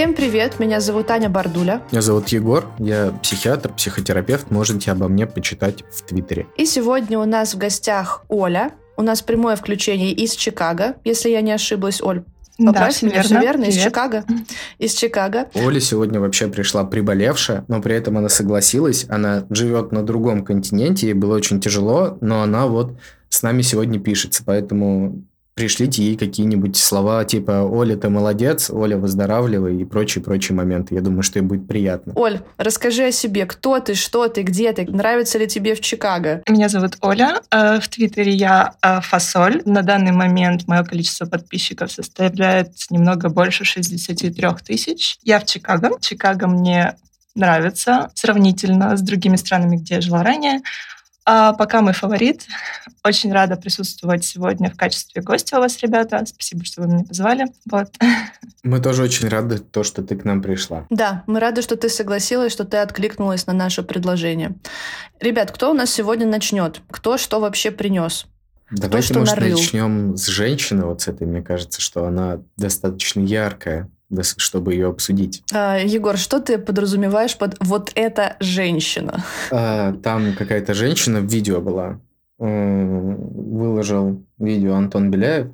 Всем 0.00 0.14
привет, 0.14 0.58
меня 0.58 0.80
зовут 0.80 1.10
Аня 1.10 1.28
Бардуля. 1.28 1.82
Меня 1.92 2.00
зовут 2.00 2.28
Егор, 2.28 2.66
я 2.78 3.12
психиатр, 3.22 3.70
психотерапевт, 3.74 4.50
можете 4.50 4.92
обо 4.92 5.08
мне 5.08 5.26
почитать 5.26 5.84
в 5.92 6.00
Твиттере. 6.00 6.46
И 6.56 6.64
сегодня 6.64 7.18
у 7.18 7.26
нас 7.26 7.52
в 7.52 7.58
гостях 7.58 8.24
Оля. 8.28 8.70
У 8.96 9.02
нас 9.02 9.20
прямое 9.20 9.56
включение 9.56 10.12
из 10.12 10.32
Чикаго, 10.36 10.94
если 11.04 11.28
я 11.28 11.42
не 11.42 11.52
ошиблась, 11.52 12.00
Оль. 12.00 12.24
Поправь 12.56 12.98
да, 12.98 13.06
меня, 13.08 13.22
все 13.22 13.40
верно, 13.40 13.64
из 13.64 13.74
Привет. 13.74 13.88
Чикаго. 13.88 14.24
Из 14.78 14.94
Чикаго. 14.94 15.48
Оля 15.52 15.80
сегодня 15.80 16.18
вообще 16.18 16.48
пришла 16.48 16.84
приболевшая, 16.84 17.66
но 17.68 17.82
при 17.82 17.94
этом 17.94 18.16
она 18.16 18.30
согласилась. 18.30 19.04
Она 19.10 19.44
живет 19.50 19.92
на 19.92 20.02
другом 20.02 20.46
континенте, 20.46 21.08
ей 21.08 21.12
было 21.12 21.36
очень 21.36 21.60
тяжело, 21.60 22.16
но 22.22 22.40
она 22.40 22.68
вот 22.68 22.96
с 23.28 23.42
нами 23.42 23.60
сегодня 23.60 24.00
пишется, 24.00 24.44
поэтому 24.46 25.24
пришлите 25.60 26.02
ей 26.02 26.16
какие-нибудь 26.16 26.74
слова 26.74 27.22
типа 27.26 27.68
«Оля, 27.70 27.94
ты 27.94 28.08
молодец», 28.08 28.70
«Оля, 28.70 28.96
выздоравливай» 28.96 29.76
и 29.76 29.84
прочие-прочие 29.84 30.56
моменты. 30.56 30.94
Я 30.94 31.02
думаю, 31.02 31.22
что 31.22 31.38
ей 31.38 31.44
будет 31.44 31.68
приятно. 31.68 32.14
Оль, 32.16 32.40
расскажи 32.56 33.04
о 33.04 33.12
себе. 33.12 33.44
Кто 33.44 33.78
ты, 33.78 33.94
что 33.94 34.28
ты, 34.28 34.40
где 34.40 34.72
ты? 34.72 34.90
Нравится 34.90 35.36
ли 35.36 35.46
тебе 35.46 35.74
в 35.74 35.82
Чикаго? 35.82 36.42
Меня 36.48 36.70
зовут 36.70 36.96
Оля. 37.02 37.42
Э, 37.50 37.78
В 37.78 37.88
Твиттере 37.88 38.32
я 38.32 38.72
э, 38.80 39.02
Фасоль. 39.02 39.60
На 39.66 39.82
данный 39.82 40.12
момент 40.12 40.66
мое 40.66 40.82
количество 40.82 41.26
подписчиков 41.26 41.92
составляет 41.92 42.72
немного 42.88 43.28
больше 43.28 43.66
63 43.66 44.32
тысяч. 44.64 45.18
Я 45.22 45.40
в 45.40 45.44
Чикаго. 45.44 45.90
Чикаго 46.00 46.46
мне 46.46 46.94
нравится 47.34 48.10
сравнительно 48.14 48.96
с 48.96 49.02
другими 49.02 49.36
странами, 49.36 49.76
где 49.76 49.96
я 49.96 50.00
жила 50.00 50.22
ранее. 50.22 50.60
А 51.26 51.52
пока 51.52 51.82
мой 51.82 51.92
фаворит. 51.92 52.46
Очень 53.04 53.32
рада 53.32 53.56
присутствовать 53.56 54.24
сегодня 54.24 54.70
в 54.70 54.76
качестве 54.76 55.22
гостя 55.22 55.58
у 55.58 55.60
вас, 55.60 55.78
ребята. 55.80 56.24
Спасибо, 56.26 56.64
что 56.64 56.82
вы 56.82 56.88
меня 56.88 57.04
позвали. 57.04 57.46
Вот. 57.70 57.94
Мы 58.62 58.80
тоже 58.80 59.04
очень 59.04 59.28
рады, 59.28 59.58
то, 59.58 59.82
что 59.82 60.02
ты 60.02 60.16
к 60.16 60.24
нам 60.24 60.42
пришла. 60.42 60.86
Да, 60.90 61.24
мы 61.26 61.40
рады, 61.40 61.62
что 61.62 61.76
ты 61.76 61.88
согласилась, 61.88 62.52
что 62.52 62.64
ты 62.66 62.76
откликнулась 62.76 63.46
на 63.46 63.54
наше 63.54 63.82
предложение. 63.82 64.54
Ребят, 65.18 65.50
кто 65.50 65.70
у 65.70 65.74
нас 65.74 65.90
сегодня 65.90 66.26
начнет? 66.26 66.82
Кто 66.90 67.16
что 67.16 67.40
вообще 67.40 67.70
принес? 67.70 68.26
Давайте, 68.70 69.08
что 69.08 69.20
может, 69.20 69.36
нарыл. 69.36 69.56
начнем 69.56 70.16
с 70.16 70.26
женщины 70.26 70.84
вот 70.84 71.00
с 71.00 71.08
этой. 71.08 71.26
Мне 71.26 71.42
кажется, 71.42 71.80
что 71.80 72.04
она 72.04 72.40
достаточно 72.58 73.20
яркая, 73.20 73.88
чтобы 74.36 74.74
ее 74.74 74.88
обсудить. 74.88 75.42
А, 75.52 75.78
Егор, 75.78 76.16
что 76.16 76.40
ты 76.40 76.58
подразумеваешь 76.58 77.36
под 77.36 77.56
вот 77.60 77.92
эта 77.94 78.36
женщина? 78.40 79.24
А, 79.50 79.92
Там 79.94 80.34
какая-то 80.34 80.74
женщина 80.74 81.20
в 81.20 81.26
видео 81.26 81.60
была. 81.60 82.00
М, 82.38 83.16
Выложил 83.58 84.22
видео 84.38 84.74
Антон 84.74 85.10
Беляев. 85.10 85.48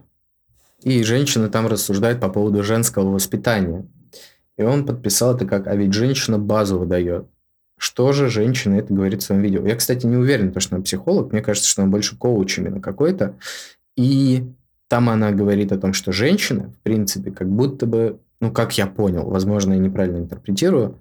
И 0.82 1.02
женщина 1.02 1.48
там 1.48 1.66
рассуждает 1.66 2.20
по 2.20 2.28
поводу 2.28 2.62
женского 2.62 3.10
воспитания. 3.10 3.86
И 4.56 4.62
он 4.62 4.86
подписал 4.86 5.34
это 5.34 5.44
как 5.44 5.66
«А 5.66 5.74
ведь 5.74 5.92
женщина 5.92 6.38
базу 6.38 6.78
выдает». 6.78 7.26
Что 7.78 8.12
же 8.12 8.30
женщина 8.30 8.76
это 8.76 8.94
говорит 8.94 9.20
в 9.22 9.26
своем 9.26 9.42
видео? 9.42 9.66
Я, 9.66 9.76
кстати, 9.76 10.06
не 10.06 10.16
уверен, 10.16 10.48
потому 10.48 10.60
что 10.62 10.76
она 10.76 10.84
психолог. 10.84 11.32
Мне 11.32 11.42
кажется, 11.42 11.68
что 11.68 11.82
она 11.82 11.90
больше 11.90 12.16
коуч 12.16 12.58
именно 12.58 12.80
какой-то. 12.80 13.34
И 13.96 14.44
там 14.88 15.10
она 15.10 15.30
говорит 15.32 15.72
о 15.72 15.78
том, 15.78 15.92
что 15.92 16.12
женщины, 16.12 16.68
в 16.70 16.78
принципе, 16.82 17.30
как 17.32 17.50
будто 17.50 17.84
бы, 17.86 18.18
ну, 18.40 18.52
как 18.52 18.76
я 18.78 18.86
понял, 18.86 19.28
возможно, 19.28 19.74
я 19.74 19.78
неправильно 19.78 20.18
интерпретирую, 20.18 21.00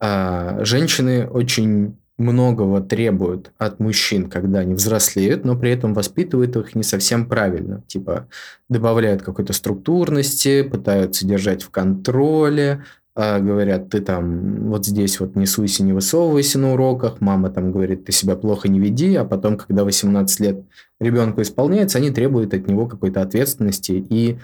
а, 0.00 0.64
женщины 0.64 1.26
очень 1.26 1.96
многого 2.16 2.80
требуют 2.80 3.52
от 3.58 3.80
мужчин, 3.80 4.28
когда 4.28 4.60
они 4.60 4.74
взрослеют, 4.74 5.44
но 5.44 5.56
при 5.56 5.70
этом 5.70 5.94
воспитывают 5.94 6.56
их 6.56 6.74
не 6.74 6.84
совсем 6.84 7.28
правильно. 7.28 7.82
Типа 7.88 8.28
добавляют 8.68 9.22
какой-то 9.22 9.52
структурности, 9.52 10.62
пытаются 10.62 11.26
держать 11.26 11.62
в 11.62 11.70
контроле, 11.70 12.84
а, 13.16 13.38
говорят, 13.38 13.90
ты 13.90 14.00
там 14.00 14.68
вот 14.68 14.86
здесь 14.86 15.20
вот 15.20 15.36
не 15.36 15.46
суйся, 15.46 15.84
не 15.84 15.92
высовывайся 15.92 16.58
на 16.58 16.72
уроках, 16.72 17.20
мама 17.20 17.48
там 17.50 17.70
говорит, 17.70 18.04
ты 18.04 18.12
себя 18.12 18.34
плохо 18.34 18.68
не 18.68 18.80
веди, 18.80 19.14
а 19.14 19.24
потом, 19.24 19.56
когда 19.56 19.84
18 19.84 20.40
лет 20.40 20.64
ребенку 21.00 21.40
исполняется, 21.42 21.98
они 21.98 22.10
требуют 22.10 22.54
от 22.54 22.66
него 22.66 22.86
какой-то 22.86 23.22
ответственности 23.22 23.92
и 23.92 24.38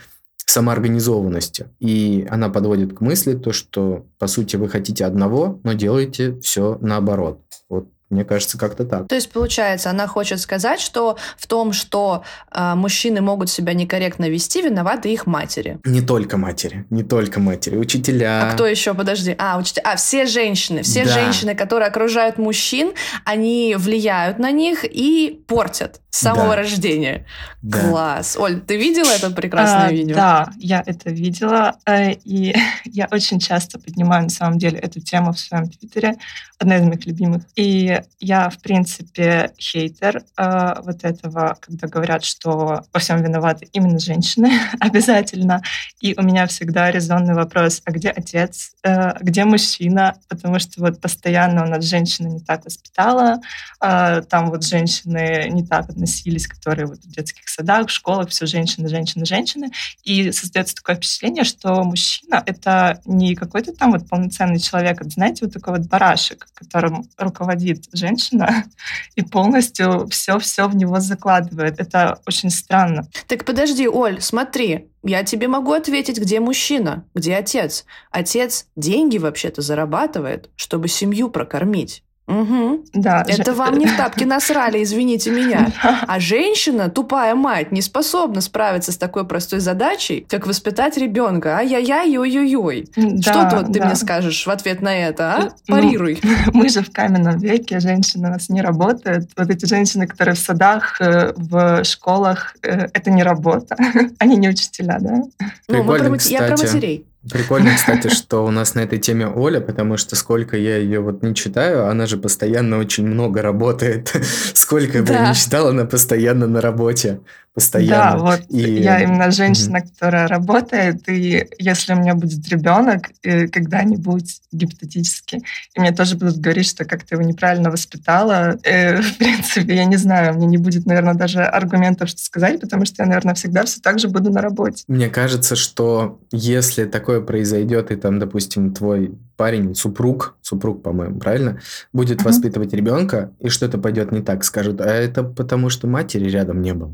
самоорганизованности. 0.51 1.69
И 1.79 2.27
она 2.31 2.49
подводит 2.49 2.97
к 2.97 3.01
мысли 3.01 3.35
то, 3.35 3.53
что, 3.53 4.07
по 4.19 4.27
сути, 4.27 4.57
вы 4.57 4.69
хотите 4.69 5.05
одного, 5.05 5.61
но 5.65 5.73
делаете 5.73 6.39
все 6.41 6.79
наоборот. 6.81 7.41
Вот 7.69 7.89
мне 8.11 8.25
кажется, 8.25 8.59
как-то 8.59 8.85
так. 8.85 9.07
То 9.09 9.15
есть, 9.15 9.31
получается, 9.31 9.89
она 9.91 10.07
хочет 10.09 10.41
сказать, 10.41 10.81
что 10.81 11.17
в 11.39 11.47
том, 11.47 11.73
что 11.73 12.25
а, 12.51 12.75
мужчины 12.75 13.21
могут 13.21 13.49
себя 13.51 13.73
некорректно 13.73 14.29
вести, 14.29 14.63
виноваты 14.63 15.13
их 15.13 15.27
матери. 15.27 15.79
Не 15.85 16.01
только 16.03 16.37
матери, 16.37 16.87
не 16.91 17.05
только 17.05 17.39
матери, 17.39 17.77
учителя. 17.77 18.49
А 18.49 18.53
кто 18.53 18.67
еще? 18.67 18.95
Подожди. 18.95 19.35
А, 19.39 19.57
учителя. 19.59 19.85
А, 19.93 19.97
все 19.97 20.27
женщины. 20.27 20.83
Все 20.83 21.05
Да. 21.05 21.13
женщины, 21.13 21.55
которые 21.55 21.89
окружают 21.89 22.37
мужчин, 22.39 22.93
они 23.25 23.77
влияют 23.79 24.39
на 24.41 24.51
них 24.51 24.85
и 24.85 25.43
портят 25.47 26.01
с 26.11 26.19
самого 26.23 26.49
Да. 26.51 26.57
рождения. 26.57 27.27
Да. 27.63 27.79
Класс. 27.89 28.37
Оль, 28.37 28.61
ты 28.61 28.77
видела 28.77 29.11
это 29.11 29.31
прекрасное 29.31 29.87
А, 29.87 29.93
видео? 29.93 30.17
Да, 30.17 30.51
я 30.59 30.83
это 30.85 31.11
видела, 31.11 31.77
э, 31.87 32.15
и 32.25 32.53
я 32.85 33.07
очень 33.13 33.39
часто 33.39 33.79
поднимаю 33.79 34.25
на 34.25 34.29
самом 34.31 34.59
деле 34.59 34.79
эту 34.79 35.01
тему 35.01 35.33
в 35.33 35.39
своем 35.39 35.69
твиттере, 35.69 36.17
одна 36.59 36.77
из 36.79 36.83
моих 36.83 37.07
любимых. 37.07 37.43
И 37.55 38.00
я, 38.19 38.51
в 38.51 38.59
принципе, 38.59 39.53
хейтер 39.59 40.23
э, 40.37 40.75
вот 40.83 41.05
этого, 41.05 41.57
когда 41.61 41.89
говорят, 41.89 42.25
что 42.25 42.85
во 42.93 43.01
всем 43.01 43.23
виноваты 43.23 43.69
именно 43.73 43.99
женщины 43.99 44.51
обязательно. 44.81 45.63
И 46.01 46.15
у 46.19 46.23
меня 46.23 46.47
всегда 46.47 46.91
резонный 46.91 47.35
вопрос, 47.35 47.83
а 47.85 47.91
где 47.93 48.11
отец, 48.11 48.75
Э, 48.83 49.13
где 49.21 49.45
мужчина? 49.45 50.17
Потому 50.29 50.59
что 50.59 50.81
вот 50.81 51.01
постоянно 51.01 51.65
у 51.65 51.67
нас 51.67 51.85
женщина 51.85 52.29
не 52.29 52.41
так 52.41 52.65
воспитала, 52.65 53.41
э, 53.81 54.23
там 54.23 54.51
вот 54.51 54.65
женщины 54.65 55.49
не 55.51 55.67
так 55.67 55.91
относились, 55.91 56.47
которые 56.47 56.87
вот 56.87 56.99
в 56.99 57.11
детских 57.11 57.49
садах, 57.49 57.89
в 57.89 57.91
школах, 57.91 58.31
все 58.31 58.47
женщины, 58.47 58.89
женщины, 58.89 59.27
женщины. 59.27 59.71
И 60.05 60.33
создается 60.33 60.75
такое 60.75 60.97
впечатление, 60.97 61.45
что 61.45 61.83
мужчина— 61.85 62.43
это 62.47 63.01
не 63.05 63.35
какой-то 63.35 63.73
там 63.73 63.93
вот 63.93 64.09
полноценный 64.09 64.61
человек, 64.61 65.01
это, 65.01 65.11
знаете, 65.11 65.45
вот 65.45 65.53
такой 65.53 65.79
вот 65.79 65.87
барашек, 65.87 66.49
которым 66.55 67.09
руководит 67.19 67.85
женщина 67.93 68.65
и 69.15 69.23
полностью 69.23 70.09
все-все 70.09 70.69
в 70.69 70.77
него 70.77 71.01
закладывает. 71.01 71.81
Это 71.81 72.21
очень 72.27 72.51
странно. 72.51 73.09
Так 73.27 73.45
подожди, 73.45 73.89
Оль, 73.89 74.21
смотри. 74.21 74.87
Я 75.03 75.25
тебе 75.25 75.49
могу 75.49 75.73
ответить, 75.73 76.19
где 76.19 76.41
мужчина, 76.41 77.07
где 77.15 77.37
отец. 77.37 77.87
Отец 78.11 78.67
деньги 78.77 79.17
вообще-то 79.17 79.63
зарабатывает, 79.63 80.51
чтобы 80.57 80.89
семью 80.89 81.31
прокормить. 81.31 82.03
Угу. 82.31 82.85
Да, 82.95 83.25
Это 83.27 83.53
же- 83.53 83.57
вам 83.59 83.79
не 83.79 83.87
в 83.87 83.97
тапки 83.97 84.25
насрали, 84.25 84.83
извините 84.83 85.31
меня. 85.31 85.69
А 86.07 86.21
женщина, 86.21 86.89
тупая 86.89 87.35
мать, 87.35 87.73
не 87.73 87.83
способна 87.83 88.41
справиться 88.41 88.93
с 88.93 88.97
такой 88.97 89.27
простой 89.27 89.61
задачей, 89.61 90.25
как 90.29 90.47
воспитать 90.47 90.97
ребенка. 90.97 91.57
Ай-яй-яй, 91.59 92.17
ой-ой-ой. 92.17 92.89
Что 93.21 93.33
Да, 93.33 93.51
тут 93.51 93.73
ты 93.73 93.81
да. 93.81 93.87
мне 93.87 93.97
скажешь 93.97 94.47
в 94.47 94.51
ответ 94.51 94.81
на 94.81 94.95
это, 94.97 95.35
а? 95.35 95.41
Ну, 95.41 95.75
Парируй. 95.75 96.21
Мы 96.53 96.69
же 96.69 96.83
в 96.83 96.93
каменном 96.93 97.39
веке, 97.39 97.81
женщины 97.81 98.29
у 98.29 98.33
нас 98.33 98.49
не 98.49 98.63
работают. 98.63 99.31
Вот 99.37 99.51
эти 99.51 99.67
женщины, 99.67 100.07
которые 100.07 100.35
в 100.35 100.39
садах, 100.39 101.01
э, 101.01 101.33
в 101.37 101.83
школах, 101.85 102.55
э, 102.63 102.89
это 102.93 103.11
не 103.11 103.23
работа. 103.23 103.77
Они 104.19 104.37
не 104.37 104.49
учителя, 104.49 104.99
да? 105.01 105.23
Ну, 105.69 105.83
мы 105.83 105.99
про 105.99 106.11
мат- 106.11 106.23
я 106.23 106.39
про 106.43 106.55
кстати. 106.55 106.75
матерей. 106.75 107.07
Прикольно, 107.29 107.75
кстати, 107.75 108.09
что 108.09 108.45
у 108.47 108.51
нас 108.51 108.75
на 108.75 108.81
этой 108.81 108.99
теме 108.99 109.27
Оля, 109.27 109.61
потому 109.61 109.97
что 109.99 110.17
сколько 110.17 110.57
я 110.57 110.79
ее 110.79 111.01
вот 111.01 111.23
не 111.23 111.35
читаю, 111.35 111.87
она 111.89 112.07
же 112.07 112.17
постоянно 112.17 112.79
очень 112.79 113.07
много 113.07 113.43
работает. 113.43 114.13
Сколько 114.55 115.03
бы 115.03 115.13
я 115.13 115.19
Да. 115.21 115.29
не 115.29 115.35
читал, 115.35 115.69
она 115.69 115.85
постоянно 115.85 116.47
на 116.47 116.61
работе. 116.61 117.21
Да, 117.51 117.55
Постоянно. 117.55 118.19
вот 118.23 118.41
И- 118.49 118.81
я 118.81 119.03
именно 119.03 119.31
женщина, 119.33 119.81
которая 119.81 120.29
работает, 120.29 121.09
и 121.09 121.47
если 121.59 121.95
у 121.95 121.97
меня 121.97 122.15
будет 122.15 122.49
ребенок 122.49 123.09
э, 123.25 123.49
когда-нибудь 123.49 124.41
гипотетически, 124.53 125.43
и 125.75 125.81
мне 125.81 125.91
тоже 125.91 126.17
будут 126.17 126.39
говорить, 126.39 126.69
что 126.69 126.85
как 126.85 127.03
ты 127.03 127.17
его 127.17 127.23
неправильно 127.25 127.71
воспитала, 127.73 128.57
э, 128.63 129.01
в 129.03 129.19
принципе, 129.19 129.75
я 129.75 129.85
не 129.85 129.97
знаю, 129.97 130.35
мне 130.35 130.47
не 130.47 130.59
будет, 130.59 130.87
наверное, 130.87 131.15
даже 131.15 131.43
аргументов, 131.43 132.09
что 132.09 132.23
сказать, 132.23 132.61
потому 132.61 132.85
что 132.87 133.03
я, 133.03 133.09
наверное, 133.09 133.35
всегда 133.35 133.65
все 133.65 133.81
так 133.81 133.99
же 133.99 134.09
буду 134.09 134.31
на 134.31 134.41
работе. 134.41 134.85
Мне 134.87 135.09
кажется, 135.09 135.57
что 135.57 136.21
если 136.31 136.85
такое 137.11 137.21
произойдет, 137.27 137.91
и 137.91 137.97
там, 137.97 138.19
допустим, 138.21 138.73
твой 138.73 139.13
парень, 139.37 139.75
супруг, 139.75 140.37
супруг, 140.43 140.83
по-моему, 140.83 141.19
правильно, 141.19 141.59
будет 141.93 142.19
Мгм. 142.21 142.25
воспитывать 142.27 142.73
ребенка, 142.73 143.33
и 143.41 143.49
что-то 143.49 143.79
пойдет 143.79 144.13
не 144.13 144.21
так, 144.21 144.45
скажут, 144.45 144.81
а 144.81 144.87
это 144.87 145.25
потому, 145.25 145.71
что 145.71 145.89
матери 145.89 146.31
рядом 146.31 146.63
не 146.63 146.73
было. 146.73 146.93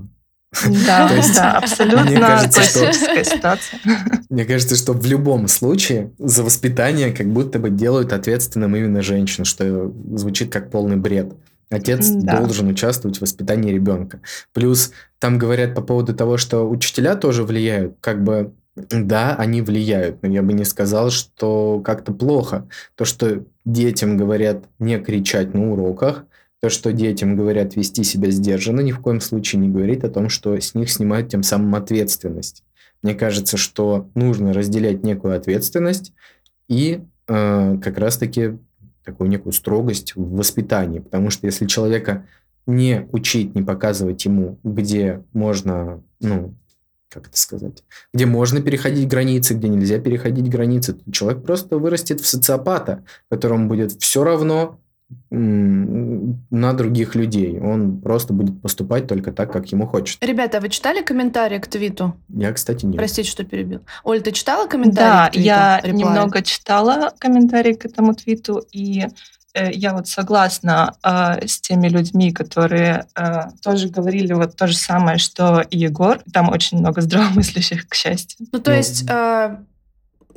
Да, 0.86 1.10
да, 1.36 1.58
абсолютно 1.58 2.16
классическая 2.16 3.24
ситуация. 3.24 3.78
Мне 4.30 4.44
кажется, 4.46 4.74
что 4.76 4.92
в 4.94 5.04
любом 5.04 5.48
случае 5.48 6.12
за 6.18 6.42
воспитание 6.44 7.10
как 7.12 7.26
будто 7.26 7.58
бы 7.58 7.68
делают 7.68 8.12
ответственным 8.14 8.74
именно 8.74 9.02
женщину, 9.02 9.44
что 9.44 9.92
звучит 10.14 10.50
как 10.50 10.70
полный 10.70 10.96
бред. 10.96 11.34
Отец 11.68 12.08
Да. 12.08 12.38
должен 12.38 12.68
участвовать 12.68 13.18
в 13.18 13.22
воспитании 13.22 13.72
ребенка. 13.74 14.20
Плюс 14.54 14.92
там 15.18 15.36
говорят 15.36 15.74
по 15.74 15.82
поводу 15.82 16.14
того, 16.14 16.38
что 16.38 16.62
учителя 16.66 17.16
тоже 17.16 17.42
влияют. 17.42 17.96
Как 18.00 18.22
бы 18.22 18.52
Да, 18.76 19.34
они 19.36 19.62
влияют, 19.62 20.22
но 20.22 20.28
я 20.28 20.42
бы 20.42 20.52
не 20.52 20.64
сказал, 20.64 21.10
что 21.10 21.80
как-то 21.82 22.12
плохо. 22.12 22.68
То, 22.94 23.06
что 23.06 23.44
детям 23.64 24.18
говорят 24.18 24.64
не 24.78 24.98
кричать 24.98 25.54
на 25.54 25.72
уроках, 25.72 26.24
то, 26.60 26.68
что 26.68 26.92
детям 26.92 27.36
говорят 27.36 27.74
вести 27.74 28.04
себя 28.04 28.30
сдержанно, 28.30 28.80
ни 28.80 28.92
в 28.92 29.00
коем 29.00 29.20
случае 29.20 29.60
не 29.60 29.68
говорит 29.68 30.04
о 30.04 30.10
том, 30.10 30.28
что 30.28 30.58
с 30.58 30.74
них 30.74 30.90
снимают 30.90 31.30
тем 31.30 31.42
самым 31.42 31.74
ответственность. 31.74 32.64
Мне 33.02 33.14
кажется, 33.14 33.56
что 33.56 34.10
нужно 34.14 34.52
разделять 34.52 35.02
некую 35.02 35.36
ответственность 35.36 36.12
и 36.68 37.00
э, 37.28 37.78
как 37.82 37.98
раз-таки 37.98 38.58
такую 39.04 39.30
некую 39.30 39.52
строгость 39.52 40.16
в 40.16 40.36
воспитании. 40.36 40.98
Потому 40.98 41.30
что 41.30 41.46
если 41.46 41.66
человека 41.66 42.26
не 42.66 43.06
учить, 43.12 43.54
не 43.54 43.62
показывать 43.62 44.24
ему, 44.24 44.58
где 44.64 45.22
можно, 45.32 46.02
ну, 46.20 46.54
как 47.16 47.28
это 47.28 47.38
сказать, 47.38 47.82
где 48.12 48.26
можно 48.26 48.60
переходить 48.60 49.08
границы, 49.08 49.54
где 49.54 49.68
нельзя 49.68 49.98
переходить 49.98 50.48
границы, 50.50 50.92
то 50.92 51.10
человек 51.10 51.44
просто 51.44 51.78
вырастет 51.78 52.20
в 52.20 52.26
социопата, 52.26 53.04
которому 53.30 53.68
будет 53.68 53.92
все 53.92 54.22
равно, 54.22 54.78
на 55.30 56.72
других 56.72 57.14
людей. 57.14 57.60
Он 57.60 58.00
просто 58.00 58.32
будет 58.32 58.60
поступать 58.60 59.06
только 59.06 59.30
так, 59.32 59.52
как 59.52 59.70
ему 59.70 59.86
хочется. 59.86 60.18
Ребята, 60.26 60.58
а 60.58 60.60
вы 60.60 60.68
читали 60.68 61.00
комментарии 61.00 61.58
к 61.58 61.68
твиту? 61.68 62.16
Я, 62.28 62.52
кстати, 62.52 62.86
нет. 62.86 62.96
Простите, 62.96 63.30
что 63.30 63.44
перебил. 63.44 63.82
Оль, 64.02 64.20
ты 64.20 64.32
читала 64.32 64.66
комментарии 64.66 65.06
Да, 65.08 65.28
к 65.28 65.32
твиту? 65.32 65.46
я 65.46 65.76
Реплай? 65.78 65.92
немного 65.94 66.42
читала 66.42 67.12
комментарии 67.20 67.74
к 67.74 67.84
этому 67.86 68.14
твиту, 68.14 68.64
и 68.72 69.06
я 69.72 69.92
вот 69.92 70.08
согласна 70.08 70.94
э, 71.02 71.46
с 71.46 71.60
теми 71.60 71.88
людьми, 71.88 72.32
которые 72.32 73.06
э, 73.14 73.50
тоже 73.62 73.88
говорили 73.88 74.32
вот 74.32 74.56
то 74.56 74.66
же 74.66 74.76
самое, 74.76 75.18
что 75.18 75.62
и 75.70 75.78
Егор. 75.78 76.20
Там 76.32 76.48
очень 76.50 76.78
много 76.78 77.00
здравомыслящих, 77.02 77.88
к 77.88 77.94
счастью. 77.94 78.46
Ну, 78.52 78.58
то 78.60 78.72
есть... 78.72 79.08
Э 79.08 79.56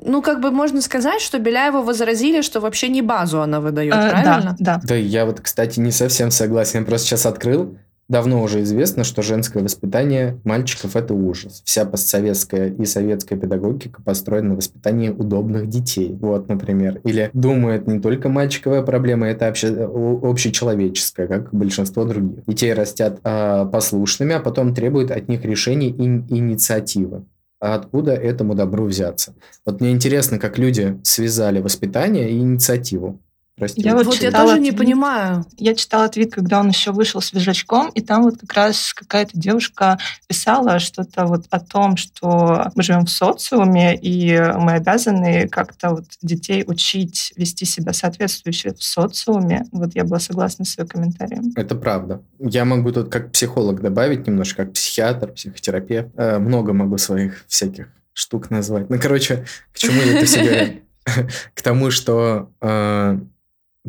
ну, 0.01 0.21
как 0.21 0.39
бы 0.39 0.51
можно 0.51 0.81
сказать, 0.81 1.21
что 1.21 1.39
Беляеву 1.39 1.81
возразили, 1.81 2.42
что 2.42 2.62
вообще 2.62 2.88
не 2.88 3.01
базу 3.01 3.42
она 3.42 3.60
выдает, 3.60 3.94
э, 3.94 4.10
правильно? 4.10 4.56
Да, 4.60 4.77
да. 4.77 4.81
Да, 4.83 4.95
я 4.95 5.25
вот, 5.25 5.42
кстати, 5.42 5.80
не 5.80 5.92
совсем 5.92 6.31
согласен. 6.31 6.80
Я 6.80 6.86
просто 6.86 7.07
сейчас 7.07 7.25
открыл. 7.25 7.77
Давно 8.10 8.42
уже 8.42 8.64
известно, 8.64 9.04
что 9.04 9.22
женское 9.22 9.64
воспитание 9.64 10.40
мальчиков– 10.44 10.96
это 10.98 11.14
ужас. 11.14 11.62
Вся 11.64 11.86
постсоветская 11.86 12.70
и 12.72 12.86
советская 12.86 13.38
педагогика 13.38 14.02
построена 14.02 14.50
на 14.50 14.56
воспитании 14.56 15.10
удобных 15.10 15.68
детей. 15.68 16.18
Вот, 16.20 16.50
например. 16.50 17.02
Или 17.04 17.30
думает 17.34 17.86
не 17.86 18.00
только 18.00 18.28
мальчиковая 18.28 18.82
проблема, 18.82 19.28
это 19.28 19.48
обще, 19.48 19.68
общечеловеческая, 19.68 21.28
как 21.28 21.54
большинство 21.54 22.04
других. 22.04 22.44
Детей 22.48 22.74
растят 22.74 23.20
э, 23.24 23.66
послушными, 23.72 24.34
а 24.34 24.40
потом 24.40 24.74
требуют 24.74 25.12
от 25.12 25.28
них 25.28 25.46
решений 25.46 25.90
и 25.90 26.04
инициативы 26.36 27.26
а 27.62 27.76
откуда 27.76 28.14
этому 28.14 28.56
добру 28.56 28.86
взяться. 28.86 29.36
Вот 29.66 29.82
мне 29.82 29.92
интересно, 29.92 30.40
как 30.40 30.58
люди 30.58 30.98
связали 31.04 31.60
воспитание 31.60 32.32
и 32.32 32.40
инициативу. 32.40 33.20
Простите. 33.60 33.88
Я 33.88 33.96
вот, 33.96 34.06
вот 34.06 34.16
я 34.16 34.32
тоже 34.32 34.54
твит, 34.54 34.64
не 34.64 34.72
понимаю. 34.72 35.46
Я 35.58 35.76
читала 35.76 36.08
твит, 36.08 36.34
когда 36.34 36.62
он 36.62 36.70
еще 36.70 36.92
вышел 36.92 37.22
свежачком, 37.22 37.90
и 37.90 38.02
там 38.02 38.24
вот 38.24 38.40
как 38.40 38.54
раз 38.54 38.94
какая-то 38.94 39.32
девушка 39.34 40.00
писала 40.28 40.80
что-то 40.80 41.26
вот 41.26 41.46
о 41.50 41.60
том, 41.60 41.98
что 41.98 42.72
мы 42.74 42.84
живем 42.84 43.06
в 43.06 43.10
социуме, 43.10 43.96
и 43.96 44.40
мы 44.40 44.74
обязаны 44.74 45.50
как-то 45.50 45.90
вот 45.90 46.06
детей 46.22 46.64
учить 46.66 47.34
вести 47.36 47.66
себя 47.66 47.92
соответствующе 47.92 48.74
в 48.74 48.82
социуме. 48.82 49.66
Вот 49.72 49.94
я 49.96 50.06
была 50.06 50.20
согласна 50.20 50.64
с 50.64 50.78
ее 50.78 50.86
комментарием. 50.86 51.52
Это 51.56 51.76
правда. 51.76 52.22
Я 52.40 52.64
могу 52.64 52.92
тут 52.92 53.12
как 53.12 53.32
психолог 53.32 53.82
добавить 53.82 54.26
немножко, 54.26 54.64
как 54.64 54.74
психиатр, 54.74 55.34
психотерапевт. 55.34 56.10
Э, 56.16 56.40
много 56.40 56.74
могу 56.74 56.98
своих 56.98 57.46
всяких 57.48 57.90
штук 58.14 58.50
назвать. 58.50 58.90
Ну, 58.90 58.98
короче, 59.00 59.46
к 59.74 59.78
чему 59.78 60.02
я 60.02 60.18
это 60.18 60.26
все 60.26 60.44
говорю? 60.44 60.74
К 61.54 61.62
тому, 61.62 61.92
что 61.92 62.52
э, 62.62 63.20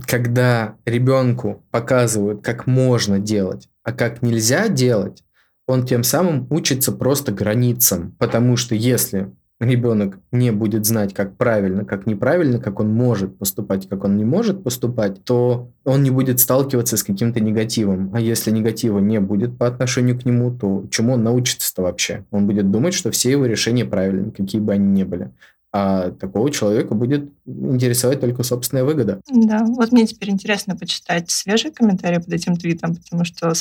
когда 0.06 0.76
ребенку 0.84 1.64
показывают, 1.70 2.42
как 2.42 2.66
можно 2.66 3.18
делать, 3.18 3.68
а 3.82 3.92
как 3.92 4.22
нельзя 4.22 4.68
делать, 4.68 5.22
он 5.66 5.86
тем 5.86 6.02
самым 6.02 6.46
учится 6.50 6.92
просто 6.92 7.32
границам. 7.32 8.14
Потому 8.18 8.56
что 8.56 8.74
если 8.74 9.30
ребенок 9.60 10.18
не 10.32 10.50
будет 10.50 10.86
знать, 10.86 11.14
как 11.14 11.36
правильно, 11.36 11.84
как 11.84 12.06
неправильно, 12.06 12.58
как 12.58 12.80
он 12.80 12.88
может 12.92 13.38
поступать, 13.38 13.88
как 13.88 14.04
он 14.04 14.16
не 14.16 14.24
может 14.24 14.64
поступать, 14.64 15.22
то 15.24 15.70
он 15.84 16.02
не 16.02 16.10
будет 16.10 16.40
сталкиваться 16.40 16.96
с 16.96 17.02
каким-то 17.02 17.40
негативом. 17.40 18.10
А 18.14 18.20
если 18.20 18.50
негатива 18.50 18.98
не 18.98 19.20
будет 19.20 19.58
по 19.58 19.66
отношению 19.66 20.18
к 20.18 20.24
нему, 20.24 20.50
то 20.50 20.86
чему 20.90 21.14
он 21.14 21.22
научится-то 21.22 21.82
вообще? 21.82 22.24
Он 22.30 22.46
будет 22.46 22.70
думать, 22.70 22.94
что 22.94 23.10
все 23.10 23.30
его 23.30 23.46
решения 23.46 23.84
правильные, 23.84 24.32
какие 24.32 24.60
бы 24.60 24.72
они 24.72 24.86
ни 24.86 25.04
были 25.04 25.30
а 25.72 26.10
такого 26.10 26.50
человека 26.50 26.94
будет 26.94 27.30
интересовать 27.46 28.20
только 28.20 28.42
собственная 28.42 28.82
выгода. 28.82 29.20
Да, 29.30 29.64
вот 29.64 29.92
мне 29.92 30.04
теперь 30.04 30.30
интересно 30.30 30.74
почитать 30.76 31.30
свежие 31.30 31.70
комментарии 31.70 32.18
под 32.18 32.32
этим 32.32 32.56
твитом, 32.56 32.96
потому 32.96 33.24
что 33.24 33.52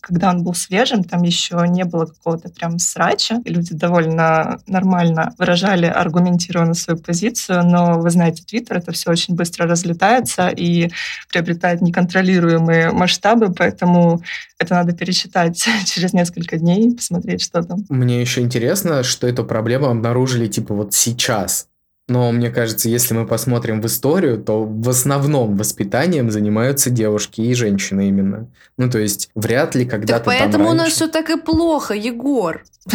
когда 0.00 0.30
он 0.30 0.42
был 0.42 0.54
свежим, 0.54 1.04
там 1.04 1.22
еще 1.22 1.64
не 1.68 1.84
было 1.84 2.06
какого-то 2.06 2.48
прям 2.48 2.80
срача, 2.80 3.40
и 3.44 3.50
люди 3.50 3.72
довольно 3.72 4.60
нормально 4.66 5.32
выражали 5.38 5.86
аргументированно 5.86 6.74
свою 6.74 6.98
позицию, 6.98 7.64
но 7.64 8.00
вы 8.00 8.10
знаете, 8.10 8.42
твиттер 8.42 8.78
это 8.78 8.90
все 8.90 9.10
очень 9.10 9.36
быстро 9.36 9.66
разлетается 9.66 10.48
и 10.48 10.90
приобретает 11.30 11.82
неконтролируемые 11.82 12.90
масштабы, 12.90 13.52
поэтому 13.52 14.22
это 14.58 14.74
надо 14.74 14.92
пересчитать 14.92 15.64
через 15.86 16.12
несколько 16.12 16.58
дней, 16.58 16.92
посмотреть, 16.92 17.42
что 17.42 17.62
там. 17.62 17.84
Мне 17.88 18.20
еще 18.20 18.40
интересно, 18.40 19.04
что 19.04 19.28
эту 19.28 19.44
проблему 19.44 19.86
обнаружили 19.86 20.48
типа 20.48 20.74
вот 20.74 20.94
сейчас 20.94 21.27
сейчас. 21.28 21.68
Но 22.10 22.32
мне 22.32 22.48
кажется, 22.50 22.88
если 22.88 23.12
мы 23.12 23.26
посмотрим 23.26 23.82
в 23.82 23.86
историю, 23.86 24.38
то 24.38 24.64
в 24.64 24.88
основном 24.88 25.58
воспитанием 25.58 26.30
занимаются 26.30 26.88
девушки 26.88 27.42
и 27.42 27.52
женщины 27.52 28.08
именно. 28.08 28.48
Ну, 28.78 28.90
то 28.90 28.98
есть, 28.98 29.28
вряд 29.34 29.74
ли 29.74 29.84
когда-то 29.84 30.24
так 30.24 30.24
поэтому 30.24 30.70
у 30.70 30.72
нас 30.72 30.88
все 30.88 31.06
так 31.08 31.28
и 31.28 31.36
плохо, 31.36 31.94
Егор. 31.94 32.64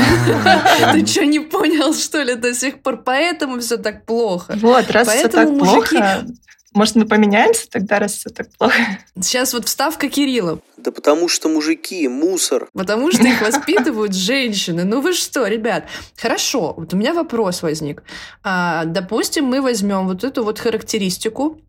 А, 0.81 0.93
Ты 0.93 1.05
что, 1.05 1.25
не 1.25 1.39
понял, 1.39 1.93
что 1.93 2.23
ли, 2.23 2.33
до 2.33 2.55
сих 2.55 2.81
пор? 2.81 3.03
Поэтому 3.03 3.59
все 3.59 3.77
так 3.77 4.05
плохо. 4.05 4.57
Вот, 4.59 4.89
раз 4.89 5.07
все 5.07 5.27
так 5.27 5.47
плохо, 5.47 6.25
может, 6.73 6.95
мы 6.95 7.05
поменяемся 7.05 7.69
тогда, 7.69 7.99
раз 7.99 8.13
все 8.13 8.29
так 8.29 8.49
плохо? 8.57 8.75
Сейчас 9.19 9.53
вот 9.53 9.65
вставка 9.65 10.09
Кирилла. 10.09 10.59
Да 10.77 10.91
потому 10.91 11.29
что 11.29 11.49
мужики, 11.49 12.07
мусор. 12.07 12.67
Потому 12.73 13.11
что 13.11 13.23
их 13.23 13.41
воспитывают 13.47 14.13
женщины. 14.13 14.83
Ну 14.83 15.01
вы 15.01 15.13
что, 15.13 15.47
ребят? 15.47 15.85
Хорошо, 16.17 16.73
вот 16.75 16.93
у 16.93 16.97
меня 16.97 17.13
вопрос 17.13 17.61
возник. 17.61 18.03
А, 18.43 18.85
допустим, 18.85 19.45
мы 19.45 19.61
возьмем 19.61 20.07
вот 20.07 20.23
эту 20.23 20.43
вот 20.43 20.59
характеристику 20.59 21.61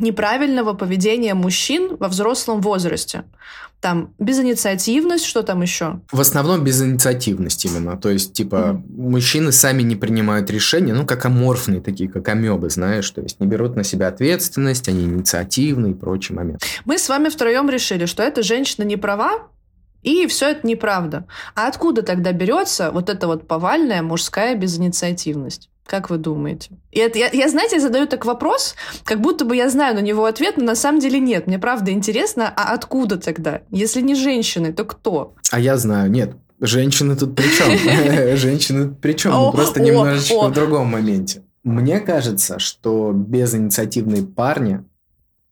неправильного 0.00 0.74
поведения 0.74 1.34
мужчин 1.34 1.96
во 1.98 2.08
взрослом 2.08 2.60
возрасте. 2.60 3.24
Там 3.80 4.12
безинициативность, 4.18 5.24
что 5.24 5.42
там 5.42 5.62
еще? 5.62 6.00
В 6.12 6.20
основном 6.20 6.62
безинициативность 6.62 7.64
именно. 7.64 7.96
То 7.96 8.10
есть, 8.10 8.34
типа, 8.34 8.54
mm-hmm. 8.54 9.10
мужчины 9.10 9.52
сами 9.52 9.82
не 9.82 9.96
принимают 9.96 10.50
решения, 10.50 10.92
ну, 10.92 11.06
как 11.06 11.24
аморфные 11.24 11.80
такие, 11.80 12.10
как 12.10 12.28
амебы, 12.28 12.68
знаешь, 12.68 13.08
то 13.10 13.22
есть 13.22 13.40
не 13.40 13.46
берут 13.46 13.76
на 13.76 13.84
себя 13.84 14.08
ответственность, 14.08 14.86
они 14.88 15.04
инициативны 15.04 15.92
и 15.92 15.94
прочий 15.94 16.34
момент. 16.34 16.62
Мы 16.84 16.98
с 16.98 17.08
вами 17.08 17.30
втроем 17.30 17.70
решили, 17.70 18.04
что 18.04 18.22
эта 18.22 18.42
женщина 18.42 18.84
не 18.84 18.98
права, 18.98 19.48
и 20.02 20.26
все 20.26 20.50
это 20.50 20.66
неправда. 20.66 21.26
А 21.54 21.66
откуда 21.66 22.02
тогда 22.02 22.32
берется 22.32 22.90
вот 22.90 23.08
эта 23.08 23.26
вот 23.26 23.46
повальная 23.46 24.02
мужская 24.02 24.56
безинициативность? 24.56 25.70
Как 25.90 26.08
вы 26.08 26.18
думаете? 26.18 26.70
И 26.92 27.00
это, 27.00 27.18
я, 27.18 27.30
я, 27.32 27.48
знаете, 27.48 27.74
я 27.74 27.82
задаю 27.82 28.06
так 28.06 28.24
вопрос, 28.24 28.76
как 29.02 29.20
будто 29.20 29.44
бы 29.44 29.56
я 29.56 29.68
знаю 29.68 29.96
на 29.96 29.98
него 29.98 30.24
ответ, 30.24 30.56
но 30.56 30.62
на 30.62 30.76
самом 30.76 31.00
деле 31.00 31.18
нет. 31.18 31.48
Мне 31.48 31.58
правда 31.58 31.90
интересно, 31.90 32.48
а 32.56 32.74
откуда 32.74 33.16
тогда? 33.16 33.62
Если 33.72 34.00
не 34.00 34.14
женщины, 34.14 34.72
то 34.72 34.84
кто? 34.84 35.34
А 35.50 35.58
я 35.58 35.76
знаю, 35.76 36.08
нет. 36.08 36.36
Женщины 36.60 37.16
тут 37.16 37.34
при 37.34 37.48
чем? 37.48 38.36
Женщины 38.36 38.94
при 38.94 39.14
чем? 39.14 39.34
Мы 39.34 39.50
просто 39.50 39.82
немножечко 39.82 40.48
в 40.48 40.52
другом 40.52 40.86
моменте. 40.86 41.42
Мне 41.64 41.98
кажется, 41.98 42.60
что 42.60 43.10
безинициативные 43.12 44.22
парни, 44.22 44.84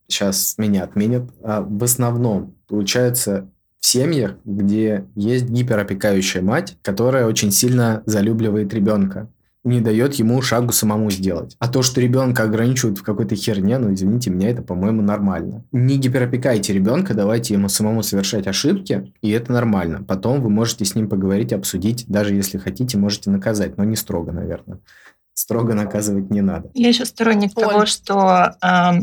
сейчас 0.06 0.54
меня 0.56 0.84
отменят, 0.84 1.32
а 1.42 1.62
в 1.62 1.82
основном 1.82 2.54
получаются 2.68 3.50
в 3.80 3.86
семьях, 3.86 4.36
где 4.44 5.04
есть 5.16 5.46
гиперопекающая 5.46 6.42
мать, 6.42 6.76
которая 6.82 7.26
очень 7.26 7.50
сильно 7.50 8.04
залюбливает 8.06 8.72
ребенка 8.72 9.28
не 9.64 9.80
дает 9.80 10.14
ему 10.14 10.40
шагу 10.40 10.72
самому 10.72 11.10
сделать. 11.10 11.56
А 11.58 11.68
то, 11.68 11.82
что 11.82 12.00
ребенка 12.00 12.44
ограничивают 12.44 12.98
в 12.98 13.02
какой-то 13.02 13.34
херне, 13.34 13.78
ну, 13.78 13.92
извините 13.92 14.30
меня, 14.30 14.50
это, 14.50 14.62
по-моему, 14.62 15.02
нормально. 15.02 15.64
Не 15.72 15.96
гиперопекайте 15.96 16.72
ребенка, 16.72 17.14
давайте 17.14 17.54
ему 17.54 17.68
самому 17.68 18.02
совершать 18.02 18.46
ошибки, 18.46 19.12
и 19.20 19.30
это 19.30 19.52
нормально. 19.52 20.02
Потом 20.02 20.40
вы 20.40 20.50
можете 20.50 20.84
с 20.84 20.94
ним 20.94 21.08
поговорить, 21.08 21.52
обсудить, 21.52 22.06
даже 22.06 22.34
если 22.34 22.58
хотите, 22.58 22.98
можете 22.98 23.30
наказать, 23.30 23.76
но 23.76 23.84
не 23.84 23.96
строго, 23.96 24.32
наверное. 24.32 24.78
Строго 25.34 25.74
наказывать 25.74 26.30
не 26.30 26.40
надо. 26.40 26.70
Я 26.74 26.88
еще 26.88 27.04
сторонник 27.04 27.56
Оль. 27.56 27.64
того, 27.64 27.86
что 27.86 28.56
э, 28.60 29.00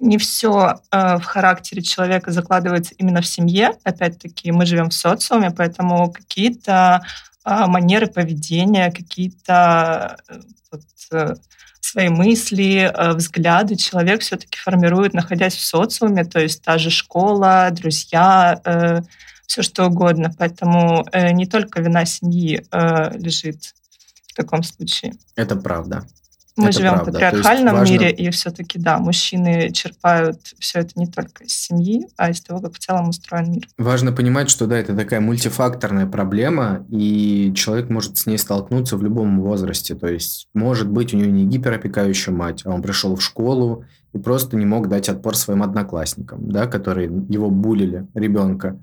не 0.00 0.18
все 0.18 0.80
э, 0.90 1.18
в 1.18 1.24
характере 1.24 1.82
человека 1.82 2.32
закладывается 2.32 2.94
именно 2.98 3.20
в 3.20 3.26
семье. 3.26 3.72
Опять-таки, 3.84 4.50
мы 4.52 4.66
живем 4.66 4.90
в 4.90 4.94
социуме, 4.94 5.50
поэтому 5.50 6.12
какие-то 6.12 7.02
манеры 7.66 8.06
поведения, 8.06 8.92
какие-то 8.92 10.18
э, 10.28 10.40
вот, 10.70 10.82
э, 11.12 11.34
свои 11.80 12.08
мысли, 12.08 12.92
э, 12.92 13.12
взгляды 13.14 13.76
человек 13.76 14.20
все-таки 14.20 14.58
формирует, 14.58 15.14
находясь 15.14 15.54
в 15.56 15.64
социуме, 15.64 16.24
то 16.24 16.40
есть 16.40 16.62
та 16.62 16.78
же 16.78 16.90
школа, 16.90 17.68
друзья, 17.72 19.02
все 19.46 19.62
что 19.62 19.86
угодно. 19.86 20.34
Поэтому 20.38 21.06
не 21.32 21.46
только 21.46 21.80
вина 21.80 22.04
семьи 22.04 22.66
лежит 22.70 23.74
в 24.26 24.34
таком 24.34 24.62
случае. 24.62 25.14
Это 25.36 25.56
правда. 25.56 26.06
Мы 26.58 26.70
это 26.70 26.78
живем 26.78 26.94
правда. 26.94 27.10
в 27.10 27.14
патриархальном 27.14 27.74
важно... 27.76 27.92
мире, 27.92 28.10
и 28.10 28.30
все-таки, 28.30 28.78
да, 28.78 28.98
мужчины 28.98 29.70
черпают 29.72 30.40
все 30.58 30.80
это 30.80 30.90
не 30.96 31.06
только 31.06 31.44
из 31.44 31.54
семьи, 31.54 32.06
а 32.16 32.30
из 32.30 32.40
того, 32.40 32.60
как 32.60 32.74
в 32.74 32.78
целом 32.78 33.08
устроен 33.08 33.52
мир. 33.52 33.68
Важно 33.78 34.12
понимать, 34.12 34.50
что, 34.50 34.66
да, 34.66 34.78
это 34.78 34.94
такая 34.94 35.20
мультифакторная 35.20 36.06
проблема, 36.06 36.84
и 36.90 37.52
человек 37.54 37.90
может 37.90 38.16
с 38.18 38.26
ней 38.26 38.38
столкнуться 38.38 38.96
в 38.96 39.02
любом 39.02 39.40
возрасте. 39.40 39.94
То 39.94 40.08
есть, 40.08 40.48
может 40.52 40.88
быть, 40.88 41.14
у 41.14 41.16
него 41.16 41.30
не 41.30 41.44
гиперопекающая 41.46 42.32
мать, 42.32 42.62
а 42.64 42.70
он 42.70 42.82
пришел 42.82 43.14
в 43.14 43.22
школу 43.22 43.84
и 44.12 44.18
просто 44.18 44.56
не 44.56 44.66
мог 44.66 44.88
дать 44.88 45.08
отпор 45.08 45.36
своим 45.36 45.62
одноклассникам, 45.62 46.50
да, 46.50 46.66
которые 46.66 47.06
его 47.28 47.50
булили, 47.50 48.06
ребенка. 48.14 48.78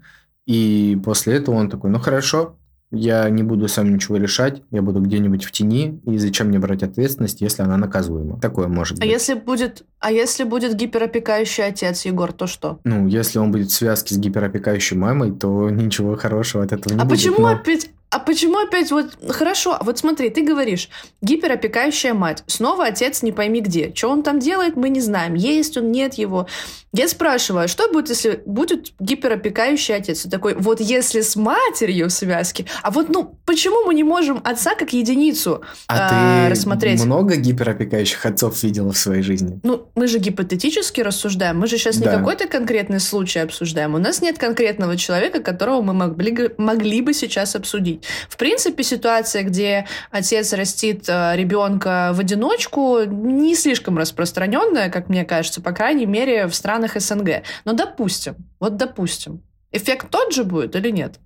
И 0.45 0.99
после 1.03 1.35
этого 1.35 1.55
он 1.55 1.69
такой, 1.69 1.89
ну 1.89 1.99
хорошо, 1.99 2.55
я 2.91 3.29
не 3.29 3.43
буду 3.43 3.67
сам 3.67 3.93
ничего 3.93 4.17
решать, 4.17 4.61
я 4.71 4.81
буду 4.81 4.99
где-нибудь 5.01 5.43
в 5.43 5.51
тени, 5.51 5.99
и 6.05 6.17
зачем 6.17 6.47
мне 6.47 6.59
брать 6.59 6.83
ответственность, 6.83 7.41
если 7.41 7.63
она 7.63 7.77
наказуема? 7.77 8.39
Такое 8.39 8.67
может 8.67 8.99
а 8.99 9.01
быть. 9.01 9.09
А 9.09 9.11
если 9.11 9.33
будет, 9.33 9.83
а 9.99 10.11
если 10.11 10.43
будет 10.43 10.75
гиперопекающий 10.75 11.65
отец, 11.65 12.05
Егор, 12.05 12.31
то 12.31 12.47
что? 12.47 12.79
Ну, 12.83 13.07
если 13.07 13.39
он 13.39 13.51
будет 13.51 13.69
в 13.69 13.73
связке 13.73 14.15
с 14.15 14.17
гиперопекающей 14.17 14.95
мамой, 14.95 15.31
то 15.31 15.69
ничего 15.69 16.15
хорошего 16.15 16.63
от 16.63 16.71
этого 16.71 16.93
не 16.93 16.99
а 16.99 17.05
будет. 17.05 17.11
А 17.11 17.15
почему 17.15 17.39
но... 17.39 17.47
опять 17.49 17.89
а 18.09 18.19
почему 18.19 18.59
опять 18.59 18.91
вот 18.91 19.17
хорошо? 19.29 19.77
Вот 19.81 19.97
смотри, 19.97 20.29
ты 20.29 20.43
говоришь 20.43 20.89
гиперопекающая 21.21 22.13
мать, 22.13 22.43
снова 22.47 22.85
отец 22.85 23.23
не 23.23 23.31
пойми 23.31 23.61
где, 23.61 23.93
что 23.93 24.09
он 24.09 24.23
там 24.23 24.39
делает, 24.39 24.75
мы 24.75 24.89
не 24.89 25.01
знаем, 25.01 25.33
есть 25.33 25.77
он, 25.77 25.91
нет 25.91 26.13
его. 26.15 26.47
Я 26.93 27.09
спрашиваю, 27.09 27.67
что 27.67 27.91
будет, 27.91 28.07
если 28.09 28.41
будет 28.45 28.93
гиперопекающий 28.99 29.95
отец? 29.95 30.25
И 30.25 30.29
такой, 30.29 30.55
вот 30.55 30.79
если 30.79 31.19
с 31.19 31.35
матерью 31.35 32.07
в 32.07 32.11
связке, 32.11 32.65
а 32.83 32.91
вот 32.91 33.09
ну 33.09 33.37
почему 33.45 33.85
мы 33.85 33.93
не 33.93 34.05
можем 34.05 34.39
отца 34.45 34.75
как 34.75 34.93
единицу 34.93 35.61
а 35.87 36.47
э, 36.47 36.51
рассмотреть? 36.51 37.01
ты 37.01 37.05
много 37.05 37.35
гиперопекающих 37.35 38.25
отцов 38.25 38.63
видела 38.63 38.93
в 38.93 38.97
своей 38.97 39.23
жизни? 39.23 39.59
Ну 39.63 39.89
мы 39.95 40.07
же 40.07 40.19
гипотетически 40.19 41.01
рассуждаем, 41.01 41.59
мы 41.59 41.67
же 41.67 41.77
сейчас 41.77 41.97
да. 41.97 42.11
не 42.11 42.17
какой-то 42.17 42.47
конкретный 42.47 43.01
случай 43.01 43.39
обсуждаем, 43.39 43.95
у 43.95 43.97
нас 43.97 44.21
нет 44.21 44.37
конкретного 44.37 44.95
человека, 44.95 45.41
которого 45.41 45.81
мы 45.81 45.93
могли 45.93 46.51
могли 46.57 47.01
бы 47.01 47.13
сейчас 47.13 47.55
обсудить. 47.55 47.94
В 48.29 48.37
принципе, 48.37 48.83
ситуация, 48.83 49.43
где 49.43 49.87
отец 50.11 50.53
растит 50.53 51.05
э, 51.07 51.35
ребенка 51.35 52.11
в 52.13 52.19
одиночку, 52.19 53.03
не 53.03 53.55
слишком 53.55 53.97
распространенная, 53.97 54.89
как 54.89 55.09
мне 55.09 55.25
кажется, 55.25 55.61
по 55.61 55.71
крайней 55.71 56.05
мере, 56.05 56.47
в 56.47 56.55
странах 56.55 56.99
СНГ. 56.99 57.43
Но 57.65 57.73
допустим, 57.73 58.35
вот 58.59 58.77
допустим, 58.77 59.41
эффект 59.71 60.07
тот 60.09 60.33
же 60.33 60.43
будет 60.43 60.75
или 60.75 60.89
нет? 60.89 61.19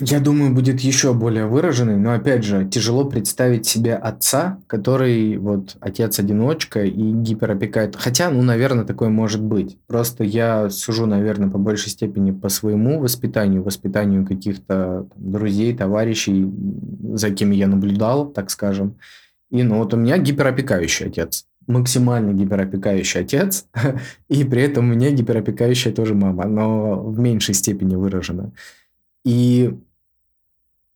Я 0.00 0.20
думаю, 0.20 0.54
будет 0.54 0.80
еще 0.80 1.12
более 1.12 1.46
выраженный, 1.46 1.96
но 1.96 2.12
опять 2.12 2.44
же, 2.44 2.68
тяжело 2.68 3.04
представить 3.04 3.66
себе 3.66 3.94
отца, 3.94 4.60
который 4.66 5.36
вот 5.38 5.76
отец-одиночка 5.80 6.84
и 6.84 7.12
гиперопекает. 7.12 7.96
Хотя, 7.96 8.30
ну, 8.30 8.42
наверное, 8.42 8.84
такое 8.84 9.08
может 9.08 9.42
быть. 9.42 9.76
Просто 9.86 10.22
я 10.22 10.70
сужу, 10.70 11.06
наверное, 11.06 11.48
по 11.48 11.58
большей 11.58 11.90
степени 11.90 12.30
по 12.30 12.48
своему 12.48 13.00
воспитанию, 13.00 13.62
воспитанию 13.62 14.24
каких-то 14.24 15.08
друзей, 15.16 15.76
товарищей, 15.76 16.48
за 17.14 17.30
кем 17.30 17.50
я 17.50 17.66
наблюдал, 17.66 18.28
так 18.28 18.50
скажем. 18.50 18.96
И 19.50 19.62
ну 19.62 19.78
вот 19.78 19.94
у 19.94 19.96
меня 19.96 20.18
гиперопекающий 20.18 21.06
отец 21.06 21.46
максимально 21.66 22.32
гиперопекающий 22.32 23.20
отец, 23.20 23.66
и 24.30 24.42
при 24.42 24.62
этом 24.62 24.88
у 24.88 24.94
меня 24.94 25.10
гиперопекающая 25.10 25.92
тоже 25.92 26.14
мама, 26.14 26.46
но 26.46 26.98
в 26.98 27.18
меньшей 27.18 27.54
степени 27.54 27.94
выражена. 27.94 28.52
И 29.24 29.76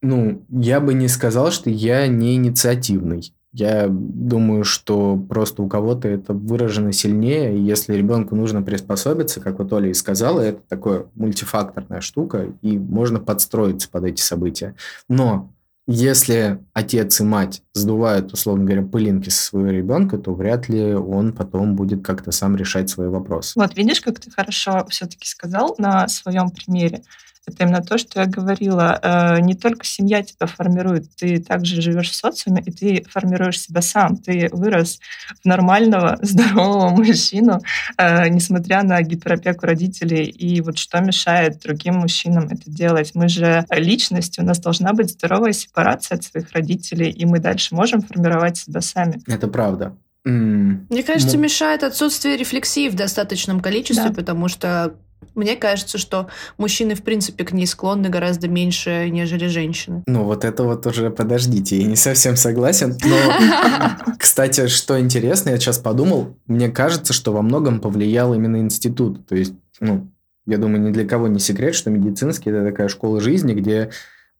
ну, 0.02 0.44
я 0.50 0.80
бы 0.80 0.94
не 0.94 1.08
сказал, 1.08 1.50
что 1.50 1.70
я 1.70 2.06
не 2.08 2.34
инициативный. 2.34 3.32
Я 3.52 3.86
думаю, 3.88 4.64
что 4.64 5.16
просто 5.16 5.62
у 5.62 5.68
кого-то 5.68 6.08
это 6.08 6.32
выражено 6.32 6.92
сильнее, 6.92 7.56
и 7.56 7.60
если 7.60 7.94
ребенку 7.94 8.34
нужно 8.34 8.62
приспособиться, 8.62 9.40
как 9.40 9.58
вот 9.58 9.72
Оля 9.74 9.90
и 9.90 9.94
сказала, 9.94 10.40
это 10.40 10.60
такая 10.68 11.04
мультифакторная 11.14 12.00
штука, 12.00 12.46
и 12.62 12.78
можно 12.78 13.20
подстроиться 13.20 13.90
под 13.90 14.04
эти 14.04 14.22
события. 14.22 14.74
Но 15.08 15.52
если 15.86 16.60
отец 16.72 17.20
и 17.20 17.24
мать 17.24 17.62
сдувают, 17.74 18.32
условно 18.32 18.64
говоря, 18.64 18.82
пылинки 18.82 19.28
со 19.28 19.42
своего 19.42 19.70
ребенка, 19.70 20.16
то 20.16 20.32
вряд 20.32 20.68
ли 20.68 20.94
он 20.94 21.32
потом 21.32 21.76
будет 21.76 22.04
как-то 22.04 22.32
сам 22.32 22.56
решать 22.56 22.88
свои 22.88 23.08
вопросы. 23.08 23.52
Вот 23.56 23.76
видишь, 23.76 24.00
как 24.00 24.18
ты 24.18 24.30
хорошо 24.30 24.86
все-таки 24.88 25.26
сказал 25.26 25.74
на 25.78 26.08
своем 26.08 26.50
примере 26.50 27.02
это 27.46 27.64
именно 27.64 27.82
то, 27.82 27.98
что 27.98 28.20
я 28.20 28.26
говорила. 28.26 28.98
Э, 29.02 29.40
не 29.40 29.54
только 29.54 29.84
семья 29.84 30.22
тебя 30.22 30.46
формирует, 30.46 31.14
ты 31.16 31.40
также 31.40 31.82
живешь 31.82 32.10
в 32.10 32.14
социуме, 32.14 32.62
и 32.64 32.70
ты 32.70 33.04
формируешь 33.08 33.60
себя 33.60 33.82
сам. 33.82 34.16
Ты 34.16 34.48
вырос 34.52 35.00
в 35.42 35.44
нормального, 35.44 36.18
здорового 36.22 36.90
мужчину, 36.90 37.60
э, 37.98 38.28
несмотря 38.28 38.82
на 38.82 39.02
гиперопеку 39.02 39.66
родителей. 39.66 40.24
И 40.24 40.60
вот 40.60 40.78
что 40.78 41.00
мешает 41.00 41.60
другим 41.60 41.96
мужчинам 41.96 42.44
это 42.44 42.70
делать? 42.70 43.12
Мы 43.14 43.28
же 43.28 43.64
личность, 43.70 44.38
у 44.38 44.42
нас 44.42 44.60
должна 44.60 44.92
быть 44.92 45.10
здоровая 45.10 45.52
сепарация 45.52 46.16
от 46.16 46.24
своих 46.24 46.52
родителей, 46.52 47.10
и 47.10 47.24
мы 47.26 47.40
дальше 47.40 47.74
можем 47.74 48.02
формировать 48.02 48.56
себя 48.56 48.80
сами. 48.80 49.20
Это 49.26 49.48
правда. 49.48 49.96
Мне 50.24 51.02
кажется, 51.02 51.36
ну... 51.36 51.42
мешает 51.42 51.82
отсутствие 51.82 52.36
рефлексии 52.36 52.88
в 52.88 52.94
достаточном 52.94 53.60
количестве, 53.60 54.10
да. 54.10 54.14
потому 54.14 54.48
что 54.48 54.94
мне 55.34 55.56
кажется, 55.56 55.98
что 55.98 56.28
мужчины, 56.58 56.94
в 56.94 57.02
принципе, 57.02 57.44
к 57.44 57.52
ней 57.52 57.66
склонны 57.66 58.08
гораздо 58.08 58.48
меньше, 58.48 59.08
нежели 59.10 59.46
женщины. 59.46 60.02
Ну, 60.06 60.24
вот 60.24 60.44
это 60.44 60.64
вот 60.64 60.86
уже 60.86 61.10
подождите, 61.10 61.78
я 61.78 61.86
не 61.86 61.96
совсем 61.96 62.36
согласен. 62.36 62.96
Но, 63.04 64.14
кстати, 64.18 64.66
что 64.68 65.00
интересно, 65.00 65.50
я 65.50 65.58
сейчас 65.58 65.78
подумал, 65.78 66.36
мне 66.46 66.68
кажется, 66.68 67.12
что 67.12 67.32
во 67.32 67.42
многом 67.42 67.80
повлиял 67.80 68.34
именно 68.34 68.58
институт. 68.58 69.26
То 69.26 69.36
есть, 69.36 69.54
ну, 69.80 70.10
я 70.46 70.58
думаю, 70.58 70.82
ни 70.82 70.92
для 70.92 71.06
кого 71.06 71.28
не 71.28 71.38
секрет, 71.38 71.74
что 71.74 71.90
медицинский– 71.90 72.50
это 72.50 72.64
такая 72.64 72.88
школа 72.88 73.20
жизни, 73.20 73.54
где 73.54 73.90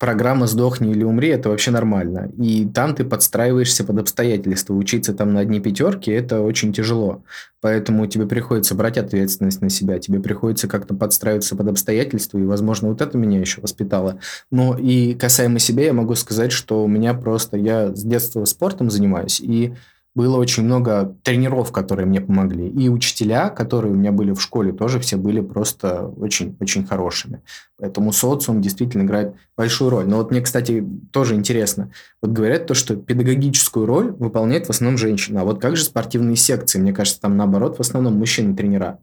программа 0.03 0.49
«Сдохни 0.49 0.91
или 0.91 1.05
умри»– 1.05 1.29
это 1.31 1.49
вообще 1.49 1.71
нормально. 1.71 2.29
И 2.37 2.67
там 2.67 2.93
ты 2.97 3.05
подстраиваешься 3.05 3.85
под 3.85 4.01
обстоятельства. 4.01 4.75
Учиться 4.75 5.15
там 5.15 5.33
на 5.33 5.39
одни 5.39 5.61
пятерки– 5.61 6.11
это 6.11 6.41
очень 6.41 6.73
тяжело. 6.73 7.23
Поэтому 7.61 8.09
тебе 8.09 8.27
приходится 8.27 8.75
брать 8.75 8.99
ответственность 8.99 9.61
на 9.61 9.71
себя, 9.71 10.01
тебе 10.01 10.19
приходится 10.19 10.67
как-то 10.67 10.95
подстраиваться 10.95 11.55
под 11.55 11.69
обстоятельства, 11.69 12.39
и, 12.39 12.43
возможно, 12.43 12.89
вот 12.89 13.01
это 13.01 13.17
меня 13.17 13.39
еще 13.39 13.61
воспитало. 13.61 14.19
Но 14.51 14.77
и 14.77 15.15
касаемо 15.15 15.61
себя, 15.61 15.85
я 15.85 15.93
могу 15.93 16.17
сказать, 16.17 16.51
что 16.51 16.83
у 16.83 16.89
меня 16.89 17.15
просто... 17.15 17.57
Я 17.57 17.95
с 17.95 18.03
детства 18.03 18.45
спортом 18.45 18.91
занимаюсь, 18.91 19.41
и 19.41 19.75
было 20.15 20.37
очень 20.37 20.65
много 20.65 21.17
тренеров, 21.23 21.73
которые 21.73 22.07
мне 22.07 22.21
помогли. 22.21 22.69
И 22.69 22.89
учителя, 22.89 23.49
которые 23.49 23.93
у 23.93 23.97
меня 23.97 24.13
были 24.13 24.33
в 24.33 24.43
школе, 24.43 24.73
тоже 24.73 25.01
все 25.01 25.17
были 25.17 25.41
просто 25.41 26.07
очень-очень 26.07 26.87
хорошими. 26.87 27.43
Поэтому 27.79 28.13
социум 28.13 28.61
действительно 28.61 29.03
играет 29.03 29.35
большую 29.57 29.91
роль. 29.91 30.07
Но 30.07 30.19
вот 30.19 30.31
мне, 30.31 30.43
кстати, 30.43 30.87
тоже 31.13 31.35
интересно. 31.35 31.93
Вот 32.21 32.33
говорят 32.33 32.67
то, 32.67 32.75
что 32.75 32.95
педагогическую 32.95 33.87
роль 33.87 34.11
выполняет 34.13 34.67
в 34.67 34.71
основном 34.71 34.99
женщина. 34.99 35.41
А 35.41 35.45
вот 35.45 35.61
как 35.61 35.77
же 35.77 35.85
спортивные 35.85 36.37
секции? 36.37 36.79
Мне 36.79 36.93
кажется, 36.93 37.21
там 37.21 37.39
наоборот 37.39 37.79
в 37.79 37.81
основном 37.81 38.15
мужчины-тренера. 38.15 38.99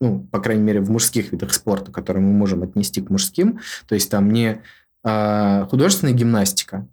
Ну, 0.00 0.26
по 0.32 0.40
крайней 0.40 0.62
мере, 0.62 0.80
в 0.80 0.90
мужских 0.90 1.32
видах 1.32 1.52
спорта, 1.52 1.92
которые 1.92 2.24
мы 2.24 2.32
можем 2.32 2.62
отнести 2.62 3.02
к 3.02 3.10
мужским. 3.10 3.60
То 3.86 3.94
есть 3.94 4.10
там 4.10 4.30
не 4.30 4.62
а, 5.04 5.66
художественная 5.66 6.14
гимнастика. 6.14 6.86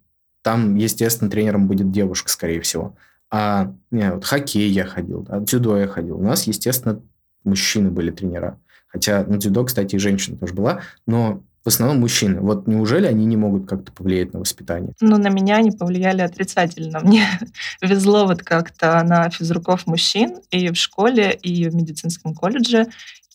Там, 0.43 0.75
естественно, 0.75 1.29
тренером 1.29 1.67
будет 1.67 1.91
девушка, 1.91 2.29
скорее 2.29 2.59
всего. 2.59 2.95
А 3.29 3.73
не, 3.91 4.13
вот 4.13 4.25
хоккей 4.25 4.69
я 4.69 4.85
ходил, 4.85 5.21
да, 5.21 5.39
дзюдо 5.39 5.77
я 5.77 5.87
ходил. 5.87 6.17
У 6.17 6.23
нас, 6.23 6.47
естественно, 6.47 7.01
мужчины 7.43 7.91
были 7.91 8.11
тренера. 8.11 8.59
Хотя 8.87 9.25
на 9.25 9.37
дзюдо, 9.37 9.65
кстати, 9.65 9.95
и 9.95 9.99
женщина 9.99 10.37
тоже 10.37 10.53
была. 10.53 10.81
Но 11.05 11.43
в 11.67 11.69
основном 11.69 11.99
мужчины. 11.99 12.39
Вот 12.39 12.65
неужели 12.65 13.07
они 13.07 13.25
не 13.25 13.35
могут 13.35 13.67
как-то 13.67 13.91
повлиять 13.91 14.31
на 14.31 14.39
воспитание? 14.39 14.93
Ну, 15.01 15.17
на 15.17 15.27
меня 15.27 15.57
они 15.57 15.71
повлияли 15.71 16.21
отрицательно. 16.21 16.99
Мне 17.03 17.27
везло 17.81 18.25
вот 18.25 18.41
как-то 18.41 19.03
на 19.03 19.29
физруков 19.29 19.85
мужчин 19.85 20.37
и 20.49 20.69
в 20.69 20.75
школе, 20.75 21.33
и 21.33 21.67
в 21.67 21.75
медицинском 21.75 22.33
колледже. 22.33 22.85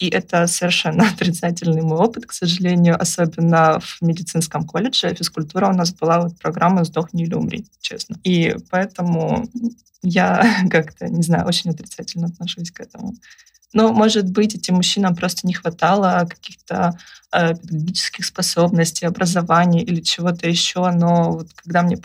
И 0.03 0.09
это 0.09 0.49
совершенно 0.49 1.09
отрицательный 1.15 1.83
мой 1.83 1.99
опыт, 1.99 2.27
к 2.27 2.33
сожалению, 2.33 3.01
особенно 3.01 3.79
в 3.79 4.03
медицинском 4.03 4.67
колледже. 4.67 5.15
Физкультура 5.15 5.69
у 5.69 5.73
нас 5.73 5.93
была 5.93 6.23
вот 6.23 6.37
программа 6.41 6.85
«Сдохни 6.85 7.23
или 7.23 7.35
умри», 7.35 7.67
честно. 7.81 8.17
И 8.25 8.57
поэтому 8.69 9.49
я 10.03 10.45
как-то, 10.71 11.07
не 11.07 11.23
знаю, 11.23 11.47
очень 11.47 11.71
отрицательно 11.71 12.27
отношусь 12.27 12.73
к 12.73 12.81
этому. 12.81 13.15
Но, 13.73 13.93
может 13.93 14.29
быть, 14.29 14.57
этим 14.57 14.75
мужчинам 14.75 15.15
просто 15.15 15.47
не 15.47 15.55
хватало 15.55 16.27
каких-то 16.29 16.99
педагогических 17.33 18.25
способностей, 18.27 19.07
образования 19.07 19.83
или 19.83 20.01
чего-то 20.01 20.49
еще, 20.49 20.91
но 20.91 21.33
вот 21.33 21.49
когда 21.55 21.83
мне 21.83 21.99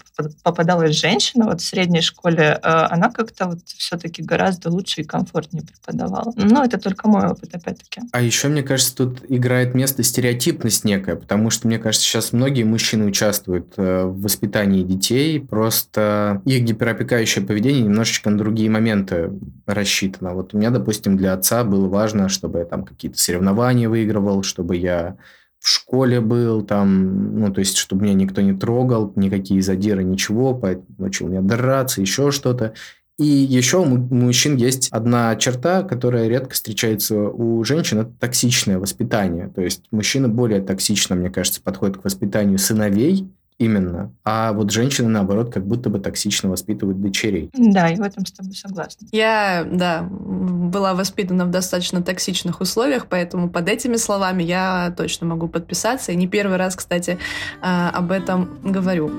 попадалась 0.43 0.95
женщина 0.95 1.45
вот 1.45 1.61
в 1.61 1.65
средней 1.65 2.01
школе, 2.01 2.59
э, 2.61 2.67
она 2.89 3.09
как-то 3.11 3.47
вот 3.47 3.59
все-таки 3.65 4.21
гораздо 4.23 4.69
лучше 4.69 5.01
и 5.01 5.03
комфортнее 5.03 5.63
преподавала. 5.63 6.33
Но 6.35 6.63
это 6.63 6.77
только 6.77 7.07
мой 7.09 7.27
опыт, 7.27 7.53
опять-таки. 7.53 8.01
А 8.11 8.21
еще, 8.21 8.47
мне 8.47 8.63
кажется, 8.63 8.95
тут 8.95 9.21
играет 9.27 9.75
место 9.75 10.03
стереотипность 10.03 10.85
некая, 10.85 11.15
потому 11.15 11.49
что, 11.49 11.67
мне 11.67 11.77
кажется, 11.77 12.05
сейчас 12.05 12.31
многие 12.31 12.63
мужчины 12.63 13.05
участвуют 13.05 13.73
э, 13.77 14.03
в 14.05 14.21
воспитании 14.21 14.83
детей, 14.83 15.39
просто 15.39 16.41
их 16.45 16.63
гиперопекающее 16.63 17.45
поведение 17.45 17.83
немножечко 17.83 18.29
на 18.29 18.37
другие 18.37 18.69
моменты 18.69 19.31
рассчитано. 19.65 20.33
Вот 20.33 20.53
у 20.53 20.57
меня, 20.57 20.69
допустим, 20.69 21.17
для 21.17 21.33
отца 21.33 21.63
было 21.63 21.87
важно, 21.87 22.29
чтобы 22.29 22.59
я 22.59 22.65
там 22.65 22.83
какие-то 22.83 23.19
соревнования 23.19 23.89
выигрывал, 23.89 24.43
чтобы 24.43 24.77
я 24.77 25.16
в 25.59 25.69
школе 25.69 26.21
был, 26.21 26.61
там, 26.61 27.39
ну, 27.39 27.51
то 27.51 27.59
есть, 27.59 27.77
чтобы 27.77 28.03
меня 28.03 28.13
никто 28.13 28.41
не 28.41 28.53
трогал, 28.53 29.11
никакие 29.15 29.61
задиры, 29.61 30.03
ничего, 30.03 30.53
поэтому 30.53 31.07
учил 31.07 31.27
меня 31.27 31.41
драться, 31.41 32.01
еще 32.01 32.31
что-то. 32.31 32.73
И 33.17 33.25
еще 33.25 33.79
у 33.79 33.85
мужчин 33.85 34.57
есть 34.57 34.89
одна 34.91 35.35
черта, 35.37 35.81
которая 35.81 36.27
редко 36.27 36.53
встречается 36.53 37.17
у 37.17 37.63
женщин, 37.63 37.99
это 37.99 38.11
токсичное 38.19 38.77
воспитание. 38.77 39.51
То 39.53 39.61
есть 39.61 39.85
мужчина 39.89 40.29
более 40.29 40.61
токсично, 40.61 41.15
мне 41.15 41.31
кажется, 41.31 41.61
подходит 41.61 41.97
к 41.97 42.03
воспитанию 42.03 42.59
сыновей, 42.59 43.27
Именно. 43.59 44.13
А 44.23 44.53
вот 44.53 44.71
женщины, 44.71 45.09
наоборот, 45.09 45.51
как 45.51 45.65
будто 45.65 45.89
бы 45.89 45.99
токсично 45.99 46.47
воспитывают 46.49 47.01
дочерей. 47.01 47.49
Да, 47.53 47.89
и 47.89 47.95
в 47.95 48.01
этом 48.01 48.23
с 48.23 48.31
тобой 48.31 48.53
согласна. 48.53 49.07
Я, 49.11 49.67
да, 49.69 50.03
была 50.03 50.93
воспитана 50.93 51.45
в 51.45 51.49
достаточно 51.49 52.03
токсичных 52.03 52.61
условиях, 52.61 53.07
поэтому 53.07 53.49
под 53.49 53.67
этими 53.67 53.95
словами 53.95 54.43
я 54.43 54.93
точно 54.95 55.25
могу 55.25 55.47
подписаться. 55.47 56.11
И 56.11 56.15
не 56.15 56.27
первый 56.27 56.57
раз, 56.57 56.75
кстати, 56.75 57.17
а, 57.59 57.89
об 57.89 58.11
этом 58.11 58.59
говорю. 58.63 59.11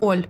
Оль, 0.00 0.26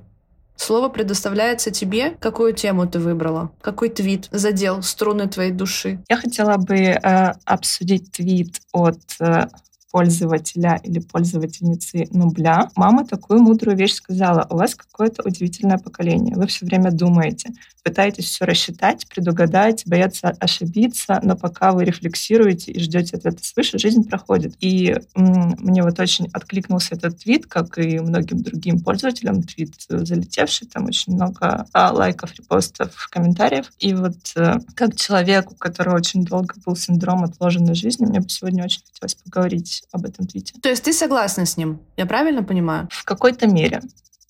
Слово 0.67 0.89
предоставляется 0.89 1.71
тебе. 1.71 2.17
Какую 2.19 2.53
тему 2.53 2.89
ты 2.89 2.99
выбрала? 2.99 3.53
Какой 3.61 3.89
твит 3.89 4.27
задел 4.33 4.83
струны 4.83 5.29
твоей 5.29 5.53
души? 5.53 6.01
Я 6.09 6.17
хотела 6.17 6.57
бы 6.57 6.75
э, 6.75 7.33
обсудить 7.45 8.11
твит 8.11 8.61
от 8.73 8.99
э, 9.21 9.47
пользователя 9.93 10.81
или 10.83 10.99
пользовательницы 10.99 12.09
Нубля, 12.11 12.69
мама 12.75 13.07
такую 13.07 13.43
мудрую 13.43 13.77
вещь 13.77 13.95
сказала. 13.95 14.45
У 14.51 14.57
вас 14.57 14.75
какое-то 14.75 15.23
удивительное 15.25 15.79
поколение. 15.79 16.35
Вы 16.35 16.49
все 16.49 16.67
время 16.67 16.91
думаете, 16.91 17.51
пытаетесь 17.87 18.25
все 18.25 18.45
рассчитать, 18.45 19.07
предугадать, 19.07 19.85
бояться 19.87 20.37
ошибиться, 20.41 21.21
но 21.23 21.37
пока 21.37 21.71
вы 21.71 21.85
рефлексируете 21.85 22.73
и 22.73 22.81
ждете 22.81 23.17
ответа 23.17 23.45
свыше, 23.45 23.79
жизнь 23.79 24.03
проходит. 24.03 24.57
И 24.59 24.97
мне 25.15 25.85
вот 25.85 26.01
очень 26.01 26.29
откликнулся 26.33 26.97
этот 26.97 27.21
твит, 27.21 27.47
как 27.47 27.79
и 27.79 28.01
многим 28.01 28.43
другим 28.43 28.81
пользователям. 28.81 29.45
Твит 29.45 29.75
залетевший, 29.89 30.67
там 30.67 30.87
очень 30.87 31.13
много 31.13 31.67
а, 31.73 31.93
лайков, 31.93 32.35
репостов, 32.35 32.91
комментариев. 33.09 33.71
И 33.79 33.95
вот 33.95 34.17
э, 34.35 34.55
как 34.75 34.97
человек, 34.97 35.53
у 35.53 35.55
которого 35.55 35.95
очень 35.95 36.25
долго 36.25 36.57
был 36.67 36.75
синдром 36.75 37.23
отложенной 37.23 37.77
жизни, 37.77 38.05
мне 38.05 38.19
бы 38.19 38.29
сегодня 38.29 38.65
очень 38.65 38.81
хотелось 38.93 39.15
поговорить 39.15 39.85
об 39.93 40.07
этом 40.07 40.27
твите. 40.27 40.55
То 40.61 40.69
есть 40.69 40.83
ты 40.83 40.93
согласна 40.93 41.47
с 41.47 41.57
ним? 41.57 41.81
Я 41.97 42.07
правильно 42.07 42.43
понимаю? 42.43 42.89
В 42.91 43.05
какой-то 43.05 43.47
мере. 43.47 43.81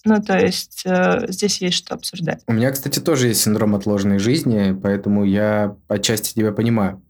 Ну, 0.06 0.22
то 0.22 0.38
есть 0.38 0.82
э, 0.84 1.26
здесь 1.28 1.60
есть 1.60 1.76
что 1.76 1.94
обсуждать. 1.94 2.42
У 2.46 2.52
меня, 2.52 2.70
кстати, 2.70 3.00
тоже 3.00 3.26
есть 3.26 3.40
синдром 3.40 3.74
отложенной 3.74 4.20
жизни, 4.20 4.78
поэтому 4.80 5.24
я 5.24 5.76
отчасти 5.88 6.32
тебя 6.32 6.52
понимаю. 6.52 7.02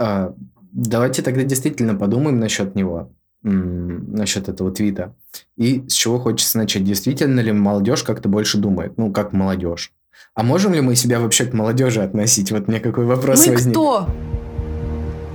А, 0.00 0.34
давайте 0.72 1.22
тогда 1.22 1.44
действительно 1.44 1.94
подумаем 1.94 2.40
насчет 2.40 2.74
него, 2.74 3.12
насчет 3.42 4.48
этого 4.48 4.72
твита. 4.72 5.14
И 5.56 5.84
с 5.88 5.92
чего 5.92 6.18
хочется 6.18 6.58
начать? 6.58 6.82
Действительно 6.82 7.38
ли 7.38 7.52
молодежь 7.52 8.02
как-то 8.02 8.28
больше 8.28 8.58
думает? 8.58 8.98
Ну, 8.98 9.12
как 9.12 9.32
молодежь. 9.32 9.92
А 10.34 10.42
можем 10.42 10.74
ли 10.74 10.80
мы 10.80 10.96
себя 10.96 11.20
вообще 11.20 11.46
к 11.46 11.52
молодежи 11.52 12.02
относить? 12.02 12.50
Вот 12.50 12.66
мне 12.66 12.80
какой 12.80 13.06
вопрос 13.06 13.46
мы 13.46 13.54
возник. 13.54 13.72
кто? 13.72 14.08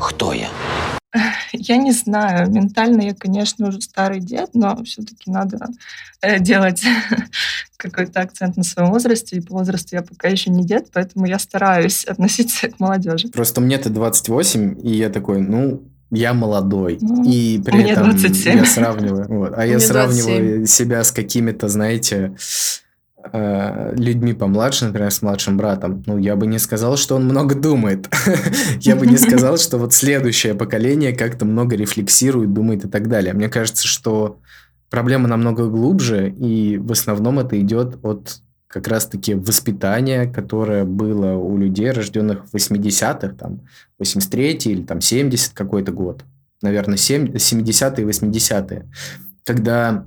Кто 0.02 0.34
я? 0.34 0.50
Я 1.68 1.78
не 1.78 1.92
знаю. 1.92 2.50
Ментально 2.50 3.02
я, 3.02 3.14
конечно, 3.14 3.68
уже 3.68 3.82
старый 3.82 4.20
дед, 4.20 4.52
но 4.54 4.84
все-таки 4.84 5.32
надо 5.32 5.68
э, 6.22 6.40
делать 6.40 6.84
какой-то 7.78 8.22
акцент 8.22 8.58
на 8.58 8.64
своем 8.64 8.92
возрасте. 8.92 9.38
И 9.38 9.42
по 9.42 9.56
возрасту 9.56 9.96
я 9.96 10.02
пока 10.02 10.28
еще 10.28 10.50
не 10.50 10.64
дед, 10.64 10.88
поэтому 10.94 11.26
я 11.26 11.40
стараюсь 11.40 12.06
относиться 12.08 12.70
к 12.70 12.80
молодежи. 12.80 13.30
Просто 13.30 13.62
мне-то 13.62 13.90
28, 13.90 14.80
и 14.84 14.96
я 14.96 15.10
такой, 15.10 15.42
ну, 15.42 15.84
я 16.12 16.34
молодой. 16.34 16.98
Ну, 17.02 17.24
и 17.24 17.60
при 17.60 17.90
этом 17.90 18.12
27. 18.12 18.58
я 18.58 18.66
сравниваю. 18.66 19.28
Вот, 19.28 19.54
а 19.56 19.66
я 19.66 19.80
сравниваю 19.80 20.66
себя 20.68 21.04
с 21.04 21.12
какими-то, 21.12 21.70
знаете, 21.70 22.36
Э, 23.32 23.94
людьми 23.96 24.34
помладше, 24.34 24.86
например, 24.86 25.12
с 25.12 25.22
младшим 25.22 25.56
братом, 25.56 26.04
ну, 26.06 26.18
я 26.18 26.36
бы 26.36 26.46
не 26.46 26.60
сказал, 26.60 26.98
что 26.98 27.16
он 27.16 27.26
много 27.26 27.56
думает. 27.56 28.10
я 28.82 28.96
бы 28.96 29.08
не 29.08 29.18
сказал, 29.18 29.58
что 29.58 29.78
вот 29.78 29.94
следующее 29.94 30.56
поколение 30.56 31.16
как-то 31.16 31.46
много 31.46 31.76
рефлексирует, 31.76 32.54
думает 32.54 32.84
и 32.86 32.90
так 32.90 33.08
далее. 33.08 33.34
Мне 33.34 33.48
кажется, 33.48 33.88
что 33.88 34.40
проблема 34.90 35.30
намного 35.30 35.68
глубже, 35.70 36.30
и 36.30 36.78
в 36.78 36.92
основном 36.92 37.40
это 37.40 37.60
идет 37.60 37.98
от 38.04 38.42
как 38.68 38.88
раз-таки 38.88 39.36
воспитания, 39.36 40.26
которое 40.26 40.84
было 40.84 41.34
у 41.34 41.58
людей, 41.58 41.92
рожденных 41.92 42.46
в 42.46 42.56
80-х, 42.56 43.36
там, 43.36 43.62
83 44.00 44.52
или 44.66 44.82
там 44.82 45.00
70 45.00 45.54
какой-то 45.54 45.92
год. 45.92 46.24
Наверное, 46.62 46.98
70-е 46.98 48.04
и 48.04 48.08
80-е. 48.08 48.90
Когда 49.46 50.06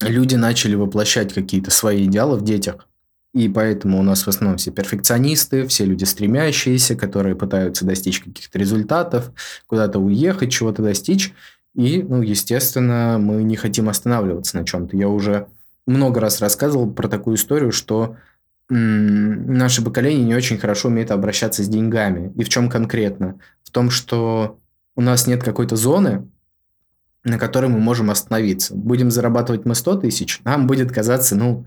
люди 0.00 0.34
начали 0.34 0.74
воплощать 0.74 1.32
какие-то 1.32 1.70
свои 1.70 2.04
идеалы 2.04 2.36
в 2.36 2.44
детях. 2.44 2.86
И 3.34 3.48
поэтому 3.48 4.00
у 4.00 4.02
нас 4.02 4.22
в 4.22 4.28
основном 4.28 4.56
все 4.56 4.70
перфекционисты, 4.70 5.66
все 5.66 5.84
люди 5.84 6.04
стремящиеся, 6.04 6.96
которые 6.96 7.36
пытаются 7.36 7.84
достичь 7.84 8.20
каких-то 8.20 8.58
результатов, 8.58 9.30
куда-то 9.66 9.98
уехать, 9.98 10.50
чего-то 10.50 10.82
достичь. 10.82 11.34
И, 11.74 12.02
ну, 12.02 12.22
естественно, 12.22 13.18
мы 13.20 13.42
не 13.42 13.56
хотим 13.56 13.90
останавливаться 13.90 14.56
на 14.56 14.64
чем-то. 14.64 14.96
Я 14.96 15.08
уже 15.08 15.48
много 15.86 16.20
раз 16.20 16.40
рассказывал 16.40 16.90
про 16.90 17.08
такую 17.08 17.36
историю, 17.36 17.72
что 17.72 18.16
м- 18.70 19.52
наше 19.52 19.84
поколение 19.84 20.24
не 20.24 20.34
очень 20.34 20.56
хорошо 20.56 20.88
умеет 20.88 21.10
обращаться 21.10 21.62
с 21.62 21.68
деньгами. 21.68 22.32
И 22.36 22.42
в 22.42 22.48
чем 22.48 22.70
конкретно? 22.70 23.38
В 23.62 23.70
том, 23.70 23.90
что 23.90 24.58
у 24.94 25.02
нас 25.02 25.26
нет 25.26 25.44
какой-то 25.44 25.76
зоны, 25.76 26.26
на 27.26 27.38
которой 27.38 27.66
мы 27.66 27.78
можем 27.78 28.10
остановиться. 28.10 28.74
Будем 28.74 29.10
зарабатывать 29.10 29.66
мы 29.66 29.74
100 29.74 29.96
тысяч, 29.96 30.40
нам 30.44 30.66
будет 30.66 30.92
казаться, 30.92 31.36
ну, 31.36 31.66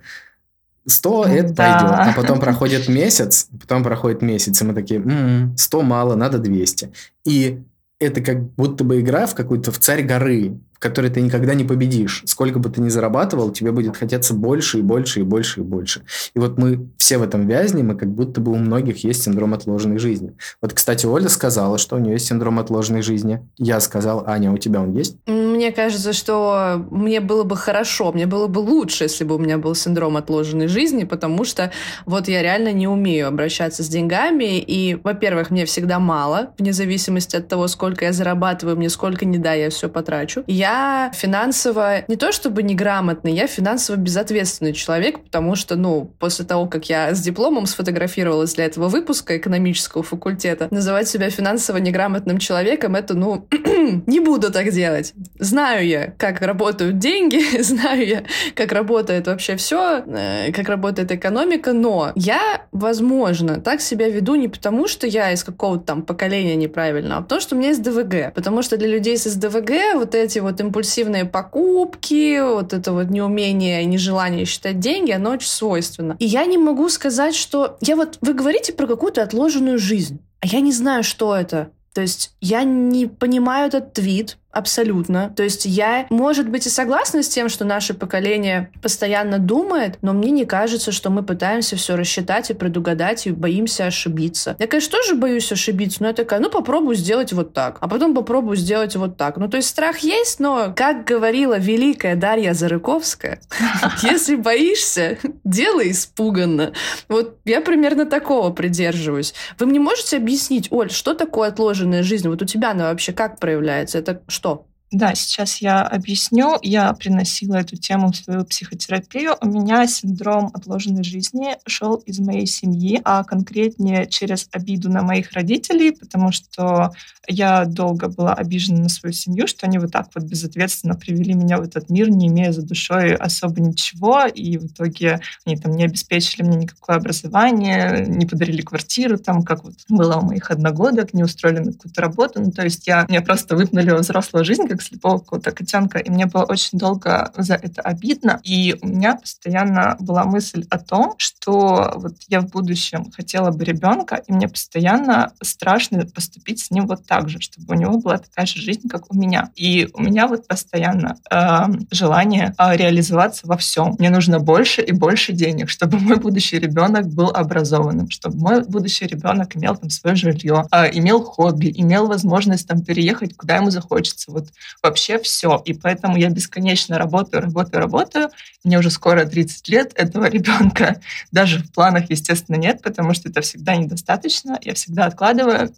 100 0.87 1.09
ну, 1.09 1.23
это 1.33 1.53
да. 1.53 1.79
пойдет. 1.79 1.95
А 1.99 2.13
потом 2.15 2.39
проходит 2.39 2.87
месяц, 2.87 3.47
потом 3.59 3.83
проходит 3.83 4.21
месяц, 4.21 4.61
и 4.61 4.65
мы 4.65 4.73
такие, 4.73 5.01
м-м, 5.01 5.57
100 5.57 5.81
мало, 5.81 6.15
надо 6.15 6.39
200. 6.39 6.91
И 7.25 7.61
это 7.99 8.21
как 8.21 8.41
будто 8.53 8.83
бы 8.83 9.01
игра 9.01 9.27
в 9.27 9.35
какую-то 9.35 9.71
в 9.71 9.79
царь 9.79 10.03
горы 10.03 10.57
в 10.79 10.81
которой 10.81 11.11
ты 11.11 11.19
никогда 11.19 11.53
не 11.55 11.65
победишь. 11.65 12.23
Сколько 12.25 12.57
бы 12.57 12.69
ты 12.69 12.79
ни 12.79 12.87
зарабатывал, 12.87 13.51
тебе 13.51 13.73
будет 13.73 13.97
хотеться 13.97 14.33
больше 14.33 14.79
и 14.79 14.81
больше 14.81 15.19
и 15.19 15.23
больше 15.23 15.59
и 15.59 15.63
больше. 15.63 16.03
И 16.33 16.39
вот 16.39 16.57
мы 16.57 16.87
все 16.95 17.17
в 17.17 17.21
этом 17.21 17.49
вязнем, 17.49 17.91
и 17.91 17.97
как 17.97 18.07
будто 18.09 18.39
бы 18.39 18.53
у 18.53 18.55
многих 18.55 19.03
есть 19.03 19.23
синдром 19.23 19.53
отложенной 19.53 19.97
жизни. 19.97 20.37
Вот, 20.61 20.71
кстати, 20.71 21.05
Оля 21.05 21.27
сказала, 21.27 21.77
что 21.77 21.97
у 21.97 21.99
нее 21.99 22.13
есть 22.13 22.27
синдром 22.27 22.59
отложенной 22.59 23.01
жизни. 23.01 23.45
Я 23.57 23.81
сказал, 23.81 24.23
Аня, 24.25 24.53
у 24.53 24.57
тебя 24.57 24.81
он 24.81 24.93
есть? 24.93 25.17
Мне 25.59 25.73
кажется, 25.73 26.13
что 26.13 26.85
мне 26.89 27.19
было 27.19 27.43
бы 27.43 27.57
хорошо, 27.57 28.13
мне 28.13 28.25
было 28.25 28.47
бы 28.47 28.59
лучше, 28.59 29.03
если 29.03 29.25
бы 29.25 29.35
у 29.35 29.39
меня 29.39 29.57
был 29.57 29.75
синдром 29.75 30.15
отложенной 30.15 30.67
жизни, 30.67 31.03
потому 31.03 31.43
что 31.43 31.73
вот 32.05 32.29
я 32.29 32.41
реально 32.41 32.71
не 32.71 32.87
умею 32.87 33.27
обращаться 33.27 33.83
с 33.83 33.89
деньгами, 33.89 34.57
и, 34.57 34.95
во-первых, 35.03 35.49
мне 35.51 35.65
всегда 35.65 35.99
мало, 35.99 36.53
вне 36.57 36.71
зависимости 36.71 37.35
от 37.35 37.49
того, 37.49 37.67
сколько 37.67 38.05
я 38.05 38.13
зарабатываю, 38.13 38.77
мне 38.77 38.89
сколько 38.89 39.25
не 39.25 39.37
дай, 39.37 39.63
я 39.63 39.69
все 39.69 39.89
потрачу. 39.89 40.45
Я 40.47 41.11
финансово 41.13 42.05
не 42.07 42.15
то 42.15 42.31
чтобы 42.31 42.63
неграмотный, 42.63 43.33
я 43.33 43.45
финансово 43.45 43.97
безответственный 43.97 44.71
человек, 44.71 45.19
потому 45.19 45.57
что, 45.57 45.75
ну, 45.75 46.13
после 46.19 46.45
того, 46.45 46.67
как 46.67 46.87
я 46.87 47.13
с 47.13 47.19
дипломом 47.19 47.65
сфотографировалась 47.65 48.53
для 48.53 48.63
этого 48.63 48.87
выпуска 48.87 49.35
экономического 49.35 50.03
факультета, 50.03 50.69
называть 50.71 51.09
себя 51.09 51.29
финансово 51.29 51.79
неграмотным 51.79 52.37
человеком, 52.37 52.95
это, 52.95 53.13
ну, 53.13 53.45
не 54.07 54.21
буду 54.21 54.53
так 54.53 54.71
делать. 54.71 55.13
Знаю 55.49 55.87
я, 55.87 56.13
как 56.17 56.41
работают 56.41 56.97
деньги, 56.99 57.61
знаю 57.61 58.07
я, 58.07 58.23
как 58.55 58.71
работает 58.71 59.27
вообще 59.27 59.55
все, 59.55 60.03
э, 60.05 60.51
как 60.51 60.69
работает 60.69 61.11
экономика, 61.11 61.73
но 61.73 62.11
я, 62.15 62.65
возможно, 62.71 63.59
так 63.59 63.81
себя 63.81 64.09
веду 64.09 64.35
не 64.35 64.47
потому, 64.47 64.87
что 64.87 65.07
я 65.07 65.31
из 65.31 65.43
какого-то 65.43 65.85
там 65.85 66.01
поколения 66.03 66.55
неправильно, 66.55 67.17
а 67.17 67.21
потому, 67.21 67.41
что 67.41 67.55
у 67.55 67.57
меня 67.57 67.69
есть 67.69 67.81
ДВГ. 67.81 68.33
Потому 68.33 68.61
что 68.61 68.77
для 68.77 68.87
людей 68.87 69.17
с 69.17 69.23
СДВГ 69.23 69.95
вот 69.95 70.15
эти 70.15 70.39
вот 70.39 70.59
импульсивные 70.59 71.25
покупки, 71.25 72.39
вот 72.41 72.73
это 72.73 72.91
вот 72.91 73.09
неумение 73.09 73.83
и 73.83 73.85
нежелание 73.85 74.45
считать 74.45 74.79
деньги, 74.79 75.11
оно 75.11 75.31
очень 75.31 75.49
свойственно. 75.49 76.15
И 76.19 76.25
я 76.25 76.45
не 76.45 76.57
могу 76.57 76.89
сказать, 76.89 77.35
что... 77.35 77.77
Я 77.81 77.95
вот... 77.95 78.17
Вы 78.21 78.33
говорите 78.33 78.73
про 78.73 78.87
какую-то 78.87 79.23
отложенную 79.23 79.79
жизнь, 79.79 80.19
а 80.41 80.47
я 80.47 80.59
не 80.61 80.71
знаю, 80.71 81.03
что 81.03 81.35
это. 81.35 81.71
То 81.93 82.01
есть 82.01 82.33
я 82.39 82.63
не 82.63 83.07
понимаю 83.07 83.67
этот 83.67 83.93
твит, 83.93 84.37
Абсолютно. 84.51 85.31
То 85.35 85.43
есть 85.43 85.65
я, 85.65 86.07
может 86.09 86.49
быть, 86.49 86.65
и 86.65 86.69
согласна 86.69 87.21
с 87.21 87.27
тем, 87.29 87.49
что 87.49 87.65
наше 87.65 87.93
поколение 87.93 88.71
постоянно 88.81 89.37
думает, 89.37 89.99
но 90.01 90.13
мне 90.13 90.31
не 90.31 90.45
кажется, 90.45 90.91
что 90.91 91.11
мы 91.11 91.21
пытаемся 91.21 91.75
все 91.75 91.95
рассчитать 91.95 92.49
и 92.49 92.55
предугадать 92.55 93.27
и 93.27 93.31
боимся 93.31 93.85
ошибиться. 93.85 94.55
Я, 94.57 94.65
конечно, 94.65 94.97
тоже 94.97 95.13
боюсь 95.13 95.51
ошибиться, 95.51 96.01
но 96.01 96.07
я 96.07 96.13
такая, 96.13 96.39
ну 96.39 96.49
попробую 96.49 96.95
сделать 96.95 97.31
вот 97.31 97.53
так, 97.53 97.77
а 97.79 97.87
потом 97.87 98.15
попробую 98.15 98.57
сделать 98.57 98.95
вот 98.95 99.17
так. 99.17 99.37
Ну 99.37 99.47
то 99.49 99.57
есть 99.57 99.69
страх 99.69 99.99
есть, 99.99 100.39
но, 100.39 100.73
как 100.75 101.05
говорила 101.05 101.59
великая 101.59 102.15
Дарья 102.15 102.53
Зарыковская, 102.53 103.41
если 104.01 104.35
боишься, 104.35 105.19
делай 105.43 105.91
испуганно. 105.91 106.73
Вот 107.07 107.37
я 107.45 107.61
примерно 107.61 108.05
такого 108.05 108.49
придерживаюсь. 108.49 109.35
Вы 109.59 109.67
мне 109.67 109.79
можете 109.79 110.17
объяснить, 110.17 110.71
Оль, 110.71 110.89
что 110.89 111.13
такое 111.13 111.49
отложенная 111.49 112.01
жизнь? 112.01 112.27
Вот 112.27 112.41
у 112.41 112.45
тебя 112.45 112.71
она 112.71 112.89
вообще 112.89 113.13
как 113.13 113.39
проявляется? 113.39 113.99
Это 113.99 114.21
что? 114.27 114.48
Да, 114.91 115.13
сейчас 115.13 115.57
я 115.61 115.83
объясню. 115.83 116.57
Я 116.63 116.93
приносила 116.93 117.57
эту 117.57 117.75
тему 117.75 118.11
в 118.11 118.15
свою 118.15 118.43
психотерапию. 118.43 119.35
У 119.39 119.47
меня 119.47 119.85
синдром 119.85 120.49
отложенной 120.53 121.03
жизни 121.03 121.57
шел 121.67 121.95
из 121.97 122.19
моей 122.19 122.47
семьи, 122.47 122.99
а 123.05 123.23
конкретнее 123.23 124.07
через 124.07 124.49
обиду 124.51 124.89
на 124.89 125.03
моих 125.03 125.33
родителей, 125.33 125.91
потому 125.91 126.31
что 126.31 126.91
я 127.29 127.65
долго 127.65 128.09
была 128.09 128.33
обижена 128.33 128.79
на 128.79 128.89
свою 128.89 129.13
семью, 129.13 129.47
что 129.47 129.67
они 129.67 129.77
вот 129.77 129.91
так 129.91 130.07
вот 130.15 130.23
безответственно 130.23 130.95
привели 130.95 131.35
меня 131.35 131.59
в 131.59 131.61
этот 131.61 131.89
мир, 131.89 132.09
не 132.09 132.27
имея 132.27 132.51
за 132.51 132.63
душой 132.63 133.13
особо 133.13 133.61
ничего, 133.61 134.25
и 134.25 134.57
в 134.57 134.65
итоге 134.65 135.21
они 135.45 135.55
там 135.55 135.73
не 135.73 135.85
обеспечили 135.85 136.43
мне 136.43 136.57
никакое 136.57 136.97
образование, 136.97 138.05
не 138.07 138.25
подарили 138.25 138.61
квартиру, 138.61 139.17
там, 139.17 139.43
как 139.43 139.63
вот 139.63 139.75
было 139.87 140.17
у 140.17 140.25
моих 140.25 140.49
одногодок, 140.49 141.13
не 141.13 141.23
устроили 141.23 141.59
на 141.59 141.71
какую-то 141.71 142.01
работу. 142.01 142.41
Ну, 142.41 142.51
то 142.51 142.63
есть 142.63 142.87
я, 142.87 143.05
меня 143.07 143.21
просто 143.21 143.55
выпнули 143.55 143.91
во 143.91 143.99
взрослую 143.99 144.43
жизнь, 144.43 144.67
как 144.67 144.81
слепого 144.81 145.19
какого-то 145.19 145.51
котенка, 145.51 145.99
и 145.99 146.09
мне 146.09 146.25
было 146.25 146.43
очень 146.43 146.79
долго 146.79 147.31
за 147.37 147.53
это 147.55 147.81
обидно. 147.81 148.39
И 148.43 148.75
у 148.81 148.87
меня 148.87 149.15
постоянно 149.15 149.97
была 149.99 150.23
мысль 150.25 150.65
о 150.69 150.79
том, 150.79 151.13
что 151.17 151.93
вот 151.95 152.15
я 152.27 152.41
в 152.41 152.49
будущем 152.49 153.11
хотела 153.11 153.51
бы 153.51 153.63
ребенка, 153.63 154.21
и 154.27 154.33
мне 154.33 154.47
постоянно 154.47 155.31
страшно 155.43 156.05
поступить 156.05 156.59
с 156.59 156.71
ним 156.71 156.87
вот 156.87 157.05
так 157.05 157.18
так 157.19 157.29
же, 157.29 157.39
чтобы 157.41 157.75
у 157.75 157.77
него 157.77 157.97
была 157.97 158.17
такая 158.17 158.45
же 158.45 158.61
жизнь, 158.61 158.87
как 158.87 159.11
у 159.11 159.15
меня. 159.15 159.51
И 159.55 159.89
у 159.93 160.01
меня 160.01 160.27
вот 160.27 160.47
постоянно 160.47 161.17
э, 161.29 161.65
желание 161.91 162.55
э, 162.57 162.77
реализоваться 162.77 163.45
во 163.45 163.57
всем. 163.57 163.95
Мне 163.99 164.09
нужно 164.09 164.39
больше 164.39 164.81
и 164.81 164.93
больше 164.93 165.33
денег, 165.33 165.69
чтобы 165.75 165.99
мой 165.99 166.15
будущий 166.15 166.59
ребенок 166.59 167.07
был 167.07 167.29
образованным, 167.29 168.09
чтобы 168.09 168.37
мой 168.37 168.63
будущий 168.63 169.05
ребенок 169.05 169.57
имел 169.57 169.75
там 169.75 169.89
свое 169.89 170.15
жилье, 170.15 170.65
э, 170.71 170.97
имел 170.97 171.21
хобби, 171.21 171.73
имел 171.75 172.07
возможность 172.07 172.67
там 172.67 172.81
переехать, 172.81 173.35
куда 173.35 173.57
ему 173.57 173.69
захочется. 173.69 174.31
Вот 174.31 174.47
вообще 174.81 175.19
все. 175.19 175.61
И 175.65 175.73
поэтому 175.73 176.15
я 176.17 176.29
бесконечно 176.29 176.97
работаю, 176.97 177.43
работаю, 177.43 177.81
работаю. 177.81 178.29
Мне 178.63 178.79
уже 178.79 178.91
скоро 178.91 179.25
30 179.25 179.67
лет 179.67 179.91
этого 179.95 180.25
ребенка. 180.29 181.01
Даже 181.33 181.59
в 181.59 181.71
планах, 181.73 182.09
естественно, 182.09 182.55
нет, 182.55 182.81
потому 182.81 183.13
что 183.13 183.27
это 183.27 183.41
всегда 183.41 183.75
недостаточно. 183.75 184.57
Я 184.61 184.73
всегда 184.73 185.05
откладываю 185.05 185.73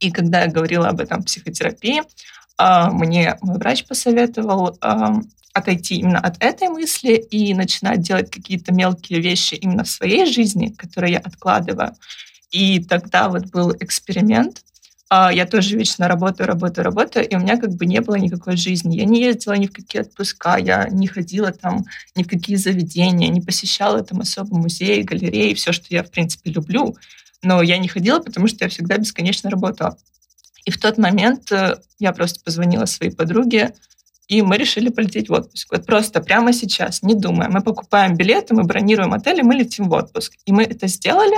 и 0.00 0.10
когда 0.10 0.42
я 0.42 0.50
говорила 0.50 0.88
об 0.88 1.00
этом 1.00 1.22
психотерапии, 1.22 2.02
а, 2.56 2.90
мне 2.90 3.36
мой 3.40 3.58
врач 3.58 3.84
посоветовал 3.84 4.78
отойти 5.54 5.96
именно 5.96 6.18
от 6.18 6.42
этой 6.42 6.68
мысли 6.68 7.14
и 7.14 7.54
начинать 7.54 8.00
делать 8.00 8.30
какие-то 8.30 8.74
мелкие 8.74 9.20
вещи 9.20 9.54
именно 9.54 9.84
в 9.84 9.88
своей 9.88 10.26
жизни, 10.26 10.74
которые 10.76 11.14
я 11.14 11.18
откладываю. 11.20 11.94
И 12.50 12.80
тогда 12.80 13.28
вот 13.28 13.46
был 13.46 13.72
эксперимент. 13.78 14.62
А, 15.08 15.32
я 15.32 15.46
тоже 15.46 15.76
вечно 15.76 16.08
работаю, 16.08 16.48
работаю, 16.48 16.84
работаю, 16.84 17.28
и 17.28 17.36
у 17.36 17.38
меня 17.38 17.56
как 17.56 17.70
бы 17.70 17.86
не 17.86 18.00
было 18.00 18.16
никакой 18.16 18.56
жизни. 18.56 18.96
Я 18.96 19.04
не 19.04 19.22
ездила 19.22 19.54
ни 19.54 19.66
в 19.66 19.72
какие 19.72 20.02
отпуска, 20.02 20.56
я 20.56 20.88
не 20.88 21.06
ходила 21.06 21.52
там 21.52 21.84
ни 22.16 22.24
в 22.24 22.28
какие 22.28 22.56
заведения, 22.56 23.28
не 23.28 23.40
посещала 23.40 24.02
там 24.02 24.20
особо 24.20 24.56
музеи, 24.56 25.02
галереи, 25.02 25.54
все, 25.54 25.72
что 25.72 25.86
я, 25.90 26.02
в 26.02 26.10
принципе, 26.10 26.50
люблю 26.50 26.96
но 27.44 27.62
я 27.62 27.78
не 27.78 27.88
ходила, 27.88 28.20
потому 28.20 28.48
что 28.48 28.64
я 28.64 28.68
всегда 28.68 28.96
бесконечно 28.96 29.50
работала. 29.50 29.96
И 30.64 30.70
в 30.70 30.80
тот 30.80 30.98
момент 30.98 31.52
э, 31.52 31.76
я 31.98 32.12
просто 32.12 32.40
позвонила 32.42 32.86
своей 32.86 33.12
подруге, 33.12 33.74
и 34.28 34.40
мы 34.40 34.56
решили 34.56 34.88
полететь 34.88 35.28
в 35.28 35.32
отпуск. 35.32 35.68
Вот 35.70 35.84
просто 35.84 36.20
прямо 36.20 36.52
сейчас, 36.52 37.02
не 37.02 37.14
думая. 37.14 37.50
Мы 37.50 37.60
покупаем 37.60 38.16
билеты, 38.16 38.54
мы 38.54 38.64
бронируем 38.64 39.12
отель, 39.12 39.40
и 39.40 39.42
мы 39.42 39.54
летим 39.54 39.88
в 39.90 39.92
отпуск. 39.92 40.32
И 40.46 40.52
мы 40.52 40.64
это 40.64 40.86
сделали. 40.86 41.36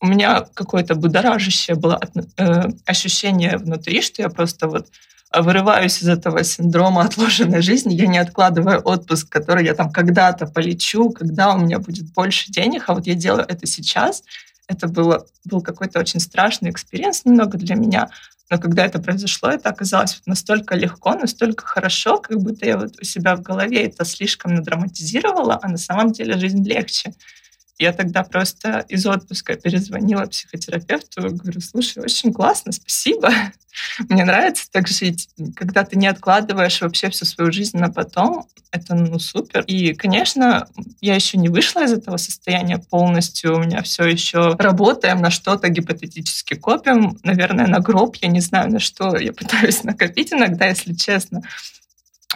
У 0.00 0.06
меня 0.06 0.46
какое-то 0.54 0.94
будоражащее 0.94 1.76
было 1.76 2.00
э, 2.36 2.68
ощущение 2.86 3.58
внутри, 3.58 4.00
что 4.00 4.22
я 4.22 4.28
просто 4.28 4.68
вот 4.68 4.86
вырываюсь 5.32 6.02
из 6.02 6.08
этого 6.08 6.42
синдрома 6.44 7.02
отложенной 7.02 7.62
жизни, 7.62 7.94
я 7.94 8.06
не 8.06 8.18
откладываю 8.18 8.80
отпуск, 8.80 9.28
который 9.28 9.64
я 9.64 9.74
там 9.74 9.92
когда-то 9.92 10.46
полечу, 10.46 11.10
когда 11.10 11.54
у 11.54 11.58
меня 11.58 11.78
будет 11.78 12.12
больше 12.12 12.50
денег, 12.50 12.84
а 12.88 12.94
вот 12.94 13.06
я 13.06 13.14
делаю 13.14 13.44
это 13.48 13.66
сейчас— 13.66 14.22
это 14.70 14.86
было, 14.86 15.26
был 15.44 15.60
какой-то 15.60 15.98
очень 15.98 16.20
страшный 16.20 16.70
experience 16.70 17.24
немного 17.24 17.58
для 17.58 17.74
меня. 17.74 18.08
Но 18.50 18.58
когда 18.58 18.84
это 18.84 19.00
произошло, 19.00 19.50
это 19.50 19.68
оказалось 19.68 20.22
настолько 20.26 20.74
легко, 20.74 21.14
настолько 21.14 21.66
хорошо, 21.66 22.18
как 22.18 22.38
будто 22.38 22.66
я 22.66 22.78
вот 22.78 22.94
у 23.00 23.04
себя 23.04 23.36
в 23.36 23.42
голове 23.42 23.84
это 23.84 24.04
слишком 24.04 24.54
надраматизировала, 24.54 25.58
а 25.60 25.68
на 25.68 25.78
самом 25.78 26.12
деле 26.12 26.38
жизнь 26.38 26.66
легче. 26.66 27.12
Я 27.80 27.94
тогда 27.94 28.24
просто 28.24 28.84
из 28.90 29.06
отпуска 29.06 29.56
перезвонила 29.56 30.26
психотерапевту, 30.26 31.30
говорю, 31.30 31.62
слушай, 31.62 32.02
очень 32.02 32.30
классно, 32.30 32.72
спасибо. 32.72 33.30
Мне 34.10 34.26
нравится 34.26 34.70
так 34.70 34.86
жить, 34.86 35.30
когда 35.56 35.82
ты 35.84 35.96
не 35.96 36.06
откладываешь 36.06 36.82
вообще 36.82 37.08
всю 37.08 37.24
свою 37.24 37.50
жизнь 37.50 37.78
на 37.78 37.88
потом. 37.88 38.46
Это, 38.70 38.94
ну, 38.94 39.18
супер. 39.18 39.62
И, 39.62 39.94
конечно, 39.94 40.68
я 41.00 41.14
еще 41.14 41.38
не 41.38 41.48
вышла 41.48 41.82
из 41.82 41.92
этого 41.94 42.18
состояния 42.18 42.76
полностью. 42.76 43.56
У 43.56 43.60
меня 43.60 43.80
все 43.80 44.04
еще 44.04 44.56
работаем 44.58 45.22
на 45.22 45.30
что-то, 45.30 45.70
гипотетически 45.70 46.56
копим. 46.56 47.18
Наверное, 47.22 47.66
на 47.66 47.80
гроб, 47.80 48.14
я 48.16 48.28
не 48.28 48.40
знаю, 48.40 48.70
на 48.70 48.78
что 48.78 49.16
я 49.16 49.32
пытаюсь 49.32 49.84
накопить 49.84 50.34
иногда, 50.34 50.66
если 50.66 50.92
честно. 50.92 51.40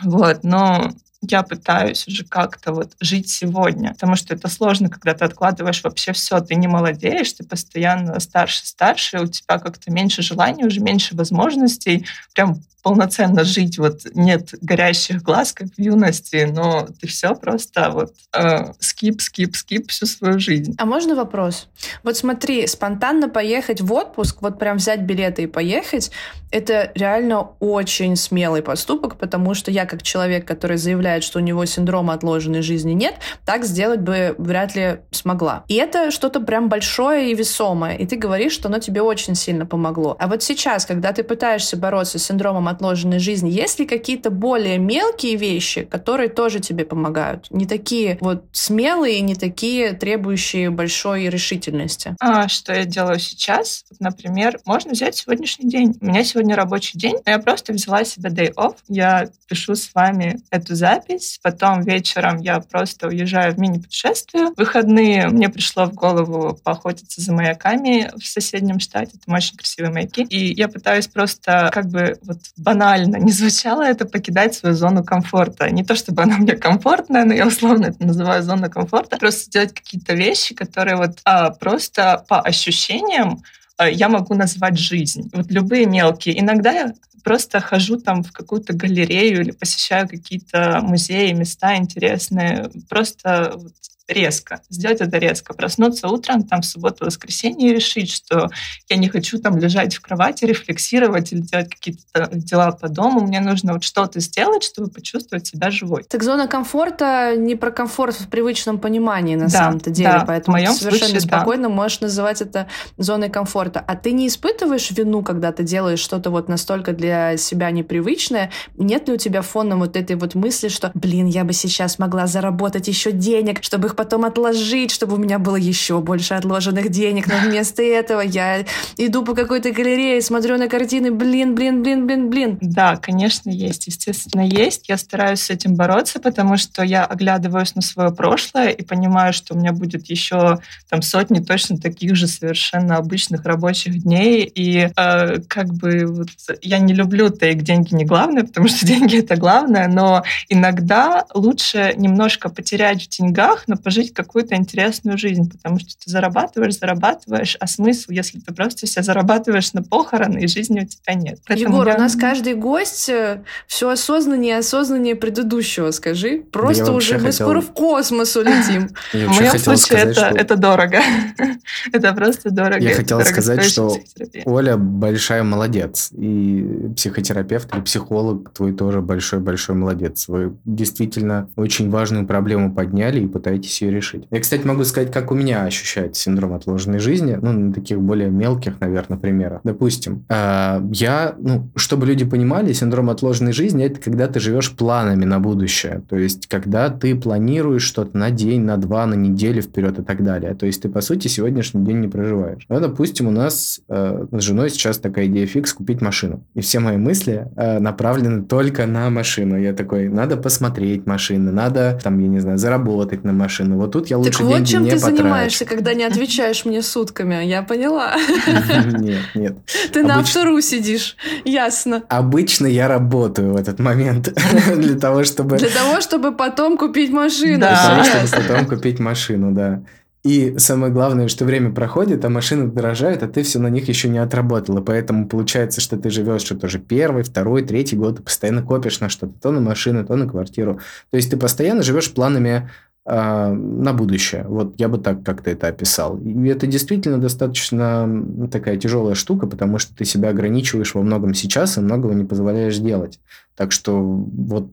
Вот, 0.03 0.43
но 0.43 0.91
я 1.31 1.43
пытаюсь 1.43 2.07
уже 2.07 2.25
как-то 2.25 2.73
вот 2.73 2.93
жить 3.01 3.29
сегодня, 3.29 3.93
потому 3.93 4.17
что 4.17 4.35
это 4.35 4.49
сложно, 4.49 4.89
когда 4.89 5.15
ты 5.15 5.25
откладываешь 5.25 5.83
вообще 5.83 6.13
все, 6.13 6.41
ты 6.41 6.55
не 6.55 6.67
молодеешь, 6.67 7.33
ты 7.33 7.45
постоянно 7.45 8.19
старше, 8.21 8.67
старше, 8.67 9.21
у 9.21 9.27
тебя 9.27 9.59
как-то 9.59 9.91
меньше 9.91 10.23
желаний, 10.23 10.65
уже 10.65 10.81
меньше 10.81 11.15
возможностей, 11.15 12.07
прям 12.35 12.61
полноценно 12.85 13.45
жить, 13.45 13.79
вот 13.79 14.03
нет 14.15 14.51
горящих 14.61 15.23
глаз, 15.23 15.55
как 15.55 15.69
в 15.69 15.81
юности, 15.81 16.47
но 16.53 16.87
ты 17.01 17.07
все 17.07 17.35
просто 17.35 17.91
вот 17.91 18.13
э, 18.37 18.75
скип, 18.79 19.23
скип, 19.23 19.57
скип 19.57 19.91
всю 19.91 20.05
свою 20.05 20.39
жизнь. 20.39 20.75
А 20.79 20.85
можно 20.85 21.15
вопрос? 21.15 21.67
Вот 22.03 22.19
смотри, 22.19 22.67
спонтанно 22.67 23.31
поехать 23.31 23.81
в 23.81 23.91
отпуск, 23.91 24.43
вот 24.43 24.59
прям 24.59 24.77
взять 24.77 25.01
билеты 25.01 25.45
и 25.45 25.47
поехать, 25.47 26.11
это 26.51 26.93
реально 26.95 27.49
очень 27.59 28.17
смелый 28.17 28.63
поступок, 28.63 29.17
потому 29.17 29.55
что 29.55 29.71
я 29.71 29.87
как 29.87 30.03
человек, 30.03 30.47
который 30.47 30.77
заявляет, 30.77 31.14
что 31.23 31.39
у 31.39 31.43
него 31.43 31.65
синдрома 31.65 32.15
отложенной 32.15 32.63
жизни 32.63 32.93
нет, 32.93 33.15
так 33.45 33.65
сделать 33.65 34.01
бы 34.01 34.35
вряд 34.39 34.75
ли 34.75 35.01
смогла. 35.13 35.65
И 35.69 35.75
это 35.75 36.11
что-то 36.11 36.41
прям 36.41 36.69
большое 36.69 37.31
и 37.31 37.35
весомое, 37.35 37.97
и 37.97 38.07
ты 38.07 38.17
говоришь, 38.17 38.53
что 38.53 38.69
оно 38.69 38.79
тебе 38.79 39.03
очень 39.03 39.35
сильно 39.35 39.67
помогло. 39.67 40.17
А 40.19 40.27
вот 40.27 40.43
сейчас, 40.43 40.87
когда 40.87 41.13
ты 41.13 41.23
пытаешься 41.23 41.77
бороться 41.77 42.19
с 42.19 42.25
синдромом 42.25 42.69
отложенной 42.69 43.19
жизни. 43.19 43.51
Есть 43.51 43.79
ли 43.79 43.87
какие-то 43.87 44.31
более 44.31 44.79
мелкие 44.79 45.37
вещи, 45.37 45.85
которые 45.85 46.29
тоже 46.29 46.61
тебе 46.61 46.85
помогают? 46.85 47.47
Не 47.51 47.67
такие 47.67 48.19
вот 48.21 48.45
смелые, 48.53 49.21
не 49.21 49.35
такие 49.35 49.93
требующие 49.93 50.71
большой 50.71 51.29
решительности. 51.29 52.17
А 52.21 52.49
что 52.49 52.73
я 52.75 52.85
делаю 52.85 53.19
сейчас? 53.19 53.85
Например, 54.01 54.59
можно 54.65 54.93
взять 54.93 55.17
сегодняшний 55.17 55.69
день. 55.69 55.97
У 56.01 56.07
меня 56.07 56.25
сегодня 56.25 56.57
рабочий 56.57 56.99
день, 56.99 57.17
но 57.25 57.33
я 57.33 57.39
просто 57.39 57.73
взяла 57.73 58.05
себе 58.05 58.31
day 58.31 58.53
off. 58.55 58.77
Я 58.89 59.29
пишу 59.49 59.75
с 59.75 59.95
вами 59.95 60.41
эту 60.51 60.75
запись 60.75 60.94
запись, 60.95 61.39
потом 61.43 61.83
вечером 61.83 62.39
я 62.39 62.61
просто 62.61 63.09
уезжаю 63.09 63.55
в 63.55 63.59
мини-путешествие. 63.59 64.51
В 64.51 64.59
выходные 64.59 65.29
мне 65.29 65.49
пришло 65.49 65.87
в 65.87 65.95
голову 65.95 66.59
поохотиться 66.63 67.21
за 67.21 67.33
маяками 67.33 68.11
в 68.17 68.25
соседнем 68.25 68.81
штате. 68.81 69.13
Там 69.25 69.35
очень 69.35 69.57
красивые 69.57 69.93
маяки. 69.93 70.23
И 70.23 70.55
я 70.55 70.69
пытаюсь 70.69 71.09
просто 71.09 71.71
как 71.73 71.87
бы 71.87 72.19
вот 72.23 72.39
банально 72.57 73.17
не 73.17 73.33
звучало 73.33 73.83
это 73.83 74.05
покидать 74.07 74.55
свою 74.55 74.75
зону 74.75 75.05
комфорта. 75.05 75.71
Не 75.71 75.85
то 75.85 75.95
чтобы 75.95 76.23
она 76.23 76.37
мне 76.39 76.57
комфортная, 76.57 77.25
но 77.25 77.35
я 77.35 77.47
условно 77.47 77.87
это 77.87 78.05
называю 78.05 78.43
зона 78.43 78.69
комфорта. 78.69 79.17
Просто 79.17 79.51
делать 79.51 79.75
какие-то 79.75 80.15
вещи, 80.15 80.55
которые 80.55 80.97
вот 80.97 81.19
а, 81.25 81.51
просто 81.51 82.25
по 82.29 82.41
ощущениям 82.41 83.43
я 83.81 84.09
могу 84.09 84.35
назвать 84.35 84.79
жизнь. 84.79 85.31
Вот 85.33 85.51
любые 85.51 85.87
мелкие. 85.87 86.39
Иногда 86.41 86.73
я 86.73 86.95
просто 87.25 87.61
хожу 87.61 87.99
там 87.99 88.23
в 88.23 88.33
какую-то 88.33 88.75
галерею 88.75 89.41
или 89.41 89.51
посещаю 89.51 90.09
какие-то 90.09 90.81
музеи, 90.83 91.33
места 91.33 91.77
интересные. 91.77 92.71
Просто 92.89 93.53
вот 93.57 93.73
резко, 94.09 94.61
сделать 94.69 95.01
это 95.01 95.19
резко, 95.19 95.55
проснуться 95.55 96.09
утром, 96.09 96.43
там, 96.43 96.61
в 96.61 96.67
субботу, 96.67 97.07
воскресенье 97.07 97.71
и 97.71 97.75
решить, 97.75 98.11
что 98.11 98.51
я 98.89 98.97
не 98.97 99.09
хочу 99.09 99.39
там 99.39 99.59
лежать 99.59 99.95
в 99.95 100.01
кровати, 100.01 100.45
рефлексировать 100.45 101.33
или 101.33 101.41
делать 101.41 101.71
какие-то 101.71 102.29
дела 102.33 102.73
по 102.73 102.89
дому, 102.89 103.21
мне 103.21 103.41
нужно 103.41 103.73
вот 103.73 103.85
что-то 103.85 104.21
сделать, 104.21 104.63
чтобы 104.63 104.91
почувствовать 104.91 105.47
себя 105.47 105.71
живой. 105.71 106.05
Так 106.05 106.23
зона 106.23 106.47
комфорта 106.47 107.35
не 107.37 107.57
про 107.57 107.71
комфорт 107.71 108.15
в 108.17 108.29
привычном 108.29 108.79
понимании 108.79 109.37
на 109.37 109.47
да, 109.47 109.51
самом-то 109.51 109.91
деле, 109.91 110.11
да, 110.11 110.25
поэтому 110.27 110.59
ты 110.59 110.67
совершенно 110.73 111.21
случае, 111.21 111.21
спокойно 111.21 111.69
да. 111.69 111.75
можешь 111.75 112.01
называть 112.01 112.43
это 112.43 112.69
зоной 112.99 113.31
комфорта. 113.31 113.81
А 113.87 113.97
ты 113.97 114.13
не 114.13 114.29
испытываешь 114.29 114.91
вину, 114.91 115.23
когда 115.23 115.53
ты 115.53 115.63
делаешь 115.63 116.01
что-то 116.01 116.31
вот 116.31 116.49
настолько 116.49 116.93
для 116.93 117.37
себя 117.37 117.71
непривычное? 117.71 118.51
Нет 118.77 119.09
ли 119.09 119.15
у 119.15 119.17
тебя 119.17 119.43
фоном 119.43 119.81
вот 119.81 119.97
этой 119.97 120.17
вот 120.17 120.35
мысли, 120.35 120.69
что, 120.69 120.91
блин, 120.95 121.27
я 121.27 121.45
бы 121.45 121.53
сейчас 121.53 121.99
могла 121.99 122.27
заработать 122.27 122.89
еще 122.89 123.13
денег, 123.13 123.63
чтобы 123.63 123.89
их 123.89 123.94
потом 123.95 124.25
отложить, 124.25 124.91
чтобы 124.91 125.15
у 125.15 125.19
меня 125.19 125.39
было 125.39 125.57
еще 125.57 126.01
больше 126.01 126.35
отложенных 126.35 126.91
денег. 126.91 127.27
Но 127.27 127.35
вместо 127.39 127.83
этого 127.83 128.21
я 128.21 128.65
иду 128.97 129.25
по 129.25 129.35
какой-то 129.35 129.71
галерее, 129.73 130.21
смотрю 130.21 130.59
на 130.59 130.69
картины, 130.69 131.11
блин, 131.11 131.55
блин, 131.55 131.83
блин, 131.83 132.07
блин, 132.07 132.31
блин. 132.31 132.59
Да, 132.61 132.97
конечно, 132.97 133.51
есть. 133.51 133.87
Естественно, 133.87 134.43
есть. 134.43 134.89
Я 134.89 134.99
стараюсь 134.99 135.41
с 135.41 135.51
этим 135.51 135.75
бороться, 135.75 136.21
потому 136.21 136.57
что 136.57 136.83
я 136.83 137.05
оглядываюсь 137.05 137.75
на 137.75 137.83
свое 137.83 138.11
прошлое 138.11 138.69
и 138.69 138.83
понимаю, 138.83 139.33
что 139.33 139.55
у 139.55 139.59
меня 139.59 139.73
будет 139.73 140.07
еще 140.07 140.59
там 140.89 141.03
сотни 141.03 141.41
точно 141.41 141.79
таких 141.79 142.17
же 142.17 142.27
совершенно 142.27 142.97
обычных 142.97 143.45
рабочих 143.45 144.03
дней. 144.03 144.43
И 144.43 144.89
э, 144.97 145.39
как 145.49 145.73
бы 145.75 146.07
вот 146.07 146.29
я 146.63 146.79
не 146.79 146.95
люблю 146.95 147.31
тейк 147.31 147.63
«деньги 147.63 147.95
не 147.95 148.05
главное», 148.05 148.45
потому 148.45 148.69
что 148.69 148.87
деньги— 148.87 149.19
это 149.19 149.37
главное, 149.37 149.89
но 149.89 150.23
иногда 150.49 151.25
лучше 151.35 151.95
немножко 151.97 152.49
потерять 152.49 153.05
в 153.05 153.09
деньгах, 153.09 153.65
но 153.67 153.77
прожить 153.85 154.13
какую-то 154.13 154.57
интересную 154.57 155.19
жизнь, 155.19 155.49
потому 155.51 155.79
что 155.79 155.91
ты 155.91 156.11
зарабатываешь, 156.11 156.79
зарабатываешь, 156.79 157.57
а 157.61 157.67
смысл, 157.67 158.11
если 158.11 158.41
ты 158.41 158.53
просто 158.53 158.87
себя 158.87 159.03
зарабатываешь 159.03 159.73
на 159.75 159.83
похороны, 159.83 160.41
и 160.41 160.49
жизни 160.49 160.81
у 160.81 160.87
тебя 160.87 161.15
нет. 161.15 161.39
Поэтому 161.47 161.77
Егор, 161.77 161.89
я... 161.89 161.95
у 161.95 161.99
нас 161.99 162.17
каждый 162.17 162.55
гость 162.55 163.09
э, 163.09 163.43
все 163.67 163.91
осознаннее 163.91 164.57
и 164.57 164.59
осознаннее 164.59 165.15
предыдущего, 165.15 165.91
скажи. 165.91 166.43
Просто 166.51 166.93
уже 166.93 167.19
мы 167.19 167.31
скоро 167.33 167.61
в 167.61 167.73
космос 167.73 168.35
улетим. 168.37 168.89
В 169.13 169.39
моем 169.39 169.59
случае 169.59 169.99
это 169.99 170.57
дорого. 170.57 171.01
Это 171.93 172.13
просто 172.15 172.51
дорого. 172.51 172.79
Я 172.79 172.95
хотел 172.95 173.21
сказать, 173.21 173.65
что 173.65 173.97
Оля 174.45 174.77
большая 174.77 175.43
молодец. 175.43 176.11
И 176.13 176.91
психотерапевт 176.97 177.75
или 177.75 177.83
психолог 177.83 178.53
твой 178.53 178.73
тоже 178.73 179.01
большой-большой 179.01 179.77
молодец. 179.77 180.29
Вы 180.29 180.57
действительно 180.65 181.49
очень 181.57 181.91
важную 181.91 182.27
проблему 182.27 182.75
подняли 182.75 183.21
и 183.21 183.27
пытаетесь 183.27 183.74
ее 183.83 183.91
решить. 183.91 184.27
Я, 184.31 184.41
кстати, 184.41 184.67
могу 184.67 184.85
сказать, 184.85 185.13
как 185.13 185.31
у 185.31 185.35
меня 185.35 185.65
ощущается 185.65 186.23
синдром 186.23 186.55
отложенной 186.55 186.99
жизни, 186.99 187.39
ну, 187.41 187.53
на 187.53 187.73
таких 187.73 188.01
более 188.01 188.31
мелких, 188.31 188.81
наверное, 188.81 189.19
примерах. 189.19 189.61
Допустим, 189.65 190.25
э, 190.29 190.81
я, 190.93 191.35
ну, 191.39 191.71
чтобы 191.77 192.07
люди 192.07 192.25
понимали, 192.25 192.73
синдром 192.73 193.11
отложенной 193.11 193.53
жизни– 193.53 193.85
это 193.87 194.01
когда 194.01 194.29
ты 194.29 194.41
живешь 194.41 194.73
планами 194.73 195.25
на 195.25 195.41
будущее. 195.41 196.03
То 196.09 196.17
есть, 196.17 196.47
когда 196.47 196.91
ты 196.91 197.15
планируешь 197.15 197.83
что-то 197.83 198.17
на 198.17 198.31
день, 198.31 198.63
на 198.63 198.77
два, 198.77 199.07
на 199.07 199.15
неделю 199.15 199.63
вперед 199.63 199.99
и 199.99 200.03
так 200.03 200.23
далее. 200.23 200.55
То 200.55 200.67
есть, 200.67 200.83
ты, 200.83 200.89
по 200.89 201.01
сути, 201.01 201.29
сегодняшний 201.29 201.85
день 201.85 202.01
не 202.01 202.09
проживаешь. 202.09 202.65
Ну, 202.69 202.81
допустим, 202.81 203.29
у 203.29 203.31
нас 203.31 203.81
э, 203.89 204.27
с 204.31 204.43
женой 204.43 204.71
сейчас 204.71 204.99
такая 204.99 205.27
идея 205.27 205.47
фикс 205.47 205.73
купить 205.73 206.01
машину. 206.01 206.45
И 206.55 206.61
все 206.61 206.81
мои 206.81 206.97
мысли 206.97 207.49
э, 207.57 207.79
направлены 207.79 208.43
только 208.43 208.87
на 208.87 209.11
машину. 209.11 209.59
Я 209.59 209.73
такой, 209.73 210.09
надо 210.09 210.37
посмотреть 210.37 211.07
машины, 211.07 211.51
надо, 211.51 211.99
там, 212.03 212.19
я 212.19 212.29
не 212.29 212.41
знаю, 212.41 212.59
заработать 212.59 213.25
на 213.25 213.33
машину 213.33 213.64
машину. 213.65 213.81
Вот 213.81 213.93
тут 213.93 214.09
я 214.09 214.19
лучше 214.19 214.33
так 214.33 214.41
вот 214.43 214.57
деньги 214.57 214.69
чем 214.71 214.85
не 214.85 214.91
ты 214.91 214.97
потрачу. 214.97 215.17
занимаешься, 215.17 215.65
когда 215.65 215.95
не 215.95 216.05
отвечаешь 216.05 216.65
мне 216.65 216.83
сутками. 216.83 217.45
Я 217.45 217.63
поняла. 217.63 218.15
Нет, 218.99 219.23
нет. 219.35 219.57
Ты 219.93 220.03
на 220.03 220.19
автору 220.19 220.61
сидишь. 220.61 221.17
Ясно. 221.45 222.03
Обычно 222.09 222.67
я 222.67 222.89
работаю 222.89 223.53
в 223.53 223.57
этот 223.57 223.79
момент 223.79 224.33
для 224.77 224.99
того, 224.99 225.25
чтобы... 225.25 225.57
Для 225.57 225.69
того, 225.69 226.01
чтобы 226.01 226.33
потом 226.33 226.77
купить 226.77 227.11
машину. 227.11 227.59
Для 227.59 227.77
того, 227.77 228.05
чтобы 228.05 228.47
потом 228.47 228.67
купить 228.67 228.99
машину, 228.99 229.53
да. 229.53 229.83
И 230.25 230.55
самое 230.57 230.91
главное, 230.91 231.29
что 231.29 231.45
время 231.45 231.71
проходит, 231.71 232.25
а 232.25 232.31
машины 232.31 232.69
дорожают, 232.69 233.23
а 233.23 233.29
ты 233.29 233.43
все 233.43 233.59
на 233.59 233.69
них 233.69 233.89
еще 233.89 234.09
не 234.09 234.17
отработала. 234.17 234.81
Поэтому 234.81 235.29
получается, 235.29 235.83
что 235.83 235.99
ты 235.99 236.09
живешь 236.09 236.41
что-то 236.41 236.67
уже 236.67 236.79
первый, 236.79 237.25
второй, 237.25 237.63
третий 237.63 237.97
год, 237.97 238.17
ты 238.17 238.23
постоянно 238.23 238.63
копишь 238.63 239.01
на 239.01 239.11
что-то. 239.11 239.35
То 239.39 239.51
на 239.51 239.61
машину, 239.61 240.03
то 240.05 240.17
на 240.17 240.27
квартиру. 240.27 240.81
То 241.11 241.17
есть 241.19 241.31
ты 241.31 241.37
постоянно 241.37 241.83
живешь 241.83 242.11
планами 242.11 242.71
на 243.07 243.93
будущее. 243.93 244.47
Вот 244.49 244.75
я 244.79 244.89
бы 244.89 244.99
так 244.99 245.23
как-то 245.23 245.51
это 245.51 245.69
описал. 245.69 246.19
И 246.19 246.49
это 246.49 246.67
действительно 246.67 247.19
достаточно 247.19 248.09
такая 248.51 248.79
тяжелая 248.79 249.15
штука, 249.15 249.47
потому 249.47 249.79
что 249.79 249.95
ты 249.95 250.05
себя 250.07 250.31
ограничиваешь 250.31 250.95
во 250.95 251.03
многом 251.03 251.35
сейчас 251.35 251.77
и 251.77 251.81
многого 251.81 252.15
не 252.15 252.25
позволяешь 252.25 252.79
делать. 252.79 253.21
Так 253.57 253.73
что 253.73 254.01
вот 254.01 254.71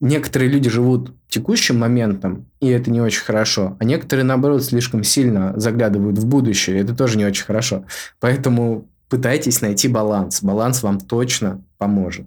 некоторые 0.00 0.50
люди 0.50 0.70
живут 0.70 1.12
текущим 1.28 1.78
моментом, 1.78 2.46
и 2.60 2.68
это 2.68 2.90
не 2.90 3.00
очень 3.00 3.24
хорошо, 3.24 3.76
а 3.80 3.84
некоторые, 3.84 4.24
наоборот, 4.24 4.62
слишком 4.62 5.02
сильно 5.02 5.52
заглядывают 5.58 6.18
в 6.18 6.26
будущее, 6.26 6.78
и 6.78 6.80
это 6.80 6.94
тоже 6.94 7.18
не 7.18 7.24
очень 7.24 7.44
хорошо. 7.44 7.84
Поэтому 8.20 8.86
пытайтесь 9.08 9.60
найти 9.60 9.88
баланс. 9.88 10.42
Баланс 10.42 10.82
вам 10.82 11.00
точно 11.00 11.62
поможет. 11.76 12.26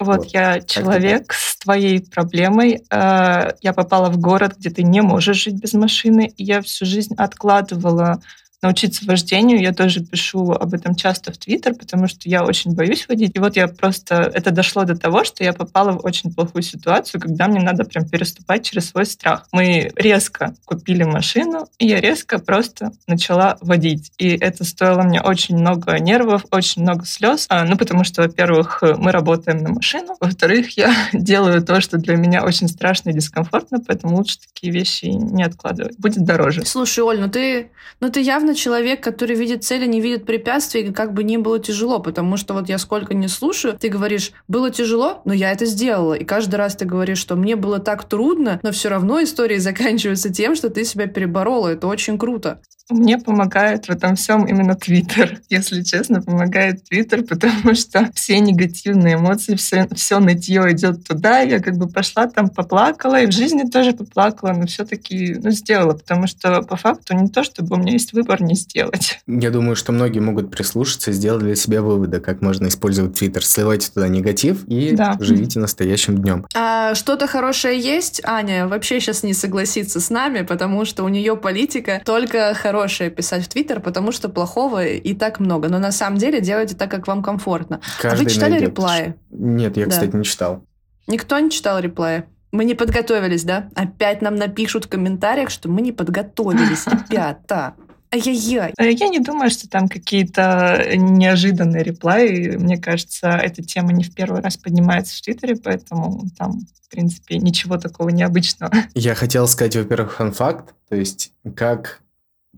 Вот, 0.00 0.18
вот 0.18 0.26
я 0.26 0.60
человек 0.60 1.32
с 1.32 1.56
твоей 1.58 2.00
проблемой. 2.00 2.82
Э, 2.90 3.52
я 3.60 3.72
попала 3.72 4.10
в 4.10 4.18
город, 4.18 4.54
где 4.58 4.70
ты 4.70 4.82
не 4.82 5.00
можешь 5.02 5.44
жить 5.44 5.54
без 5.54 5.72
машины. 5.72 6.32
И 6.36 6.44
я 6.44 6.62
всю 6.62 6.84
жизнь 6.84 7.14
откладывала 7.16 8.20
научиться 8.64 9.04
вождению. 9.06 9.60
Я 9.60 9.72
тоже 9.72 10.00
пишу 10.00 10.52
об 10.52 10.74
этом 10.74 10.96
часто 10.96 11.32
в 11.32 11.38
Твиттер, 11.38 11.74
потому 11.74 12.08
что 12.08 12.28
я 12.28 12.44
очень 12.44 12.74
боюсь 12.74 13.06
водить. 13.08 13.32
И 13.34 13.38
вот 13.38 13.56
я 13.56 13.68
просто... 13.68 14.30
Это 14.34 14.50
дошло 14.50 14.84
до 14.84 14.96
того, 14.96 15.22
что 15.24 15.44
я 15.44 15.52
попала 15.52 15.92
в 15.92 16.04
очень 16.04 16.34
плохую 16.34 16.62
ситуацию, 16.62 17.20
когда 17.20 17.46
мне 17.46 17.60
надо 17.60 17.84
прям 17.84 18.08
переступать 18.08 18.64
через 18.64 18.88
свой 18.88 19.06
страх. 19.06 19.46
Мы 19.52 19.92
резко 19.96 20.54
купили 20.64 21.04
машину, 21.04 21.68
и 21.78 21.86
я 21.86 22.00
резко 22.00 22.38
просто 22.38 22.92
начала 23.06 23.58
водить. 23.60 24.12
И 24.18 24.28
это 24.30 24.64
стоило 24.64 25.02
мне 25.02 25.20
очень 25.20 25.56
много 25.56 25.98
нервов, 25.98 26.46
очень 26.50 26.82
много 26.82 27.04
слез. 27.04 27.46
А, 27.50 27.64
ну, 27.64 27.76
потому 27.76 28.04
что, 28.04 28.22
во-первых, 28.22 28.82
мы 28.96 29.12
работаем 29.12 29.58
на 29.58 29.68
машину. 29.68 30.16
Во-вторых, 30.20 30.76
я 30.78 30.94
делаю 31.12 31.62
то, 31.62 31.80
что 31.80 31.98
для 31.98 32.16
меня 32.16 32.42
очень 32.42 32.68
страшно 32.68 33.10
и 33.10 33.12
дискомфортно, 33.12 33.80
поэтому 33.86 34.16
лучше 34.16 34.38
такие 34.38 34.72
вещи 34.72 35.06
не 35.06 35.42
откладывать. 35.42 35.98
Будет 35.98 36.24
дороже. 36.24 36.64
Слушай, 36.64 37.00
Оль, 37.00 37.20
ну 37.20 37.28
ты, 37.28 37.70
ну 38.00 38.10
ты 38.10 38.20
явно 38.20 38.53
человек, 38.54 39.02
который 39.02 39.36
видит 39.36 39.64
цели, 39.64 39.86
не 39.86 40.00
видит 40.00 40.26
препятствий, 40.26 40.92
как 40.92 41.12
бы 41.12 41.24
ни 41.24 41.36
было 41.36 41.58
тяжело, 41.58 41.98
потому 41.98 42.36
что 42.36 42.54
вот 42.54 42.68
я 42.68 42.78
сколько 42.78 43.14
не 43.14 43.28
слушаю, 43.28 43.76
ты 43.78 43.88
говоришь, 43.88 44.32
было 44.48 44.70
тяжело, 44.70 45.22
но 45.24 45.32
я 45.32 45.52
это 45.52 45.66
сделала. 45.66 46.14
И 46.14 46.24
каждый 46.24 46.56
раз 46.56 46.76
ты 46.76 46.84
говоришь, 46.84 47.18
что 47.18 47.36
мне 47.36 47.56
было 47.56 47.78
так 47.78 48.04
трудно, 48.04 48.60
но 48.62 48.72
все 48.72 48.88
равно 48.88 49.22
истории 49.22 49.58
заканчиваются 49.58 50.32
тем, 50.32 50.54
что 50.54 50.70
ты 50.70 50.84
себя 50.84 51.06
переборола. 51.06 51.68
Это 51.68 51.86
очень 51.86 52.18
круто. 52.18 52.60
Мне 52.90 53.16
помогает 53.16 53.86
в 53.86 53.90
этом 53.90 54.14
всем 54.14 54.44
именно 54.44 54.74
Твиттер. 54.74 55.40
Если 55.48 55.82
честно, 55.82 56.20
помогает 56.20 56.84
Твиттер, 56.84 57.22
потому 57.28 57.74
что 57.74 58.10
все 58.14 58.38
негативные 58.40 59.14
эмоции, 59.14 59.54
все, 59.54 59.88
все 59.94 60.20
нытье 60.20 60.70
идет 60.72 61.04
туда. 61.04 61.40
Я 61.40 61.60
как 61.60 61.78
бы 61.78 61.88
пошла 61.88 62.26
там, 62.26 62.50
поплакала, 62.50 63.22
и 63.22 63.26
в 63.26 63.32
жизни 63.32 63.62
тоже 63.62 63.94
поплакала, 63.94 64.52
но 64.52 64.66
все-таки 64.66 65.34
ну, 65.42 65.50
сделала, 65.50 65.94
потому 65.94 66.26
что 66.26 66.60
по 66.62 66.76
факту 66.76 67.14
не 67.14 67.28
то, 67.28 67.42
чтобы 67.42 67.76
у 67.76 67.78
меня 67.78 67.92
есть 67.92 68.12
выбор 68.12 68.42
не 68.44 68.54
сделать. 68.54 69.20
Я 69.26 69.50
думаю, 69.50 69.76
что 69.76 69.92
многие 69.92 70.20
могут 70.20 70.50
прислушаться 70.50 71.10
и 71.10 71.14
сделать 71.14 71.42
для 71.42 71.56
себя 71.56 71.82
выводы, 71.82 72.20
как 72.20 72.40
можно 72.40 72.68
использовать 72.68 73.18
Твиттер. 73.18 73.44
Сливайте 73.44 73.90
туда 73.92 74.08
негатив 74.08 74.64
и 74.66 74.92
да. 74.92 75.16
живите 75.20 75.58
настоящим 75.58 76.18
днем. 76.18 76.46
А 76.54 76.94
что-то 76.94 77.26
хорошее 77.26 77.78
есть? 77.78 78.20
Аня 78.24 78.66
вообще 78.66 79.00
сейчас 79.00 79.22
не 79.22 79.34
согласится 79.34 80.00
с 80.00 80.10
нами, 80.10 80.42
потому 80.42 80.84
что 80.84 81.04
у 81.04 81.08
нее 81.08 81.36
политика 81.36 82.00
только 82.04 82.54
хорошая 82.54 82.84
хорошее 82.84 83.10
писать 83.10 83.44
в 83.44 83.48
Твиттер, 83.48 83.80
потому 83.80 84.12
что 84.12 84.28
плохого 84.28 84.84
и 84.84 85.14
так 85.14 85.40
много. 85.40 85.68
Но 85.68 85.78
на 85.78 85.92
самом 85.92 86.18
деле 86.18 86.40
делайте 86.40 86.74
так, 86.74 86.90
как 86.90 87.06
вам 87.06 87.22
комфортно. 87.22 87.80
Каждый 88.00 88.20
а 88.20 88.24
вы 88.24 88.30
читали 88.30 88.50
найдет. 88.52 88.68
реплаи? 88.68 89.14
Нет, 89.30 89.76
я, 89.76 89.86
да. 89.86 89.90
кстати, 89.90 90.14
не 90.14 90.24
читал. 90.24 90.64
Никто 91.06 91.38
не 91.38 91.50
читал 91.50 91.80
реплаи? 91.80 92.24
Мы 92.52 92.64
не 92.64 92.74
подготовились, 92.74 93.44
да? 93.44 93.68
Опять 93.74 94.22
нам 94.22 94.36
напишут 94.36 94.84
в 94.84 94.88
комментариях, 94.88 95.50
что 95.50 95.68
мы 95.68 95.82
не 95.82 95.92
подготовились, 95.92 96.86
ребята. 96.86 97.74
Ай-яй-яй. 98.14 98.72
Э, 98.78 98.90
я 98.92 99.08
не 99.08 99.18
думаю, 99.18 99.50
что 99.50 99.68
там 99.68 99.88
какие-то 99.88 100.92
неожиданные 100.94 101.82
реплаи. 101.82 102.56
Мне 102.56 102.78
кажется, 102.78 103.28
эта 103.28 103.62
тема 103.62 103.92
не 103.92 104.04
в 104.04 104.14
первый 104.14 104.40
раз 104.40 104.56
поднимается 104.56 105.16
в 105.16 105.20
Твиттере, 105.20 105.56
поэтому 105.56 106.24
там, 106.38 106.60
в 106.60 106.90
принципе, 106.90 107.38
ничего 107.38 107.76
такого 107.76 108.10
необычного. 108.10 108.72
Я 108.94 109.16
хотел 109.16 109.48
сказать, 109.48 109.74
во-первых, 109.74 110.14
фан-факт, 110.14 110.74
то 110.88 110.94
есть 110.94 111.32
как 111.56 112.02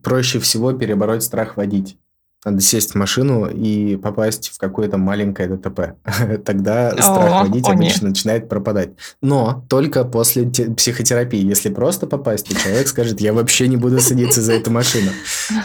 проще 0.02 0.40
всего 0.40 0.74
перебороть 0.74 1.22
страх 1.22 1.56
водить. 1.56 1.96
Надо 2.46 2.60
сесть 2.60 2.92
в 2.92 2.94
машину 2.94 3.50
и 3.50 3.96
попасть 3.96 4.50
в 4.50 4.58
какое-то 4.58 4.98
маленькое 4.98 5.48
ДТП. 5.48 5.96
Тогда 6.44 6.92
страх 6.92 7.48
водить 7.48 7.68
о, 7.68 7.72
обычно 7.72 8.06
нет. 8.06 8.10
начинает 8.10 8.48
пропадать. 8.48 8.90
Но 9.20 9.64
только 9.68 10.04
после 10.04 10.48
те- 10.48 10.70
психотерапии. 10.70 11.44
Если 11.44 11.70
просто 11.70 12.06
попасть, 12.06 12.46
то 12.46 12.54
человек 12.54 12.86
скажет, 12.86 13.20
я 13.20 13.32
вообще 13.32 13.66
не 13.66 13.76
буду 13.76 13.98
садиться 13.98 14.42
за 14.42 14.52
эту 14.52 14.70
машину. 14.70 15.10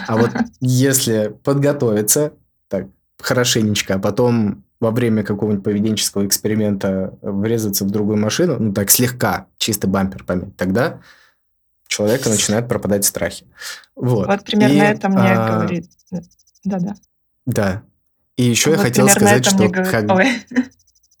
А 0.08 0.16
вот 0.16 0.30
если 0.58 1.32
подготовиться, 1.44 2.32
так, 2.66 2.88
хорошенечко, 3.20 3.94
а 3.94 3.98
потом 4.00 4.64
во 4.80 4.90
время 4.90 5.22
какого-нибудь 5.22 5.62
поведенческого 5.62 6.26
эксперимента 6.26 7.16
врезаться 7.22 7.84
в 7.84 7.92
другую 7.92 8.18
машину, 8.18 8.56
ну 8.58 8.72
так 8.72 8.90
слегка, 8.90 9.46
чисто 9.56 9.86
бампер 9.86 10.24
помять, 10.24 10.56
тогда 10.56 10.98
человека 11.86 12.28
начинают 12.28 12.66
пропадать 12.66 13.04
страхи. 13.04 13.46
Вот. 13.94 14.26
Вот 14.26 14.44
примерно 14.44 14.72
И, 14.72 14.78
это 14.78 15.08
мне 15.08 15.32
а, 15.32 15.60
говорит. 15.60 15.86
Да-да. 16.64 16.94
Да. 17.46 17.82
И 18.36 18.44
еще 18.44 18.70
я 18.70 18.76
Вот 18.76 18.84
хотел 18.84 19.06
примерно 19.06 19.26
сказать, 19.42 19.46
что 19.46 19.68
как- 19.68 20.10
Ой. 20.10 20.26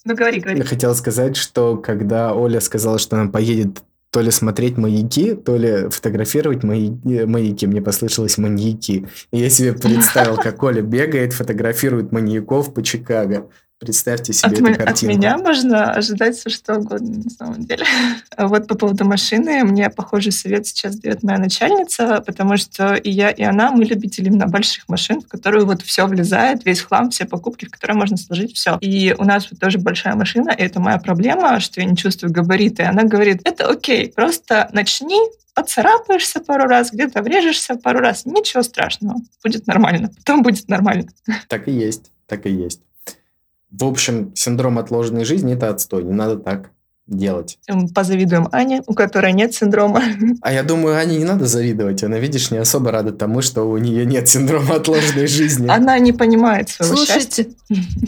Ну, 0.04 0.16
говори, 0.16 0.38
я 0.38 0.42
говори. 0.42 0.62
хотел 0.62 0.94
сказать, 0.96 1.36
что 1.36 1.76
когда 1.76 2.34
Оля 2.34 2.60
сказала, 2.60 2.98
что 2.98 3.20
она 3.20 3.30
поедет 3.30 3.84
то 4.10 4.20
ли 4.20 4.32
смотреть 4.32 4.76
маяки, 4.76 5.34
то 5.34 5.56
ли 5.56 5.88
фотографировать 5.90 6.64
маяки, 6.64 7.24
маяки. 7.24 7.66
мне 7.68 7.80
послышалось 7.80 8.36
маньяки. 8.36 9.06
И 9.30 9.38
я 9.38 9.48
себе 9.48 9.72
представил, 9.80 10.36
как 10.36 10.60
Оля 10.64 10.82
бегает, 10.82 11.32
фотографирует 11.32 12.10
маньяков 12.10 12.74
по 12.74 12.82
Чикаго. 12.82 13.48
Представьте 13.82 14.32
себе 14.32 14.46
От, 14.46 14.52
эту 14.52 14.62
ме- 14.62 14.72
от 14.74 14.78
картинку. 14.78 15.16
меня 15.16 15.38
можно 15.38 15.90
ожидать 15.90 16.36
все 16.36 16.50
что 16.50 16.76
угодно, 16.76 17.18
на 17.24 17.30
самом 17.30 17.64
деле. 17.64 17.84
А 18.36 18.46
вот 18.46 18.68
по 18.68 18.76
поводу 18.76 19.04
машины, 19.04 19.64
мне 19.64 19.90
похожий 19.90 20.30
совет 20.30 20.66
сейчас 20.68 20.96
дает 20.96 21.24
моя 21.24 21.38
начальница, 21.38 22.22
потому 22.24 22.56
что 22.56 22.94
и 22.94 23.10
я, 23.10 23.30
и 23.30 23.42
она, 23.42 23.72
мы 23.72 23.84
любители 23.84 24.28
именно 24.28 24.46
больших 24.46 24.88
машин, 24.88 25.20
в 25.20 25.26
которую 25.26 25.66
вот 25.66 25.82
все 25.82 26.06
влезает, 26.06 26.64
весь 26.64 26.80
хлам, 26.80 27.10
все 27.10 27.24
покупки, 27.24 27.64
в 27.64 27.70
которые 27.70 27.96
можно 27.96 28.16
сложить 28.16 28.54
все. 28.54 28.78
И 28.80 29.14
у 29.18 29.24
нас 29.24 29.48
вот 29.50 29.58
тоже 29.58 29.78
большая 29.78 30.14
машина, 30.14 30.50
и 30.50 30.62
это 30.62 30.78
моя 30.80 30.98
проблема, 30.98 31.58
что 31.58 31.80
я 31.80 31.86
не 31.86 31.96
чувствую 31.96 32.32
габариты. 32.32 32.84
Она 32.84 33.02
говорит, 33.02 33.40
это 33.44 33.68
окей, 33.68 34.12
просто 34.12 34.70
начни, 34.72 35.20
поцарапаешься 35.54 36.38
пару 36.40 36.68
раз, 36.68 36.92
где-то 36.92 37.20
врежешься 37.20 37.74
пару 37.74 37.98
раз, 37.98 38.26
ничего 38.26 38.62
страшного, 38.62 39.16
будет 39.42 39.66
нормально, 39.66 40.10
потом 40.16 40.42
будет 40.42 40.68
нормально. 40.68 41.08
Так 41.48 41.66
и 41.66 41.72
есть, 41.72 42.12
так 42.28 42.46
и 42.46 42.50
есть. 42.50 42.80
В 43.72 43.84
общем, 43.84 44.34
синдром 44.36 44.78
отложенной 44.78 45.24
жизни– 45.24 45.54
это 45.54 45.70
отстой, 45.70 46.04
не 46.04 46.12
надо 46.12 46.36
так 46.36 46.70
делать. 47.06 47.58
Позавидуем 47.94 48.48
Ане, 48.52 48.82
у 48.86 48.94
которой 48.94 49.32
нет 49.32 49.54
синдрома. 49.54 50.02
А 50.40 50.52
я 50.52 50.62
думаю, 50.62 50.96
Ане 50.96 51.18
не 51.18 51.24
надо 51.24 51.46
завидовать. 51.46 52.02
Она, 52.02 52.18
видишь, 52.18 52.50
не 52.50 52.58
особо 52.58 52.90
рада 52.90 53.12
тому, 53.12 53.42
что 53.42 53.62
у 53.62 53.76
нее 53.76 54.04
нет 54.06 54.28
синдрома 54.28 54.76
отложенной 54.76 55.26
жизни. 55.26 55.68
Она 55.68 55.98
не 55.98 56.12
понимает 56.12 56.68
своего 56.68 56.96
Слушайте, 56.96 57.44
счастья. 57.44 57.46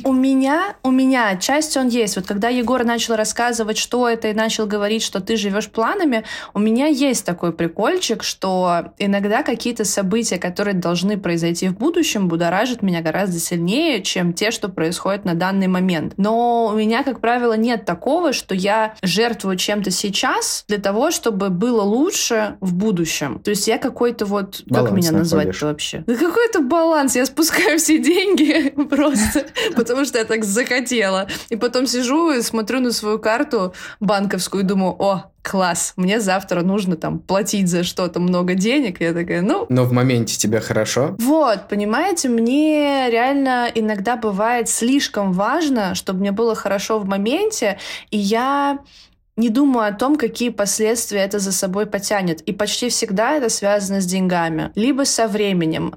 у 0.04 0.12
меня, 0.12 0.76
у 0.82 0.90
меня 0.90 1.36
часть 1.36 1.76
он 1.76 1.88
есть. 1.88 2.16
Вот 2.16 2.26
когда 2.26 2.48
Егор 2.48 2.84
начал 2.84 3.14
рассказывать, 3.16 3.78
что 3.78 4.08
это, 4.08 4.28
и 4.28 4.34
начал 4.34 4.66
говорить, 4.66 5.02
что 5.02 5.20
ты 5.20 5.36
живешь 5.36 5.68
планами, 5.68 6.24
у 6.54 6.58
меня 6.58 6.86
есть 6.86 7.24
такой 7.24 7.52
прикольчик, 7.52 8.22
что 8.22 8.92
иногда 8.98 9.42
какие-то 9.42 9.84
события, 9.84 10.38
которые 10.38 10.74
должны 10.74 11.18
произойти 11.18 11.68
в 11.68 11.76
будущем, 11.76 12.28
будоражат 12.28 12.82
меня 12.82 13.00
гораздо 13.00 13.38
сильнее, 13.38 14.02
чем 14.02 14.32
те, 14.32 14.50
что 14.50 14.68
происходят 14.68 15.24
на 15.24 15.34
данный 15.34 15.68
момент. 15.68 16.14
Но 16.16 16.66
у 16.66 16.76
меня, 16.76 17.04
как 17.04 17.20
правило, 17.20 17.54
нет 17.54 17.84
такого, 17.84 18.32
что 18.32 18.54
я 18.54 18.83
жертвую 19.02 19.56
чем-то 19.56 19.90
сейчас 19.90 20.64
для 20.68 20.78
того, 20.78 21.10
чтобы 21.10 21.50
было 21.50 21.82
лучше 21.82 22.56
в 22.60 22.74
будущем. 22.74 23.38
То 23.38 23.50
есть 23.50 23.68
я 23.68 23.78
какой-то 23.78 24.26
вот... 24.26 24.62
Баланс 24.66 24.88
как 24.88 24.96
меня 24.96 25.12
назвать-то 25.12 25.66
вообще? 25.66 26.04
Да 26.06 26.14
какой-то 26.14 26.60
баланс. 26.60 27.16
Я 27.16 27.26
спускаю 27.26 27.78
все 27.78 27.98
деньги 27.98 28.70
просто, 28.90 29.46
потому 29.76 30.04
что 30.04 30.18
я 30.18 30.24
так 30.24 30.44
захотела. 30.44 31.28
И 31.48 31.56
потом 31.56 31.86
сижу 31.86 32.32
и 32.32 32.42
смотрю 32.42 32.80
на 32.80 32.92
свою 32.92 33.18
карту 33.18 33.74
банковскую 34.00 34.64
и 34.64 34.66
думаю, 34.66 34.94
о, 34.98 35.30
класс, 35.44 35.92
мне 35.96 36.20
завтра 36.20 36.62
нужно 36.62 36.96
там 36.96 37.18
платить 37.18 37.68
за 37.68 37.84
что-то 37.84 38.18
много 38.18 38.54
денег. 38.54 39.00
Я 39.00 39.12
такая, 39.12 39.42
ну, 39.42 39.66
Но 39.68 39.84
в 39.84 39.92
моменте 39.92 40.36
тебе 40.36 40.60
хорошо. 40.60 41.14
вот, 41.20 41.68
понимаете, 41.68 42.28
мне 42.28 43.10
реально 43.10 43.70
иногда 43.74 44.16
бывает 44.16 44.68
слишком 44.68 45.32
важно, 45.32 45.94
чтобы 45.94 46.20
мне 46.20 46.32
было 46.32 46.54
хорошо 46.54 46.98
в 46.98 47.06
моменте, 47.06 47.78
и 48.10 48.16
я 48.16 48.78
не 49.36 49.48
думаю 49.48 49.88
о 49.88 49.92
том, 49.92 50.16
какие 50.16 50.50
последствия 50.50 51.20
это 51.20 51.38
за 51.40 51.52
собой 51.52 51.86
потянет. 51.86 52.40
И 52.42 52.52
почти 52.52 52.88
всегда 52.88 53.32
это 53.32 53.48
связано 53.48 54.00
с 54.00 54.06
деньгами, 54.06 54.70
либо 54.76 55.04
со 55.04 55.26
временем. 55.26 55.92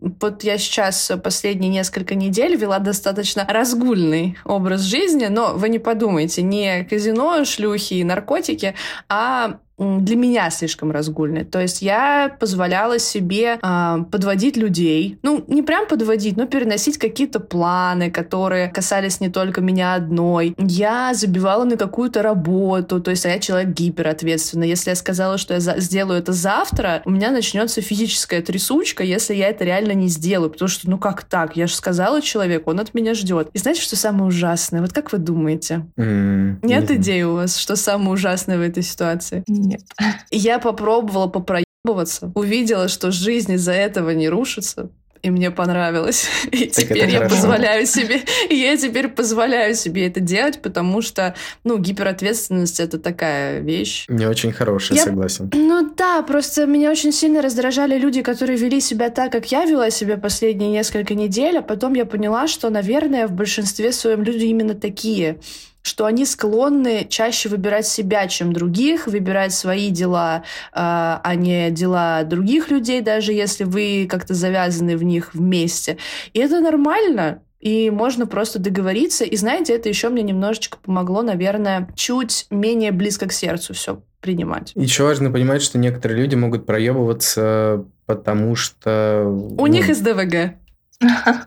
Вот 0.00 0.44
я 0.44 0.58
сейчас 0.58 1.10
последние 1.22 1.70
несколько 1.70 2.14
недель 2.14 2.56
вела 2.56 2.78
достаточно 2.78 3.46
разгульный 3.48 4.36
образ 4.44 4.82
жизни, 4.82 5.26
но 5.26 5.54
вы 5.54 5.68
не 5.68 5.78
подумайте, 5.78 6.42
не 6.42 6.84
казино, 6.84 7.44
шлюхи 7.44 7.94
и 7.94 8.04
наркотики, 8.04 8.74
а 9.08 9.58
для 9.78 10.16
меня 10.16 10.50
слишком 10.50 10.90
разгульный. 10.90 11.44
То 11.44 11.60
есть 11.60 11.82
я 11.82 12.34
позволяла 12.40 12.98
себе 12.98 13.58
а, 13.60 14.00
подводить 14.04 14.56
людей. 14.56 15.18
Ну, 15.22 15.44
не 15.48 15.62
прям 15.62 15.86
подводить, 15.86 16.36
но 16.36 16.46
переносить 16.46 16.98
какие-то 16.98 17.40
планы, 17.40 18.10
которые 18.10 18.68
касались 18.68 19.20
не 19.20 19.28
только 19.28 19.60
меня 19.60 19.94
одной. 19.94 20.54
Я 20.58 21.12
забивала 21.14 21.64
на 21.64 21.76
какую-то 21.76 22.22
работу. 22.22 23.00
То 23.00 23.10
есть 23.10 23.26
а 23.26 23.28
я 23.28 23.38
человек 23.38 23.68
гиперответственный. 23.70 24.68
Если 24.68 24.90
я 24.90 24.96
сказала, 24.96 25.36
что 25.36 25.54
я 25.54 25.60
сделаю 25.60 26.18
это 26.20 26.32
завтра, 26.32 27.02
у 27.04 27.10
меня 27.10 27.30
начнется 27.30 27.82
физическая 27.82 28.40
трясучка, 28.40 29.04
если 29.04 29.34
я 29.34 29.48
это 29.48 29.64
реально 29.64 29.92
не 29.92 30.08
сделаю. 30.08 30.50
Потому 30.50 30.68
что, 30.68 30.88
ну 30.88 30.98
как 30.98 31.24
так? 31.24 31.56
Я 31.56 31.66
же 31.66 31.74
сказала 31.74 32.22
человеку, 32.22 32.70
он 32.70 32.80
от 32.80 32.94
меня 32.94 33.14
ждет. 33.14 33.50
И 33.52 33.58
знаете, 33.58 33.82
что 33.82 33.96
самое 33.96 34.24
ужасное? 34.24 34.80
Вот 34.80 34.92
как 34.92 35.12
вы 35.12 35.18
думаете? 35.18 35.86
М, 35.96 36.60
не 36.62 36.76
Нет 36.76 36.90
идеи 36.90 37.22
у 37.22 37.34
вас, 37.34 37.56
что 37.56 37.76
самое 37.76 38.10
ужасное 38.10 38.58
в 38.58 38.62
этой 38.62 38.82
ситуации? 38.82 39.44
Нет. 39.66 39.80
Я 40.30 40.58
попробовала 40.58 41.26
попроебываться, 41.28 42.32
увидела, 42.34 42.88
что 42.88 43.10
жизнь 43.10 43.52
из-за 43.52 43.72
этого 43.72 44.10
не 44.10 44.28
рушится, 44.28 44.90
и 45.22 45.30
мне 45.30 45.50
понравилось. 45.50 46.26
И 46.52 46.66
Так 46.66 46.84
теперь 46.84 47.08
я 47.10 47.18
хорошо. 47.18 47.34
позволяю 47.36 47.86
себе, 47.86 48.20
и 48.50 48.54
я 48.54 48.76
теперь 48.76 49.08
позволяю 49.08 49.74
себе 49.74 50.06
это 50.06 50.20
делать, 50.20 50.60
потому 50.62 51.02
что, 51.02 51.34
ну, 51.64 51.78
гиперответственность 51.78 52.78
это 52.80 52.98
такая 52.98 53.60
вещь. 53.60 54.04
Не 54.08 54.26
очень 54.26 54.52
хороший, 54.52 54.96
Я- 54.96 55.02
согласен. 55.04 55.50
Ну 55.54 55.90
да, 55.96 56.22
просто 56.22 56.66
меня 56.66 56.90
очень 56.90 57.12
сильно 57.12 57.42
раздражали 57.42 57.98
люди, 57.98 58.22
которые 58.22 58.56
вели 58.58 58.80
себя 58.80 59.10
так, 59.10 59.32
как 59.32 59.50
я 59.50 59.64
вела 59.64 59.90
себя 59.90 60.16
последние 60.16 60.70
несколько 60.70 61.14
недель, 61.14 61.58
а 61.58 61.62
потом 61.62 61.94
я 61.94 62.04
поняла, 62.04 62.46
что, 62.46 62.70
наверное, 62.70 63.26
в 63.26 63.32
большинстве 63.32 63.90
своем 63.92 64.22
люди 64.22 64.44
именно 64.44 64.74
такие 64.74 65.38
что 65.86 66.04
они 66.04 66.26
склонны 66.26 67.06
чаще 67.08 67.48
выбирать 67.48 67.86
себя, 67.86 68.26
чем 68.26 68.52
других, 68.52 69.06
выбирать 69.06 69.52
свои 69.52 69.90
дела, 69.90 70.42
а 70.72 71.20
а 71.22 71.34
не 71.34 71.70
дела 71.70 72.24
других 72.24 72.70
людей, 72.70 73.00
даже 73.00 73.32
если 73.32 73.64
вы 73.64 74.06
как-то 74.10 74.34
завязаны 74.34 74.96
в 74.96 75.02
них 75.02 75.34
вместе. 75.34 75.98
И 76.32 76.40
это 76.40 76.60
нормально. 76.60 77.42
И 77.60 77.90
можно 77.90 78.26
просто 78.26 78.58
договориться. 78.58 79.24
И 79.24 79.36
знаете, 79.36 79.74
это 79.74 79.88
еще 79.88 80.08
мне 80.08 80.22
немножечко 80.22 80.78
помогло, 80.78 81.22
наверное, 81.22 81.88
чуть 81.94 82.46
менее 82.50 82.92
близко 82.92 83.26
к 83.28 83.32
сердцу 83.32 83.74
все 83.74 84.02
принимать. 84.20 84.72
Еще 84.74 85.04
важно 85.04 85.30
понимать, 85.30 85.62
что 85.62 85.78
некоторые 85.78 86.20
люди 86.20 86.34
могут 86.34 86.66
проебываться, 86.66 87.84
потому 88.06 88.56
что... 88.56 89.24
У 89.58 89.66
них 89.66 89.94
СДВГ. 89.94 90.54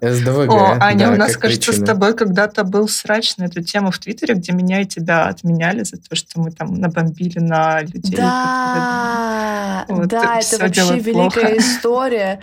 СДВГ. 0.02 0.52
О, 0.52 0.78
Аня, 0.80 1.08
да, 1.08 1.14
у 1.14 1.16
нас, 1.16 1.36
кажется, 1.38 1.72
с 1.72 1.76
причина. 1.76 1.88
тобой 1.88 2.16
когда-то 2.16 2.64
был 2.64 2.88
срач 2.88 3.38
на 3.38 3.46
эту 3.46 3.64
тему 3.64 3.92
в 3.92 4.00
Твиттере, 4.00 4.36
где 4.36 4.52
меня 4.52 4.82
и 4.82 4.86
тебя 4.86 5.26
отменяли 5.28 5.84
за 5.84 5.98
то, 5.98 6.16
что 6.16 6.40
мы 6.40 6.52
там 6.52 6.76
набомбили 6.76 7.40
на 7.40 7.82
людей. 7.82 8.16
Да, 8.18 9.86
Вот, 9.88 10.08
да, 10.08 10.40
это 10.40 10.64
вообще 10.64 11.00
великая 11.00 11.42
плохо. 11.42 11.58
история. 11.58 12.40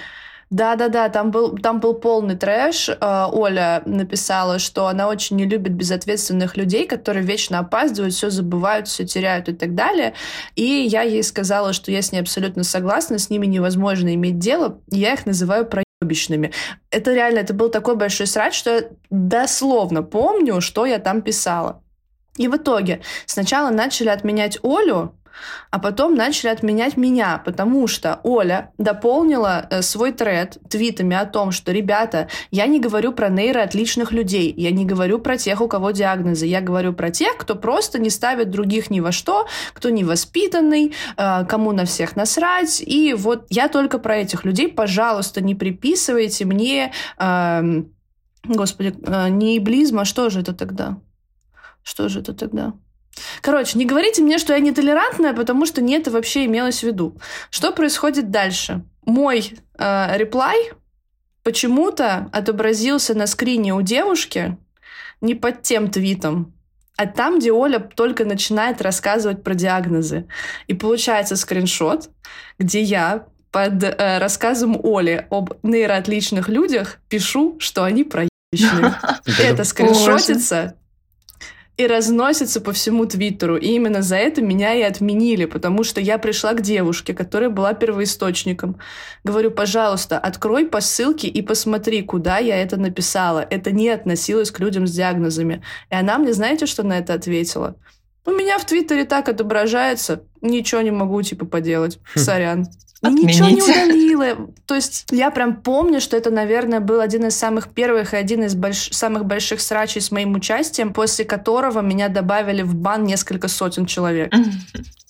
Да-да-да, 0.49 1.09
там 1.09 1.33
был, 1.33 1.59
там 1.59 1.81
был 1.81 1.95
полный 1.95 2.37
трэш. 2.37 2.89
Э, 2.89 3.27
Оля 3.33 3.83
написала, 3.85 4.61
что 4.61 4.87
она 4.87 5.09
очень 5.09 5.35
не 5.37 5.45
любит 5.45 5.73
безответственных 5.73 6.57
людей, 6.57 6.87
которые 6.87 7.25
вечно 7.25 7.59
опаздывают, 7.59 8.15
все 8.15 8.31
забывают, 8.31 8.87
все 8.87 9.05
теряют 9.05 9.49
и 9.49 9.53
так 9.53 9.75
далее. 9.75 10.15
И 10.55 10.63
я 10.63 11.03
ей 11.03 11.25
сказала, 11.25 11.73
что 11.73 11.91
я 11.91 12.01
с 12.01 12.13
ней 12.13 12.21
абсолютно 12.21 12.63
согласна, 12.63 13.19
с 13.19 13.29
ними 13.29 13.47
невозможно 13.47 14.15
иметь 14.15 14.39
дело. 14.39 14.79
Я 14.89 15.15
их 15.15 15.27
называю 15.27 15.67
проебищными. 16.07 16.53
Это 16.91 17.15
реально, 17.15 17.41
это 17.41 17.55
был 17.55 17.71
такой 17.71 17.97
большой 17.97 18.27
срач, 18.27 18.55
что 18.55 18.71
я 18.71 18.85
дословно 19.11 20.03
помню, 20.03 20.61
что 20.61 20.87
я 20.87 20.99
там 20.99 21.23
писала. 21.23 21.83
И 22.39 22.49
в 22.49 22.57
итоге 22.57 23.01
сначала 23.27 23.71
начали 23.71 24.09
отменять 24.11 24.59
Олю, 24.63 25.13
а 25.71 25.79
потом 25.79 26.15
начали 26.15 26.49
отменять 26.49 26.97
меня, 26.97 27.43
потому 27.45 27.87
что 27.87 28.21
Оля 28.23 28.73
дополнила 28.79 29.67
э, 29.69 29.83
свой 29.83 30.13
тред 30.13 30.59
твитами 30.69 31.17
о 31.17 31.27
том, 31.27 31.53
что, 31.53 31.73
ребята, 31.73 32.29
я 32.51 32.67
не 32.67 32.81
говорю 32.81 33.13
про 33.13 33.29
нейроотличных 33.29 34.13
людей, 34.13 34.53
я 34.57 34.71
не 34.71 34.85
говорю 34.85 35.19
про 35.19 35.37
тех, 35.37 35.61
у 35.61 35.69
кого 35.69 35.91
диагнозы, 35.91 36.47
я 36.47 36.61
говорю 36.61 36.93
про 36.93 37.11
тех, 37.11 37.37
кто 37.37 37.55
просто 37.55 37.99
не 37.99 38.11
ставит 38.11 38.51
других 38.51 38.91
ни 38.91 39.01
во 39.01 39.13
что, 39.13 39.47
кто 39.73 39.91
невоспитанный, 39.91 40.95
э, 41.17 41.45
кому 41.47 41.73
на 41.73 41.85
всех 41.85 42.17
насрать, 42.17 42.81
и 42.81 43.15
вот 43.15 43.47
я 43.51 43.69
только 43.69 43.99
про 43.99 44.17
этих 44.17 44.45
людей, 44.45 44.69
пожалуйста, 44.69 45.41
не 45.41 45.55
приписывайте 45.55 46.45
мне, 46.45 46.93
э, 47.19 47.63
господи, 48.45 48.95
э, 49.03 49.29
не 49.29 49.59
иблизм, 49.59 49.99
а 49.99 50.05
что 50.05 50.31
же 50.31 50.41
это 50.41 50.55
тогда? 50.55 50.99
Что 51.83 52.09
же 52.09 52.21
это 52.21 52.33
тогда? 52.33 52.75
Короче, 53.41 53.79
не 53.79 53.87
говорите 53.87 54.23
мне, 54.23 54.39
что 54.39 54.53
я 54.53 54.61
нетолерантная, 54.61 55.33
потому 55.33 55.67
что 55.67 55.81
не 55.81 55.95
это 55.95 56.11
вообще 56.11 56.45
имелось 56.45 56.81
в 56.81 56.83
виду. 56.83 57.17
Что 57.51 57.73
происходит 57.73 58.31
дальше? 58.31 58.83
Мой 59.05 59.55
э, 59.79 60.17
реплай 60.17 60.73
почему-то 61.43 62.29
отобразился 62.33 63.15
на 63.15 63.27
скрине 63.27 63.75
у 63.75 63.83
девушки 63.83 64.57
не 65.21 65.35
под 65.35 65.63
тем 65.63 65.91
твитом, 65.91 66.53
а 66.97 67.07
там, 67.07 67.39
где 67.39 67.53
Оля 67.53 67.79
только 67.79 68.25
начинает 68.25 68.81
рассказывать 68.83 69.43
про 69.45 69.55
диагнозы. 69.55 70.27
И 70.67 70.75
получается 70.75 71.37
скриншот, 71.37 72.11
где 72.59 72.83
я 72.83 73.27
под 73.51 73.83
э, 73.83 74.19
рассказом 74.19 74.79
Оли 74.83 75.27
об 75.31 75.55
нейроотличных 75.63 76.49
людях 76.49 76.99
пишу, 77.09 77.57
что 77.61 77.85
они 77.85 78.05
проебищные. 78.05 78.95
Это 79.39 79.65
скриншотится 79.65 80.77
и 81.77 81.87
разносится 81.87 82.61
по 82.61 82.73
всему 82.73 83.05
Твиттеру. 83.05 83.57
И 83.57 83.67
именно 83.69 84.01
за 84.01 84.17
это 84.17 84.41
меня 84.41 84.75
и 84.75 84.83
отменили, 84.83 85.45
потому 85.45 85.85
что 85.85 86.01
я 86.01 86.17
пришла 86.19 86.55
к 86.55 86.63
девушке, 86.63 87.13
которая 87.13 87.51
была 87.51 87.75
первоисточником. 87.75 88.79
Говорю, 89.25 89.51
пожалуйста, 89.51 90.19
открой 90.19 90.67
по 90.67 90.81
ссылке 90.81 91.29
и 91.29 91.43
посмотри, 91.43 92.03
куда 92.03 92.39
я 92.39 92.57
это 92.57 92.79
написала. 92.79 93.47
Это 93.51 93.73
не 93.73 93.91
относилось 93.91 94.51
к 94.51 94.61
людям 94.61 94.87
с 94.87 94.93
диагнозами. 94.93 95.63
И 95.91 95.95
она 95.95 96.19
мне, 96.19 96.33
знаете, 96.33 96.65
что 96.65 96.83
на 96.83 96.99
это 96.99 97.13
ответила? 97.13 97.77
У 98.25 98.31
меня 98.31 98.59
в 98.59 98.65
Твиттере 98.65 99.05
так 99.05 99.29
отображается, 99.29 100.25
ничего 100.41 100.81
не 100.81 100.91
могу, 100.91 101.21
типа, 101.23 101.45
поделать. 101.45 102.01
Хм. 102.15 102.19
Сорян. 102.19 102.67
Отменить. 103.07 103.41
Ничего 103.41 103.49
не 103.49 103.63
удалила. 103.63 104.49
То 104.67 104.75
есть 104.75 105.07
я 105.11 105.31
прям 105.31 105.57
помню, 105.57 106.01
что 106.01 106.17
это, 106.17 106.31
наверное, 106.31 106.81
был 106.81 107.01
один 107.01 107.27
из 107.27 107.37
самых 107.37 107.69
первых 107.69 108.15
и 108.15 108.17
один 108.17 108.45
из 108.45 108.55
больш... 108.55 108.91
самых 108.93 109.25
больших 109.25 109.61
срачей 109.61 110.01
с 110.01 110.11
моим 110.11 110.35
участием, 110.35 110.93
после 110.93 111.25
которого 111.25 111.81
меня 111.81 112.09
добавили 112.09 112.63
в 112.63 112.75
бан 112.75 113.05
несколько 113.05 113.49
сотен 113.49 113.87
человек. 113.87 114.33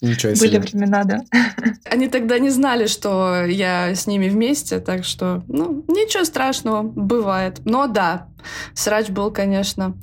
Ничего 0.00 0.34
себе. 0.34 0.48
Были 0.48 0.58
времена, 0.58 1.04
да. 1.04 1.20
Они 1.90 2.08
тогда 2.08 2.38
не 2.38 2.50
знали, 2.50 2.86
что 2.86 3.44
я 3.44 3.94
с 3.94 4.06
ними 4.06 4.28
вместе, 4.28 4.78
так 4.78 5.04
что, 5.04 5.42
ну, 5.48 5.84
ничего 5.88 6.24
страшного, 6.24 6.82
бывает. 6.82 7.60
Но 7.64 7.86
да, 7.86 8.28
срач 8.74 9.08
был, 9.08 9.30
конечно, 9.30 9.96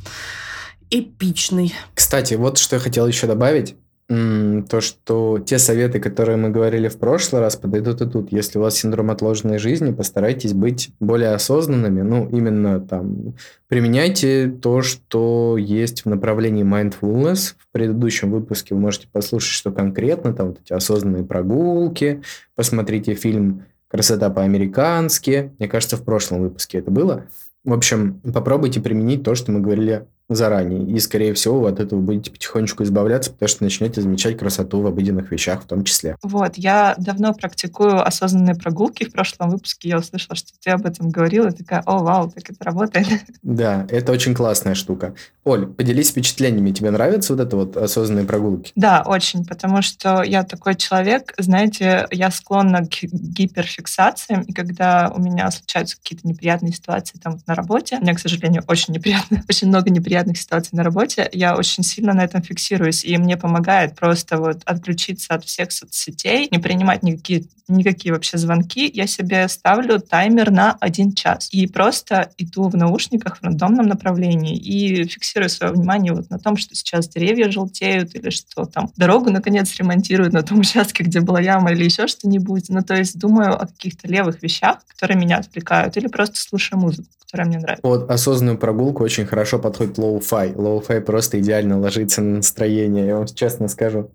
эпичный. 0.90 1.74
Кстати, 1.94 2.34
вот 2.34 2.58
что 2.58 2.76
я 2.76 2.80
хотел 2.80 3.08
еще 3.08 3.28
добавить 3.28 3.76
то, 4.08 4.82
что 4.82 5.40
те 5.40 5.58
советы, 5.58 6.00
которые 6.00 6.38
мы 6.38 6.50
говорили 6.50 6.90
в 6.90 6.98
прошлый 6.98 7.42
раз, 7.42 7.56
подойдут 7.56 8.02
и 8.02 8.06
тут. 8.06 8.32
Если 8.32 8.60
у 8.60 8.62
вас 8.62 8.76
синдром 8.76 9.12
отложенной 9.12 9.58
жизни, 9.58 9.94
постарайтесь 9.94 10.54
быть 10.54 10.92
более 11.00 11.30
осознанными. 11.30 12.02
Ну, 12.02 12.28
именно 12.30 12.80
там 12.82 13.36
применяйте 13.68 14.50
то, 14.50 14.82
что 14.82 15.58
есть 15.58 16.04
в 16.04 16.10
направлении 16.10 16.66
mindfulness. 16.66 17.56
В 17.58 17.72
предыдущем 17.72 18.32
выпуске 18.32 18.76
вы 18.76 18.82
можете 18.82 19.08
послушать, 19.12 19.54
что 19.54 19.72
конкретно, 19.72 20.34
там 20.34 20.48
вот 20.48 20.60
эти 20.64 20.74
осознанные 20.74 21.24
прогулки, 21.24 22.22
посмотрите 22.56 23.16
фильм 23.16 23.66
«Красота 23.88 24.30
по-американски». 24.30 25.54
Мне 25.60 25.70
кажется, 25.70 25.98
в 25.98 26.04
прошлом 26.04 26.42
выпуске 26.42 26.80
это 26.80 26.92
было. 26.92 27.26
В 27.64 27.72
общем, 27.72 28.20
попробуйте 28.34 28.82
применить 28.82 29.24
то, 29.24 29.36
что 29.36 29.52
мы 29.54 29.62
говорили 29.62 30.06
заранее. 30.30 30.90
И, 30.90 31.00
скорее 31.00 31.34
всего, 31.34 31.60
вы 31.60 31.70
от 31.70 31.80
этого 31.80 32.00
будете 32.00 32.32
потихонечку 32.32 32.84
избавляться, 32.84 33.32
потому 33.32 33.50
что 33.50 33.64
начнете 33.64 34.02
замечать 34.02 34.38
красоту 34.38 34.82
в 34.82 34.88
обыденных 34.88 35.32
вещах 35.32 35.64
в 35.64 35.66
том 35.66 35.84
числе. 35.84 36.16
Вот, 36.24 36.54
я 36.56 36.96
давно 36.98 37.34
практикую 37.34 38.06
осознанные 38.06 38.56
прогулки. 38.56 39.04
В 39.04 39.12
прошлом 39.12 39.50
выпуске 39.50 39.90
я 39.90 39.98
услышала, 39.98 40.36
что 40.36 40.52
ты 40.62 40.72
об 40.72 40.86
этом 40.86 41.10
говорила. 41.10 41.48
И 41.48 41.52
такая, 41.52 41.82
о, 41.86 42.00
вау, 42.00 42.32
так 42.32 42.50
это 42.50 42.64
работает. 42.64 43.08
Да, 43.44 43.86
это 43.90 44.12
очень 44.12 44.34
классная 44.34 44.74
штука. 44.74 45.16
Оль, 45.44 45.68
поделись 45.68 46.10
впечатлениями. 46.10 46.72
Тебе 46.72 46.92
нравятся 46.92 47.34
вот 47.34 47.46
это 47.46 47.58
вот 47.58 47.78
осознанные 47.78 48.26
прогулки? 48.26 48.72
Да, 48.76 49.04
очень, 49.06 49.46
потому 49.46 49.82
что 49.82 50.24
я 50.24 50.44
такой 50.44 50.76
человек, 50.76 51.34
знаете, 51.38 52.08
я 52.12 52.32
склонна 52.32 52.86
к 52.86 53.04
гиперфиксациям, 53.04 54.42
и 54.42 54.54
когда 54.54 55.12
у 55.16 55.20
меня 55.20 55.52
случаются 55.52 55.98
какие-то 55.98 56.28
неприятные 56.28 56.72
ситуации 56.72 57.18
там 57.18 57.40
на 57.46 57.56
работе, 57.56 58.00
меня, 58.00 58.14
к 58.14 58.20
сожалению, 58.20 58.64
очень 58.68 58.94
неприятно, 58.94 59.44
очень 59.50 59.68
много 59.68 59.90
неприятных 59.90 60.13
неприятных 60.14 60.38
ситуаций 60.38 60.70
на 60.74 60.84
работе, 60.84 61.28
я 61.34 61.56
очень 61.56 61.84
сильно 61.84 62.14
на 62.14 62.24
этом 62.24 62.42
фиксируюсь, 62.44 63.04
и 63.04 63.18
мне 63.18 63.36
помогает 63.36 63.96
просто 63.96 64.38
вот 64.38 64.62
отключиться 64.66 65.34
от 65.34 65.44
всех 65.44 65.72
соцсетей, 65.72 66.48
не 66.52 66.60
принимать 66.60 67.02
никакие, 67.04 67.46
никакие 67.68 68.14
вообще 68.14 68.38
звонки. 68.38 68.90
Я 68.94 69.08
себе 69.08 69.48
ставлю 69.48 70.00
таймер 70.00 70.52
на 70.52 70.78
один 70.80 71.14
час 71.14 71.50
и 71.52 71.66
просто 71.68 72.30
иду 72.38 72.70
в 72.70 72.76
наушниках 72.76 73.38
в 73.38 73.44
рандомном 73.44 73.88
направлении 73.88 74.56
и 74.56 75.06
фиксирую 75.06 75.50
свое 75.50 75.74
внимание 75.74 76.14
вот 76.14 76.30
на 76.30 76.38
том, 76.38 76.58
что 76.58 76.76
сейчас 76.76 77.08
деревья 77.08 77.50
желтеют 77.50 78.16
или 78.16 78.30
что 78.30 78.66
там 78.66 78.92
дорогу 78.96 79.32
наконец 79.32 79.74
ремонтируют 79.76 80.34
на 80.34 80.44
том 80.44 80.60
участке, 80.60 81.04
где 81.04 81.22
была 81.22 81.42
яма 81.42 81.72
или 81.72 81.86
еще 81.86 82.08
что-нибудь. 82.08 82.70
Ну, 82.70 82.82
то 82.82 82.96
есть 82.96 83.18
думаю 83.18 83.60
о 83.60 83.66
каких-то 83.66 84.08
левых 84.08 84.44
вещах, 84.44 84.86
которые 84.88 85.18
меня 85.18 85.38
отвлекают, 85.38 85.98
или 85.98 86.08
просто 86.08 86.40
слушаю 86.40 86.80
музыку, 86.80 87.08
которая 87.20 87.48
мне 87.48 87.58
нравится. 87.58 87.88
Вот 87.88 88.10
осознанную 88.12 88.58
прогулку 88.58 89.04
очень 89.04 89.26
хорошо 89.26 89.58
подходит 89.58 89.98
lo-fi. 90.04 90.54
Lo-fi 90.56 91.02
просто 91.02 91.40
идеально 91.40 91.80
ложится 91.80 92.22
на 92.22 92.38
настроение, 92.38 93.08
я 93.08 93.18
вам 93.18 93.26
честно 93.26 93.68
скажу. 93.68 94.12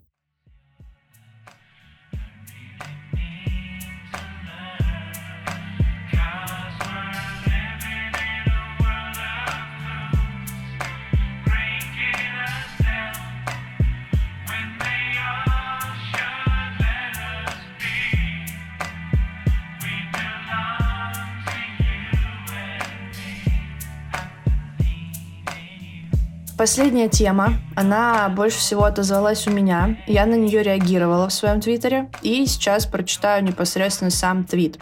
Последняя 26.58 27.08
тема, 27.08 27.52
она 27.76 28.28
больше 28.30 28.58
всего 28.58 28.82
отозвалась 28.82 29.46
у 29.46 29.50
меня. 29.52 29.96
Я 30.08 30.26
на 30.26 30.34
нее 30.34 30.64
реагировала 30.64 31.28
в 31.28 31.32
своем 31.32 31.60
твиттере. 31.60 32.10
И 32.20 32.44
сейчас 32.46 32.84
прочитаю 32.84 33.44
непосредственно 33.44 34.10
сам 34.10 34.44
твит. 34.44 34.76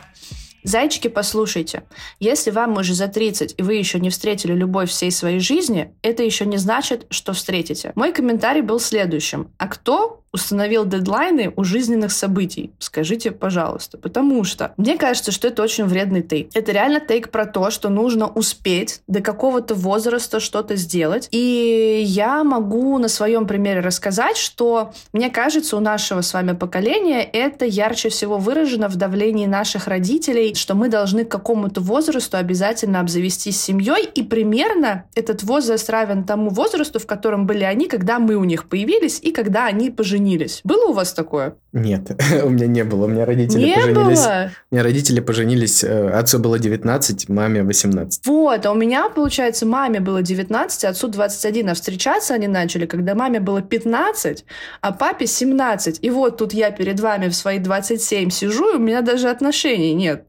Зайчики, 0.64 1.08
послушайте, 1.08 1.82
если 2.18 2.50
вам 2.50 2.78
уже 2.78 2.94
за 2.94 3.08
30 3.08 3.56
и 3.58 3.62
вы 3.62 3.74
еще 3.74 4.00
не 4.00 4.08
встретили 4.08 4.54
любовь 4.54 4.88
всей 4.88 5.10
своей 5.10 5.38
жизни, 5.38 5.94
это 6.00 6.22
еще 6.22 6.46
не 6.46 6.56
значит, 6.56 7.06
что 7.10 7.34
встретите. 7.34 7.92
Мой 7.94 8.10
комментарий 8.10 8.62
был 8.62 8.80
следующим. 8.80 9.52
А 9.58 9.68
кто 9.68 10.24
установил 10.36 10.84
дедлайны 10.84 11.52
у 11.56 11.64
жизненных 11.64 12.12
событий? 12.12 12.70
Скажите, 12.78 13.30
пожалуйста. 13.30 13.96
Потому 13.98 14.44
что 14.44 14.72
мне 14.76 14.96
кажется, 14.96 15.32
что 15.32 15.48
это 15.48 15.62
очень 15.62 15.84
вредный 15.86 16.22
тейк. 16.22 16.50
Это 16.54 16.72
реально 16.72 17.00
тейк 17.00 17.30
про 17.30 17.46
то, 17.46 17.70
что 17.70 17.88
нужно 17.88 18.26
успеть 18.28 19.00
до 19.06 19.20
какого-то 19.20 19.74
возраста 19.74 20.38
что-то 20.38 20.76
сделать. 20.76 21.28
И 21.30 22.02
я 22.04 22.44
могу 22.44 22.98
на 22.98 23.08
своем 23.08 23.46
примере 23.46 23.80
рассказать, 23.80 24.36
что 24.36 24.92
мне 25.12 25.30
кажется, 25.30 25.76
у 25.76 25.80
нашего 25.80 26.20
с 26.20 26.34
вами 26.34 26.52
поколения 26.52 27.22
это 27.22 27.64
ярче 27.64 28.10
всего 28.10 28.36
выражено 28.36 28.88
в 28.88 28.96
давлении 28.96 29.46
наших 29.46 29.86
родителей, 29.86 30.54
что 30.54 30.74
мы 30.74 30.88
должны 30.88 31.24
к 31.24 31.30
какому-то 31.30 31.80
возрасту 31.80 32.36
обязательно 32.36 33.00
обзавестись 33.00 33.60
семьей, 33.60 34.04
и 34.14 34.22
примерно 34.22 35.04
этот 35.14 35.42
возраст 35.42 35.88
равен 35.88 36.24
тому 36.24 36.50
возрасту, 36.50 36.98
в 36.98 37.06
котором 37.06 37.46
были 37.46 37.64
они, 37.64 37.88
когда 37.88 38.18
мы 38.18 38.36
у 38.36 38.44
них 38.44 38.68
появились 38.68 39.18
и 39.22 39.32
когда 39.32 39.64
они 39.64 39.90
поженились 39.90 40.25
поженились. 40.26 40.60
Было 40.64 40.90
у 40.90 40.92
вас 40.92 41.12
такое? 41.12 41.56
Нет, 41.72 42.10
у 42.44 42.48
меня 42.48 42.66
не 42.66 42.84
было. 42.84 43.04
У 43.04 43.08
меня 43.08 43.24
родители 43.24 43.64
не 43.64 43.74
поженились. 43.74 44.24
Было? 44.24 44.50
У 44.70 44.74
меня 44.74 44.84
родители 44.84 45.20
поженились. 45.20 45.84
Э, 45.84 46.10
отцу 46.10 46.38
было 46.38 46.58
19, 46.58 47.28
маме 47.28 47.62
18. 47.62 48.26
Вот, 48.26 48.66
а 48.66 48.72
у 48.72 48.74
меня, 48.74 49.08
получается, 49.08 49.66
маме 49.66 50.00
было 50.00 50.22
19, 50.22 50.84
отцу 50.84 51.08
21. 51.08 51.70
А 51.70 51.74
встречаться 51.74 52.34
они 52.34 52.48
начали, 52.48 52.86
когда 52.86 53.14
маме 53.14 53.40
было 53.40 53.62
15, 53.62 54.44
а 54.80 54.92
папе 54.92 55.26
17. 55.26 55.98
И 56.02 56.10
вот 56.10 56.38
тут 56.38 56.52
я 56.54 56.70
перед 56.70 57.00
вами 57.00 57.28
в 57.28 57.34
свои 57.34 57.58
27 57.58 58.30
сижу, 58.30 58.74
и 58.74 58.76
у 58.76 58.80
меня 58.80 59.02
даже 59.02 59.28
отношений 59.28 59.94
нет. 59.94 60.26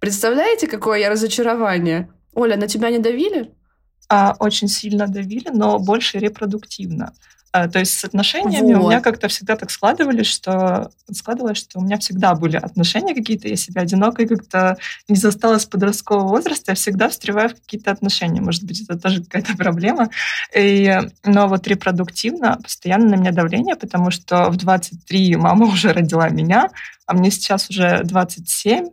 Представляете, 0.00 0.66
какое 0.66 0.98
я 0.98 1.10
разочарование? 1.10 2.08
Оля, 2.34 2.56
на 2.56 2.66
тебя 2.66 2.90
не 2.90 2.98
давили? 2.98 3.50
а, 4.08 4.34
очень 4.38 4.68
сильно 4.68 5.06
давили, 5.06 5.48
но 5.52 5.78
больше 5.78 6.18
репродуктивно. 6.18 7.12
А, 7.54 7.68
то 7.68 7.78
есть 7.78 7.96
с 7.96 8.04
отношениями 8.04 8.74
вот. 8.74 8.82
у 8.82 8.88
меня 8.88 9.00
как-то 9.00 9.28
всегда 9.28 9.54
так 9.54 9.70
складывались, 9.70 10.26
что 10.26 10.90
складывалось, 11.12 11.58
что 11.58 11.78
у 11.78 11.82
меня 11.82 11.98
всегда 11.98 12.34
были 12.34 12.56
отношения 12.56 13.14
какие-то, 13.14 13.46
я 13.46 13.54
себя 13.54 13.82
одинокой 13.82 14.26
как-то 14.26 14.76
не 15.06 15.14
застала 15.14 15.58
с 15.58 15.64
подросткового 15.64 16.26
возраста, 16.30 16.72
я 16.72 16.74
всегда 16.74 17.08
встреваю 17.08 17.50
в 17.50 17.54
какие-то 17.54 17.92
отношения. 17.92 18.40
Может 18.40 18.64
быть, 18.64 18.82
это 18.82 18.98
тоже 18.98 19.22
какая-то 19.22 19.56
проблема. 19.56 20.10
И, 20.52 20.98
но 21.22 21.46
вот 21.46 21.68
репродуктивно 21.68 22.58
постоянно 22.60 23.10
на 23.10 23.14
меня 23.20 23.30
давление, 23.30 23.76
потому 23.76 24.10
что 24.10 24.50
в 24.50 24.56
23 24.56 25.36
мама 25.36 25.66
уже 25.72 25.92
родила 25.92 26.28
меня, 26.30 26.70
а 27.06 27.14
мне 27.14 27.30
сейчас 27.30 27.70
уже 27.70 28.00
27, 28.02 28.88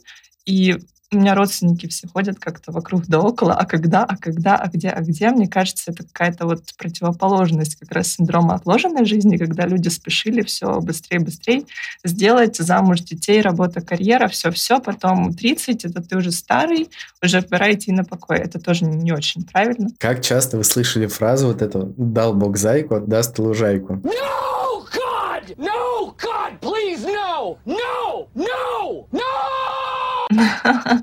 и 0.46 0.78
у 1.14 1.18
меня 1.18 1.36
родственники 1.36 1.88
все 1.88 2.08
ходят 2.08 2.40
как-то 2.40 2.72
вокруг 2.72 3.06
да 3.08 3.20
около, 3.20 3.54
а 3.54 3.66
когда, 3.66 4.06
а 4.06 4.16
когда, 4.16 4.56
а 4.56 4.68
где, 4.70 4.90
а 4.90 5.02
где. 5.02 5.30
Мне 5.32 5.48
кажется, 5.48 5.92
это 5.92 6.04
какая-то 6.04 6.46
вот 6.46 6.64
противоположность 6.78 7.76
как 7.76 7.92
раз 7.92 8.14
синдрома 8.14 8.56
отложенной 8.56 9.06
жизни, 9.06 9.36
когда 9.36 9.66
люди 9.66 9.90
спешили 9.90 10.42
все 10.42 10.80
быстрее, 10.80 11.20
быстрее 11.20 11.64
сделать, 12.06 12.56
замуж, 12.56 13.02
детей, 13.02 13.42
работа, 13.42 13.82
карьера, 13.82 14.30
все-все, 14.30 14.80
потом 14.80 15.34
30, 15.34 15.84
это 15.84 16.02
ты 16.02 16.16
уже 16.16 16.32
старый, 16.32 16.90
уже 17.22 17.42
пора 17.42 17.74
идти 17.74 17.92
на 17.92 18.06
покой. 18.06 18.38
Это 18.38 18.60
тоже 18.60 18.86
не 18.86 19.12
очень 19.12 19.44
правильно. 19.44 19.90
Как 20.00 20.22
часто 20.22 20.58
вы 20.58 20.64
слышали 20.64 21.08
фразу 21.08 21.48
вот 21.48 21.62
эту 21.62 21.94
«дал 21.98 22.34
Бог 22.34 22.56
зайку, 22.58 23.02
даст 23.02 23.38
лужайку»? 23.38 23.96
No, 23.96 24.86
God! 24.94 25.58
No, 25.58 26.16
God, 26.18 26.60
please, 26.62 27.04
no! 27.06 27.58
No! 27.66 27.76
No! 27.76 28.01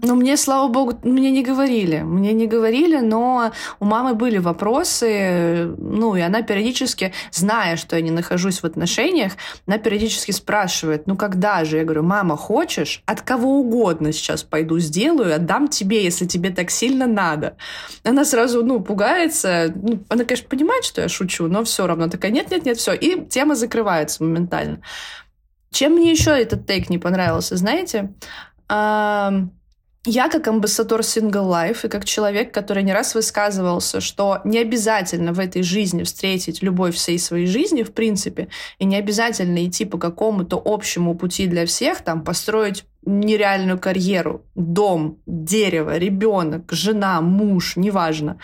Ну, 0.02 0.14
мне, 0.16 0.36
слава 0.36 0.68
богу, 0.68 0.98
мне 1.02 1.30
не 1.30 1.42
говорили. 1.42 1.98
Мне 1.98 2.32
не 2.32 2.46
говорили, 2.46 2.98
но 2.98 3.52
у 3.80 3.84
мамы 3.84 4.14
были 4.14 4.38
вопросы, 4.38 5.74
ну, 5.78 6.16
и 6.16 6.20
она 6.20 6.42
периодически, 6.42 7.12
зная, 7.30 7.76
что 7.76 7.96
я 7.96 8.02
не 8.02 8.10
нахожусь 8.10 8.60
в 8.60 8.64
отношениях, 8.64 9.32
она 9.66 9.78
периодически 9.78 10.32
спрашивает, 10.32 11.06
ну, 11.06 11.16
когда 11.16 11.64
же? 11.64 11.78
Я 11.78 11.84
говорю, 11.84 12.02
мама, 12.02 12.36
хочешь? 12.36 13.02
От 13.06 13.22
кого 13.22 13.60
угодно 13.60 14.12
сейчас 14.12 14.42
пойду 14.42 14.78
сделаю, 14.78 15.34
отдам 15.34 15.68
тебе, 15.68 16.02
если 16.04 16.26
тебе 16.26 16.50
так 16.50 16.70
сильно 16.70 17.06
надо. 17.06 17.56
Она 18.04 18.24
сразу, 18.24 18.64
ну, 18.64 18.80
пугается. 18.80 19.72
Ну, 19.74 20.04
она, 20.08 20.24
конечно, 20.24 20.48
понимает, 20.48 20.84
что 20.84 21.02
я 21.02 21.08
шучу, 21.08 21.46
но 21.48 21.64
все 21.64 21.86
равно 21.86 22.08
такая, 22.08 22.30
нет-нет-нет, 22.30 22.78
все. 22.78 22.92
И 22.92 23.24
тема 23.26 23.54
закрывается 23.54 24.22
моментально. 24.22 24.80
Чем 25.70 25.92
мне 25.92 26.10
еще 26.10 26.30
этот 26.30 26.66
тейк 26.66 26.88
не 26.88 26.98
понравился, 26.98 27.56
знаете? 27.56 28.14
Я 30.10 30.28
как 30.30 30.46
амбассадор 30.48 31.00
Single 31.00 31.50
Life 31.50 31.84
и 31.84 31.88
как 31.88 32.04
человек, 32.04 32.54
который 32.54 32.82
не 32.82 32.94
раз 32.94 33.14
высказывался, 33.14 34.00
что 34.00 34.40
не 34.44 34.58
обязательно 34.58 35.32
в 35.32 35.40
этой 35.40 35.62
жизни 35.62 36.02
встретить 36.04 36.62
любовь 36.62 36.94
всей 36.94 37.18
своей 37.18 37.46
жизни, 37.46 37.82
в 37.82 37.92
принципе, 37.92 38.48
и 38.78 38.86
не 38.86 38.96
обязательно 38.96 39.66
идти 39.66 39.84
по 39.84 39.98
какому-то 39.98 40.62
общему 40.64 41.14
пути 41.14 41.46
для 41.46 41.66
всех, 41.66 42.00
там, 42.00 42.24
построить 42.24 42.84
нереальную 43.04 43.78
карьеру, 43.78 44.42
дом, 44.54 45.18
дерево, 45.26 45.98
ребенок, 45.98 46.72
жена, 46.72 47.20
муж, 47.20 47.76
неважно. 47.76 48.38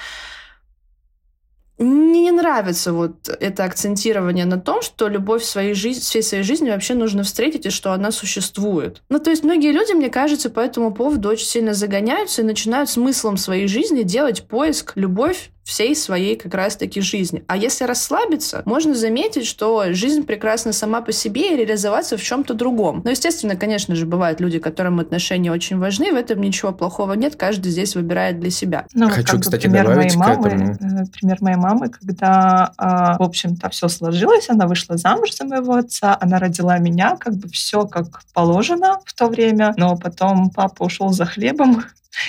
Мне 1.79 2.23
не 2.23 2.31
нравится 2.31 2.93
вот 2.93 3.29
это 3.29 3.65
акцентирование 3.65 4.45
на 4.45 4.61
том, 4.61 4.81
что 4.81 5.09
любовь 5.09 5.43
в 5.43 5.47
своей 5.47 5.75
жизни, 5.75 6.01
всей 6.01 6.23
своей 6.23 6.45
жизни 6.45 6.71
вообще 6.71 6.95
нужно 6.95 7.25
встретить 7.25 7.67
и 7.67 7.71
что 7.71 7.93
она 7.93 8.13
существует. 8.13 9.03
Ну, 9.09 9.19
то 9.19 9.31
есть 9.31 9.43
многие 9.43 9.73
люди, 9.73 9.93
мне 9.93 10.09
кажется, 10.09 10.51
по 10.51 10.61
этому 10.61 10.95
поводу 10.95 11.29
очень 11.29 11.47
сильно 11.47 11.75
загоняются 11.75 12.43
и 12.43 12.45
начинают 12.45 12.91
смыслом 12.91 13.37
своей 13.37 13.67
жизни 13.67 14.03
делать 14.03 14.47
поиск, 14.47 14.93
любовь 14.95 15.51
всей 15.65 15.97
своей 15.97 16.37
как 16.37 16.55
раз-таки 16.55 17.01
жизни. 17.01 17.43
А 17.49 17.57
если 17.57 17.85
расслабиться, 17.85 18.63
можно 18.67 18.95
заметить, 18.95 19.47
что 19.47 19.93
жизнь 19.93 20.25
прекрасна 20.25 20.73
сама 20.73 21.01
по 21.01 21.11
себе 21.11 21.55
и 21.55 21.57
реализоваться 21.57 22.17
в 22.17 22.23
чем-то 22.23 22.55
другом. 22.55 23.01
Но, 23.05 23.11
естественно, 23.11 23.57
конечно 23.57 23.95
же, 23.97 24.07
бывают 24.07 24.41
люди, 24.41 24.59
которым 24.59 25.01
отношения 25.01 25.51
очень 25.51 25.79
важны, 25.79 26.13
в 26.13 26.17
этом 26.17 26.41
ничего 26.41 26.73
плохого 26.73 27.15
нет, 27.15 27.37
каждый 27.37 27.73
здесь 27.73 27.97
выбирает 27.97 28.39
для 28.41 28.51
себя. 28.51 28.87
Ну, 28.95 29.09
Хочу, 29.09 29.41
кстати, 29.41 29.63
пример 29.63 29.89
добавить 29.89 30.17
моей 30.17 30.37
мамы, 30.37 30.43
к 30.43 30.53
этому. 30.53 30.73
Э, 30.73 31.05
пример 31.13 31.39
моей 31.41 31.57
мамы, 31.57 31.89
когда, 31.89 32.73
а, 32.77 33.19
в 33.19 33.23
общем-то, 33.23 33.71
все 33.71 33.89
сложилось, 33.89 34.51
она 34.51 34.67
вышла 34.67 34.97
замуж 34.99 35.35
за 35.35 35.45
моего 35.45 35.75
отца, 35.75 36.17
она 36.21 36.39
родила 36.39 36.79
меня, 36.79 37.17
как 37.17 37.35
бы 37.35 37.49
все 37.49 37.87
как 37.87 38.23
положено 38.35 39.01
в 39.07 39.15
то 39.15 39.29
время, 39.29 39.73
но 39.77 39.97
потом 39.97 40.51
папа 40.51 40.85
ушел 40.85 41.09
за 41.09 41.25
хлебом, 41.25 41.85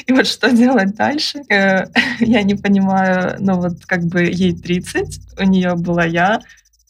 и 0.05 0.13
вот 0.13 0.27
что 0.27 0.51
делать 0.51 0.95
дальше? 0.95 1.41
Э, 1.49 1.85
я 2.19 2.43
не 2.43 2.55
понимаю, 2.55 3.35
ну 3.39 3.55
вот 3.59 3.85
как 3.85 4.03
бы 4.05 4.23
ей 4.23 4.55
30, 4.55 5.39
у 5.39 5.43
нее 5.43 5.75
была 5.75 6.05
я, 6.05 6.41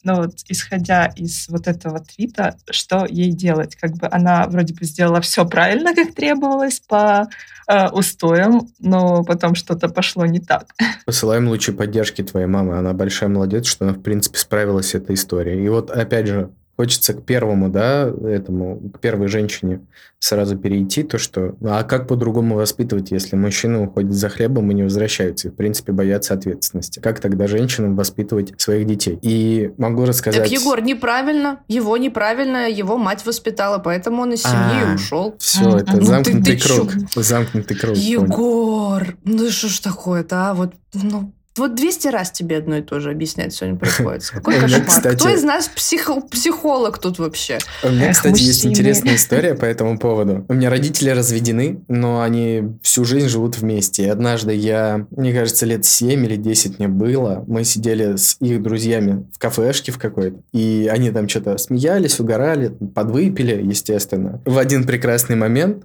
но 0.06 0.14
вот 0.22 0.34
исходя 0.46 1.06
из 1.16 1.48
вот 1.48 1.66
этого 1.66 1.98
твита, 1.98 2.56
что 2.70 3.06
ей 3.06 3.32
делать? 3.32 3.74
Как 3.74 3.96
бы 3.96 4.06
она 4.08 4.46
вроде 4.46 4.72
бы 4.72 4.84
сделала 4.84 5.20
все 5.20 5.44
правильно, 5.44 5.96
как 5.96 6.14
требовалось 6.14 6.78
по 6.78 7.28
э, 7.66 7.88
устоям, 7.88 8.68
но 8.78 9.24
потом 9.24 9.56
что-то 9.56 9.88
пошло 9.88 10.24
не 10.24 10.38
так. 10.38 10.66
Посылаем 11.06 11.48
лучи 11.48 11.72
поддержки 11.72 12.22
твоей 12.22 12.46
мамы. 12.46 12.78
Она 12.78 12.92
большая 12.92 13.28
молодец, 13.28 13.66
что 13.66 13.84
она, 13.84 13.94
в 13.94 14.00
принципе, 14.00 14.38
справилась 14.38 14.90
с 14.90 14.94
этой 14.94 15.16
историей. 15.16 15.64
И 15.64 15.68
вот, 15.68 15.90
опять 15.90 16.28
же, 16.28 16.50
хочется 16.76 17.14
к 17.14 17.24
первому, 17.24 17.68
да, 17.68 18.12
этому, 18.24 18.90
к 18.94 19.00
первой 19.00 19.28
женщине 19.28 19.80
сразу 20.18 20.56
перейти, 20.56 21.02
то 21.02 21.18
что, 21.18 21.54
ну, 21.60 21.70
а 21.72 21.82
как 21.84 22.06
по-другому 22.08 22.56
воспитывать, 22.56 23.10
если 23.10 23.36
мужчина 23.36 23.82
уходит 23.82 24.12
за 24.12 24.28
хлебом 24.28 24.70
и 24.70 24.74
не 24.74 24.82
возвращается, 24.82 25.48
и, 25.48 25.50
в 25.50 25.54
принципе, 25.54 25.92
боятся 25.92 26.34
ответственности? 26.34 27.00
Как 27.00 27.20
тогда 27.20 27.46
женщинам 27.46 27.96
воспитывать 27.96 28.60
своих 28.60 28.86
детей? 28.86 29.18
И 29.22 29.72
могу 29.78 30.04
рассказать... 30.04 30.42
Так, 30.42 30.50
Егор, 30.50 30.80
неправильно, 30.82 31.60
его 31.68 31.96
неправильно, 31.96 32.68
его 32.68 32.98
мать 32.98 33.24
воспитала, 33.24 33.78
поэтому 33.78 34.22
он 34.22 34.32
из 34.32 34.42
семьи 34.42 34.90
а, 34.90 34.94
ушел. 34.94 35.36
Все, 35.38 35.78
это 35.78 36.02
замкнутый 36.04 36.58
круг, 36.58 36.92
замкнутый 37.14 37.76
круг. 37.76 37.96
Егор, 37.96 39.16
ну 39.24 39.48
что 39.50 39.68
ж 39.68 39.78
такое-то, 39.80 40.50
а? 40.50 40.54
Вот, 40.54 40.74
ну, 40.94 41.32
вот 41.56 41.74
200 41.74 42.08
раз 42.08 42.30
тебе 42.30 42.58
одно 42.58 42.76
и 42.76 42.82
то 42.82 43.00
же 43.00 43.10
объяснять 43.10 43.54
сегодня 43.54 43.78
приходится. 43.78 44.32
Какой 44.34 44.60
кошмар. 44.60 44.84
Кстати, 44.86 45.16
Кто 45.16 45.28
из 45.28 45.42
нас 45.42 45.68
психо 45.68 46.20
психолог 46.20 46.98
тут 46.98 47.18
вообще? 47.18 47.58
У 47.82 47.88
меня, 47.88 48.12
кстати, 48.12 48.32
Мужчины. 48.32 48.48
есть 48.48 48.66
интересная 48.66 49.14
история 49.16 49.54
по 49.56 49.64
этому 49.64 49.98
поводу. 49.98 50.44
У 50.48 50.54
меня 50.54 50.70
родители 50.70 51.10
разведены, 51.10 51.84
но 51.88 52.22
они 52.22 52.64
всю 52.82 53.04
жизнь 53.04 53.28
живут 53.28 53.58
вместе. 53.58 54.04
И 54.04 54.08
однажды 54.08 54.54
я, 54.54 55.06
мне 55.10 55.32
кажется, 55.32 55.66
лет 55.66 55.84
7 55.84 56.24
или 56.24 56.36
10 56.36 56.78
мне 56.78 56.88
было, 56.88 57.44
мы 57.46 57.64
сидели 57.64 58.16
с 58.16 58.36
их 58.40 58.62
друзьями 58.62 59.26
в 59.32 59.38
кафешке 59.38 59.92
в 59.92 59.98
какой-то, 59.98 60.40
и 60.52 60.88
они 60.92 61.10
там 61.10 61.28
что-то 61.28 61.58
смеялись, 61.58 62.20
угорали, 62.20 62.68
подвыпили, 62.94 63.62
естественно. 63.62 64.42
В 64.44 64.58
один 64.58 64.84
прекрасный 64.84 65.36
момент 65.36 65.84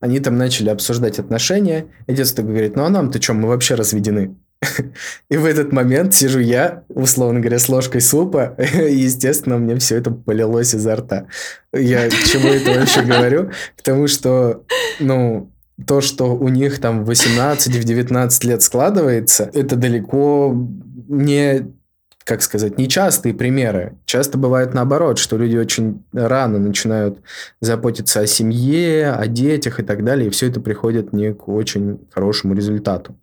они 0.00 0.20
там 0.20 0.36
начали 0.36 0.68
обсуждать 0.68 1.18
отношения, 1.18 1.86
и 2.06 2.12
детство 2.12 2.42
говорит, 2.42 2.76
ну 2.76 2.84
а 2.84 2.90
нам-то 2.90 3.22
что, 3.22 3.32
мы 3.32 3.48
вообще 3.48 3.74
разведены. 3.74 4.36
И 5.30 5.36
в 5.36 5.44
этот 5.44 5.72
момент 5.72 6.14
сижу 6.14 6.40
я, 6.40 6.84
условно 6.88 7.40
говоря, 7.40 7.58
с 7.58 7.68
ложкой 7.68 8.00
супа, 8.00 8.56
и, 8.58 8.94
естественно, 8.94 9.58
мне 9.58 9.76
все 9.76 9.96
это 9.96 10.10
полилось 10.10 10.74
изо 10.74 10.96
рта. 10.96 11.26
Я 11.72 12.08
к 12.08 12.12
чему 12.12 12.48
это 12.48 12.80
вообще 12.80 13.02
говорю? 13.04 13.50
К 13.76 13.82
тому, 13.82 14.06
что, 14.06 14.64
ну, 15.00 15.50
то, 15.86 16.00
что 16.00 16.36
у 16.36 16.48
них 16.48 16.80
там 16.80 17.04
в 17.04 17.06
18 17.06 17.74
в 17.74 17.84
19 17.84 18.44
лет 18.44 18.62
складывается, 18.62 19.50
это 19.52 19.76
далеко 19.76 20.54
не 21.08 21.74
как 22.24 22.40
сказать, 22.40 22.78
нечастые 22.78 23.34
примеры. 23.34 23.98
Часто 24.06 24.38
бывает 24.38 24.72
наоборот, 24.72 25.18
что 25.18 25.36
люди 25.36 25.56
очень 25.58 26.02
рано 26.12 26.58
начинают 26.58 27.18
заботиться 27.60 28.20
о 28.20 28.26
семье, 28.26 29.10
о 29.10 29.26
детях 29.26 29.78
и 29.78 29.82
так 29.82 30.04
далее, 30.04 30.28
и 30.28 30.30
все 30.30 30.48
это 30.48 30.58
приходит 30.60 31.12
не 31.12 31.34
к 31.34 31.48
очень 31.48 32.00
хорошему 32.10 32.54
результату. 32.54 33.14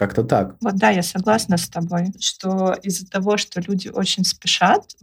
Как-то 0.00 0.24
так. 0.24 0.56
Вот 0.62 0.76
да, 0.76 0.88
я 0.88 1.02
согласна 1.02 1.58
с 1.58 1.68
тобой, 1.68 2.14
что 2.20 2.72
из-за 2.82 3.06
того, 3.06 3.36
что 3.36 3.60
люди 3.60 3.88
очень 3.88 4.24
спешат, 4.24 4.96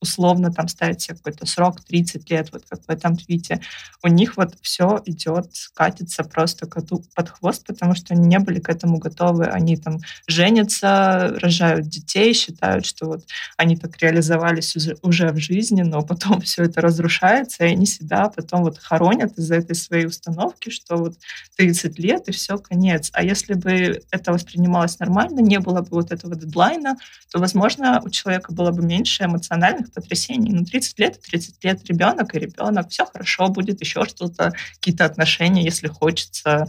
условно 0.00 0.52
там 0.52 0.68
ставить 0.68 1.02
себе 1.02 1.16
какой-то 1.16 1.46
срок 1.46 1.80
30 1.82 2.30
лет, 2.30 2.50
вот 2.52 2.64
как 2.68 2.80
в 2.86 2.90
этом 2.90 3.16
твите, 3.16 3.60
у 4.02 4.08
них 4.08 4.36
вот 4.36 4.54
все 4.62 5.00
идет, 5.04 5.46
катится 5.74 6.24
просто 6.24 6.66
коту 6.66 7.04
под 7.14 7.28
хвост, 7.28 7.66
потому 7.66 7.94
что 7.94 8.14
они 8.14 8.26
не 8.26 8.38
были 8.38 8.60
к 8.60 8.68
этому 8.68 8.98
готовы. 8.98 9.44
Они 9.44 9.76
там 9.76 9.98
женятся, 10.26 11.36
рожают 11.40 11.88
детей, 11.88 12.32
считают, 12.32 12.86
что 12.86 13.06
вот 13.06 13.24
они 13.56 13.76
так 13.76 13.96
реализовались 13.98 14.76
уже 15.02 15.32
в 15.32 15.38
жизни, 15.38 15.82
но 15.82 16.02
потом 16.02 16.40
все 16.42 16.64
это 16.64 16.80
разрушается, 16.80 17.64
и 17.64 17.72
они 17.72 17.86
себя 17.86 18.28
потом 18.28 18.62
вот 18.62 18.78
хоронят 18.78 19.36
из-за 19.38 19.56
этой 19.56 19.74
своей 19.74 20.06
установки, 20.06 20.70
что 20.70 20.96
вот 20.96 21.14
30 21.56 21.98
лет 21.98 22.28
и 22.28 22.32
все, 22.32 22.58
конец. 22.58 23.10
А 23.12 23.22
если 23.22 23.54
бы 23.54 24.02
это 24.10 24.32
воспринималось 24.32 24.98
нормально, 24.98 25.40
не 25.40 25.58
было 25.58 25.82
бы 25.82 25.88
вот 25.90 26.10
этого 26.10 26.34
дедлайна, 26.34 26.96
то, 27.30 27.38
возможно, 27.38 28.00
у 28.04 28.08
человека 28.08 28.52
было 28.52 28.70
бы 28.70 28.82
меньше 28.82 29.24
эмоциональных 29.24 29.89
потрясений. 29.92 30.52
Ну, 30.52 30.64
30 30.64 30.98
лет, 30.98 31.20
30 31.20 31.64
лет 31.64 31.84
ребенок 31.88 32.34
и 32.34 32.38
ребенок, 32.38 32.90
все 32.90 33.06
хорошо 33.06 33.48
будет, 33.48 33.80
еще 33.80 34.04
что-то, 34.04 34.52
какие-то 34.74 35.04
отношения, 35.04 35.62
если 35.62 35.88
хочется 35.88 36.66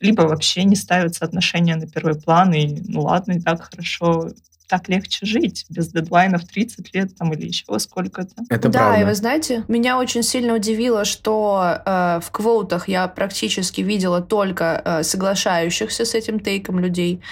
либо 0.00 0.22
вообще 0.22 0.64
не 0.64 0.76
ставятся 0.76 1.24
отношения 1.24 1.76
на 1.76 1.86
первый 1.86 2.14
план, 2.14 2.52
и 2.52 2.66
ну 2.88 3.02
ладно, 3.02 3.32
и 3.32 3.40
так 3.40 3.70
хорошо, 3.70 4.30
так 4.68 4.88
легче 4.88 5.24
жить 5.26 5.66
без 5.68 5.88
дедлайнов 5.88 6.44
30 6.44 6.94
лет 6.94 7.16
там 7.16 7.32
или 7.32 7.46
еще 7.46 7.78
сколько-то. 7.78 8.34
Это 8.50 8.68
да, 8.68 8.78
правда. 8.78 9.00
и 9.00 9.04
вы 9.04 9.14
знаете, 9.14 9.64
меня 9.68 9.98
очень 9.98 10.22
сильно 10.22 10.54
удивило, 10.54 11.04
что 11.04 11.80
э, 11.84 12.20
в 12.22 12.30
квотах 12.30 12.88
я 12.88 13.08
практически 13.08 13.82
видела 13.82 14.20
только 14.20 14.82
э, 14.84 15.02
соглашающихся 15.02 16.04
с 16.04 16.14
этим 16.14 16.40
тейком 16.40 16.78
людей. 16.78 17.22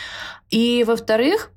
И, 0.51 0.85
во-вторых, 0.87 1.51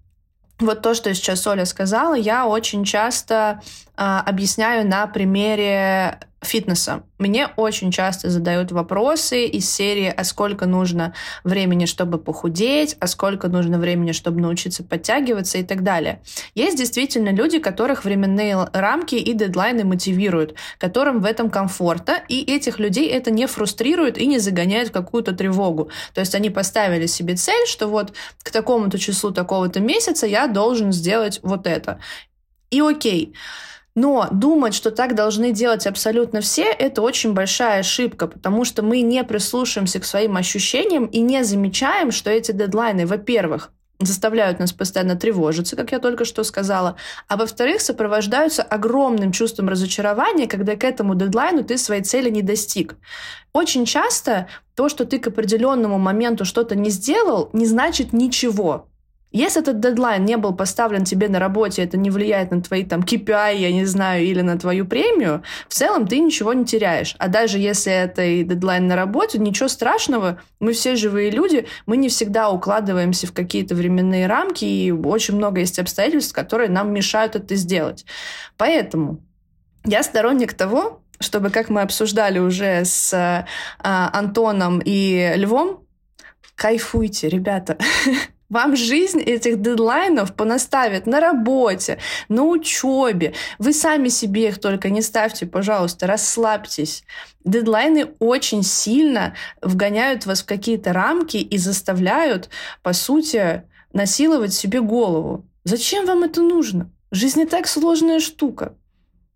вот 0.60 0.82
то, 0.82 0.94
что 0.94 1.14
сейчас 1.14 1.46
Оля 1.48 1.66
сказала, 1.66 2.16
я 2.16 2.48
очень 2.48 2.84
часто 2.84 3.62
объясняю 3.96 4.88
на 4.88 5.08
примере 5.08 6.20
фитнеса. 6.46 7.04
Мне 7.18 7.48
очень 7.58 7.92
часто 7.92 8.30
задают 8.30 8.72
вопросы 8.72 9.46
из 9.46 9.70
серии, 9.70 10.14
а 10.16 10.24
сколько 10.24 10.66
нужно 10.66 11.14
времени, 11.44 11.86
чтобы 11.86 12.18
похудеть, 12.18 12.96
а 13.00 13.08
сколько 13.08 13.48
нужно 13.50 13.80
времени, 13.80 14.12
чтобы 14.12 14.42
научиться 14.42 14.84
подтягиваться 14.84 15.58
и 15.58 15.64
так 15.64 15.84
далее. 15.84 16.22
Есть 16.54 16.78
действительно 16.78 17.30
люди, 17.30 17.60
которых 17.60 18.06
временные 18.06 18.70
рамки 18.72 19.16
и 19.16 19.34
дедлайны 19.34 19.84
мотивируют, 19.84 20.56
которым 20.78 21.20
в 21.20 21.26
этом 21.26 21.50
комфортно, 21.50 22.22
и 22.30 22.44
этих 22.44 22.80
людей 22.80 23.10
это 23.10 23.32
не 23.32 23.48
фрустрирует 23.48 24.18
и 24.18 24.28
не 24.28 24.40
загоняет 24.40 24.90
в 24.90 24.94
какую-то 24.94 25.34
тревогу. 25.34 25.90
То 26.14 26.22
есть 26.22 26.36
они 26.36 26.50
поставили 26.50 27.08
себе 27.08 27.36
цель, 27.36 27.68
что 27.68 27.88
вот 27.88 28.14
к 28.44 28.52
такому-то 28.52 28.98
числу 28.98 29.32
такого-то 29.32 29.80
месяца 29.80 30.28
я 30.28 30.48
должен 30.48 30.92
сделать 30.92 31.40
вот 31.44 31.68
это. 31.68 32.00
И 32.70 32.82
окей. 32.82 33.34
Но 33.96 34.28
думать, 34.30 34.74
что 34.74 34.92
так 34.92 35.16
должны 35.16 35.54
делать 35.54 35.88
абсолютно 35.88 36.42
все, 36.42 36.64
это 36.66 37.02
очень 37.02 37.34
большая 37.34 37.80
ошибка, 37.80 38.28
потому 38.28 38.66
что 38.66 38.84
мы 38.84 39.02
не 39.02 39.24
прислушиваемся 39.24 40.02
к 40.02 40.06
своим 40.06 40.36
ощущениям 40.36 41.06
и 41.06 41.22
не 41.22 41.44
замечаем, 41.46 42.12
что 42.12 42.30
эти 42.30 42.52
дедлайны, 42.52 43.06
во-первых, 43.06 43.72
заставляют 44.00 44.60
нас 44.60 44.74
постоянно 44.74 45.16
тревожиться, 45.16 45.78
как 45.78 45.94
я 45.94 46.00
только 46.00 46.26
что 46.26 46.44
сказала, 46.44 46.98
а 47.30 47.38
во-вторых, 47.38 47.80
сопровождаются 47.80 48.64
огромным 48.64 49.32
чувством 49.32 49.70
разочарования, 49.70 50.48
когда 50.48 50.76
к 50.76 50.84
этому 50.84 51.16
дедлайну 51.16 51.64
ты 51.64 51.78
своей 51.78 52.04
цели 52.04 52.30
не 52.30 52.42
достиг. 52.42 52.98
Очень 53.54 53.86
часто 53.86 54.48
то, 54.76 54.90
что 54.90 55.06
ты 55.06 55.20
к 55.20 55.28
определенному 55.28 55.98
моменту 55.98 56.44
что-то 56.44 56.76
не 56.76 56.90
сделал, 56.90 57.50
не 57.54 57.66
значит 57.66 58.12
ничего. 58.12 58.90
Если 59.36 59.62
этот 59.62 59.82
дедлайн 59.82 60.24
не 60.24 60.38
был 60.38 60.56
поставлен 60.56 61.04
тебе 61.04 61.28
на 61.28 61.40
работе, 61.40 61.84
это 61.84 61.98
не 61.98 62.10
влияет 62.10 62.52
на 62.52 62.62
твои 62.62 62.86
там 62.86 63.02
KPI, 63.02 63.58
я 63.58 63.74
не 63.74 63.84
знаю, 63.84 64.24
или 64.24 64.40
на 64.40 64.58
твою 64.58 64.86
премию, 64.86 65.44
в 65.68 65.74
целом 65.74 66.08
ты 66.08 66.20
ничего 66.20 66.54
не 66.54 66.64
теряешь. 66.64 67.18
А 67.20 67.28
даже 67.28 67.60
если 67.60 67.92
это 67.92 68.24
и 68.24 68.46
дедлайн 68.46 68.88
на 68.88 68.96
работе, 68.96 69.38
ничего 69.38 69.68
страшного, 69.68 70.40
мы 70.62 70.72
все 70.72 70.96
живые 70.96 71.32
люди, 71.32 71.68
мы 71.86 71.98
не 71.98 72.08
всегда 72.08 72.50
укладываемся 72.50 73.28
в 73.28 73.34
какие-то 73.34 73.76
временные 73.76 74.28
рамки, 74.28 74.64
и 74.64 74.90
очень 74.94 75.36
много 75.36 75.60
есть 75.60 75.80
обстоятельств, 75.80 76.34
которые 76.34 76.70
нам 76.70 76.94
мешают 76.94 77.36
это 77.36 77.56
сделать. 77.56 78.06
Поэтому 78.56 79.20
я 79.84 80.02
сторонник 80.04 80.54
того, 80.54 81.02
чтобы, 81.20 81.50
как 81.50 81.68
мы 81.68 81.82
обсуждали 81.82 82.40
уже 82.40 82.86
с 82.86 83.14
э, 83.14 83.46
Антоном 83.84 84.82
и 84.86 85.34
Львом, 85.36 85.86
кайфуйте, 86.56 87.28
ребята. 87.28 87.78
Вам 88.50 88.76
жизнь 88.76 89.22
этих 89.22 89.62
дедлайнов 89.62 90.36
понаставит 90.36 91.08
на 91.08 91.20
работе, 91.20 91.98
на 92.30 92.44
учебе. 92.44 93.34
Вы 93.58 93.74
сами 93.74 94.10
себе 94.10 94.50
их 94.50 94.60
только 94.60 94.90
не 94.90 95.02
ставьте, 95.02 95.48
пожалуйста, 95.48 96.06
расслабьтесь. 96.06 97.04
Дедлайны 97.44 98.08
очень 98.20 98.64
сильно 98.64 99.34
вгоняют 99.62 100.26
вас 100.26 100.44
в 100.44 100.46
какие-то 100.46 100.94
рамки 100.94 101.38
и 101.38 101.58
заставляют, 101.58 102.50
по 102.84 102.94
сути, 102.94 103.64
насиловать 103.94 104.54
себе 104.54 104.82
голову. 104.82 105.46
Зачем 105.64 106.06
вам 106.06 106.24
это 106.24 106.42
нужно? 106.42 106.92
Жизнь 107.12 107.40
не 107.40 107.46
так 107.46 107.68
сложная 107.68 108.20
штука. 108.20 108.74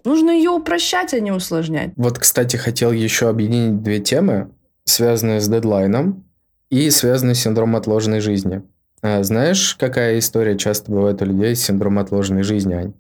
Нужно 0.06 0.32
ее 0.32 0.52
упрощать, 0.52 1.14
а 1.14 1.20
не 1.20 1.32
усложнять. 1.32 1.92
Вот, 1.96 2.20
кстати, 2.20 2.58
хотел 2.58 2.92
еще 2.92 3.28
объединить 3.30 3.82
две 3.82 4.00
темы, 4.00 4.52
связанные 4.86 5.42
с 5.42 5.48
дедлайном 5.48 6.26
и 6.70 6.90
связанные 6.90 7.36
с 7.36 7.42
синдромом 7.42 7.78
отложенной 7.78 8.20
жизни. 8.20 8.62
А 9.02 9.24
знаешь, 9.24 9.76
какая 9.80 10.20
история 10.20 10.58
часто 10.58 10.92
бывает 10.92 11.22
у 11.22 11.26
людей 11.26 11.56
с 11.56 11.64
синдромом 11.64 12.00
отложенной 12.00 12.44
жизни, 12.44 12.74
Ань? 12.74 12.94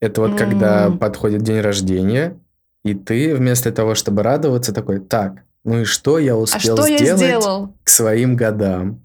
Это 0.00 0.20
вот 0.20 0.32
mm. 0.32 0.38
когда 0.38 0.90
подходит 0.90 1.42
день 1.42 1.60
рождения, 1.60 2.38
и 2.84 2.94
ты 2.94 3.34
вместо 3.34 3.72
того, 3.72 3.94
чтобы 3.94 4.22
радоваться, 4.22 4.72
такой, 4.72 5.00
так, 5.00 5.42
ну 5.64 5.80
и 5.80 5.84
что 5.84 6.18
я 6.18 6.36
успел 6.36 6.74
а 6.74 6.76
что 6.76 6.86
сделать 6.86 7.00
я 7.00 7.16
сделал? 7.16 7.72
к 7.82 7.88
своим 7.88 8.36
годам? 8.36 9.00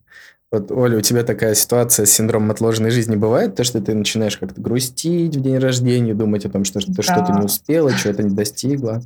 Вот, 0.52 0.72
Оля, 0.72 0.98
у 0.98 1.02
тебя 1.02 1.24
такая 1.24 1.54
ситуация 1.54 2.06
с 2.06 2.12
синдромом 2.12 2.52
отложенной 2.52 2.90
жизни 2.90 3.16
бывает? 3.16 3.56
То, 3.56 3.64
что 3.64 3.82
ты 3.82 3.94
начинаешь 3.94 4.38
как-то 4.38 4.60
грустить 4.60 5.36
в 5.36 5.42
день 5.42 5.60
рождения, 5.60 6.16
думать 6.16 6.46
о 6.46 6.50
том, 6.50 6.66
что 6.66 6.80
ты 6.80 6.92
да. 6.92 7.04
что-то 7.04 7.34
не 7.34 7.46
успела, 7.46 7.92
что-то 7.92 8.24
не 8.24 8.36
достигла? 8.36 9.02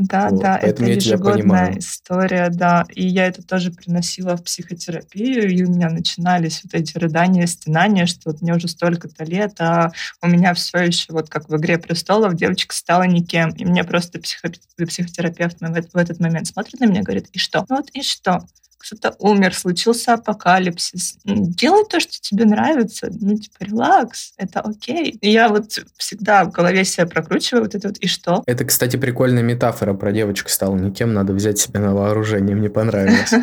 Да, 0.00 0.30
вот, 0.30 0.40
да, 0.40 0.56
это 0.56 0.84
ежегодная 0.84 1.78
история, 1.78 2.48
да. 2.48 2.86
И 2.94 3.06
я 3.06 3.26
это 3.26 3.42
тоже 3.42 3.70
приносила 3.70 4.36
в 4.36 4.44
психотерапию, 4.44 5.50
и 5.50 5.62
у 5.62 5.70
меня 5.70 5.90
начинались 5.90 6.62
вот 6.64 6.74
эти 6.74 6.96
рыдания, 6.96 7.46
стенания, 7.46 8.06
что 8.06 8.30
вот 8.30 8.40
мне 8.40 8.54
уже 8.54 8.66
столько-то 8.66 9.24
лет, 9.24 9.60
а 9.60 9.92
у 10.22 10.26
меня 10.26 10.54
все 10.54 10.78
еще, 10.78 11.12
вот 11.12 11.28
как 11.28 11.50
в 11.50 11.56
«Игре 11.56 11.78
престолов», 11.78 12.34
девочка 12.34 12.74
стала 12.74 13.02
никем. 13.02 13.50
И 13.50 13.64
мне 13.64 13.84
просто 13.84 14.18
психо 14.20 14.50
психотерапевт 14.78 15.58
в 15.60 15.96
этот 15.96 16.18
момент 16.20 16.46
смотрит 16.46 16.80
на 16.80 16.86
меня 16.86 17.00
и 17.00 17.04
говорит, 17.04 17.28
и 17.32 17.38
что? 17.38 17.66
Ну 17.68 17.76
вот 17.76 17.90
и 17.92 18.02
что? 18.02 18.46
Кто-то 18.80 19.14
умер, 19.18 19.54
случился 19.54 20.14
апокалипсис. 20.14 21.18
Делай 21.24 21.84
то, 21.84 22.00
что 22.00 22.18
тебе 22.20 22.46
нравится. 22.46 23.08
Ну, 23.12 23.36
типа, 23.36 23.56
релакс, 23.60 24.32
это 24.38 24.60
окей. 24.60 25.18
И 25.20 25.30
я 25.30 25.48
вот 25.48 25.78
всегда 25.98 26.44
в 26.44 26.50
голове 26.50 26.84
себя 26.84 27.06
прокручиваю 27.06 27.64
вот 27.64 27.74
это 27.74 27.88
вот, 27.88 27.98
и 27.98 28.06
что? 28.06 28.42
Это, 28.46 28.64
кстати, 28.64 28.96
прикольная 28.96 29.42
метафора 29.42 29.92
про 29.94 30.12
девочку 30.12 30.48
стала 30.48 30.76
никем, 30.76 31.12
надо 31.12 31.34
взять 31.34 31.58
себя 31.58 31.80
на 31.80 31.94
вооружение, 31.94 32.56
мне 32.56 32.70
понравилось. 32.70 33.32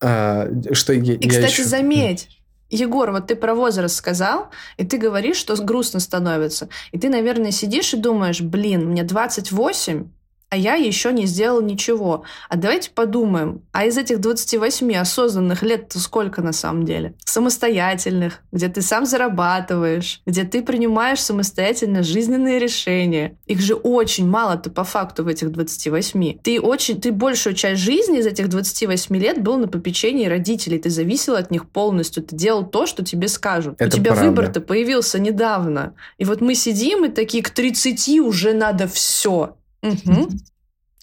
А, 0.00 0.50
что 0.72 0.92
И, 0.92 1.28
кстати, 1.28 1.62
заметь, 1.62 2.28
Егор, 2.68 3.10
вот 3.10 3.28
ты 3.28 3.36
про 3.36 3.54
возраст 3.54 3.94
сказал, 3.94 4.50
и 4.76 4.84
ты 4.84 4.98
говоришь, 4.98 5.36
что 5.36 5.54
грустно 5.62 6.00
становится. 6.00 6.68
И 6.92 6.98
ты, 6.98 7.08
наверное, 7.08 7.52
сидишь 7.52 7.94
и 7.94 7.96
думаешь, 7.96 8.40
блин, 8.40 8.90
мне 8.90 9.02
28, 9.02 10.08
а 10.54 10.56
я 10.56 10.74
еще 10.76 11.12
не 11.12 11.26
сделал 11.26 11.60
ничего. 11.60 12.22
А 12.48 12.56
давайте 12.56 12.90
подумаем, 12.90 13.62
а 13.72 13.86
из 13.86 13.98
этих 13.98 14.20
28 14.20 14.94
осознанных 14.94 15.64
лет-то 15.64 15.98
сколько 15.98 16.42
на 16.42 16.52
самом 16.52 16.84
деле? 16.84 17.14
Самостоятельных, 17.24 18.38
где 18.52 18.68
ты 18.68 18.80
сам 18.80 19.04
зарабатываешь, 19.04 20.22
где 20.26 20.44
ты 20.44 20.62
принимаешь 20.62 21.18
самостоятельно 21.18 22.04
жизненные 22.04 22.60
решения. 22.60 23.36
Их 23.46 23.60
же 23.60 23.74
очень 23.74 24.28
мало-то 24.28 24.70
по 24.70 24.84
факту 24.84 25.24
в 25.24 25.26
этих 25.26 25.50
28. 25.50 26.38
Ты 26.38 26.60
очень, 26.60 27.00
ты 27.00 27.10
большую 27.10 27.56
часть 27.56 27.82
жизни 27.82 28.20
из 28.20 28.26
этих 28.26 28.48
28 28.48 29.16
лет 29.16 29.42
был 29.42 29.58
на 29.58 29.66
попечении 29.66 30.26
родителей, 30.26 30.78
ты 30.78 30.88
зависел 30.88 31.34
от 31.34 31.50
них 31.50 31.68
полностью, 31.68 32.22
ты 32.22 32.36
делал 32.36 32.64
то, 32.64 32.86
что 32.86 33.04
тебе 33.04 33.26
скажут. 33.26 33.74
Это 33.78 33.96
У 33.96 33.98
тебя 33.98 34.14
выбор-то 34.14 34.60
появился 34.60 35.18
недавно. 35.18 35.94
И 36.18 36.24
вот 36.24 36.40
мы 36.40 36.54
сидим 36.54 37.06
и 37.06 37.08
такие, 37.08 37.42
к 37.42 37.50
30 37.50 38.20
уже 38.20 38.52
надо 38.52 38.86
все. 38.86 39.56
Угу. 39.84 40.30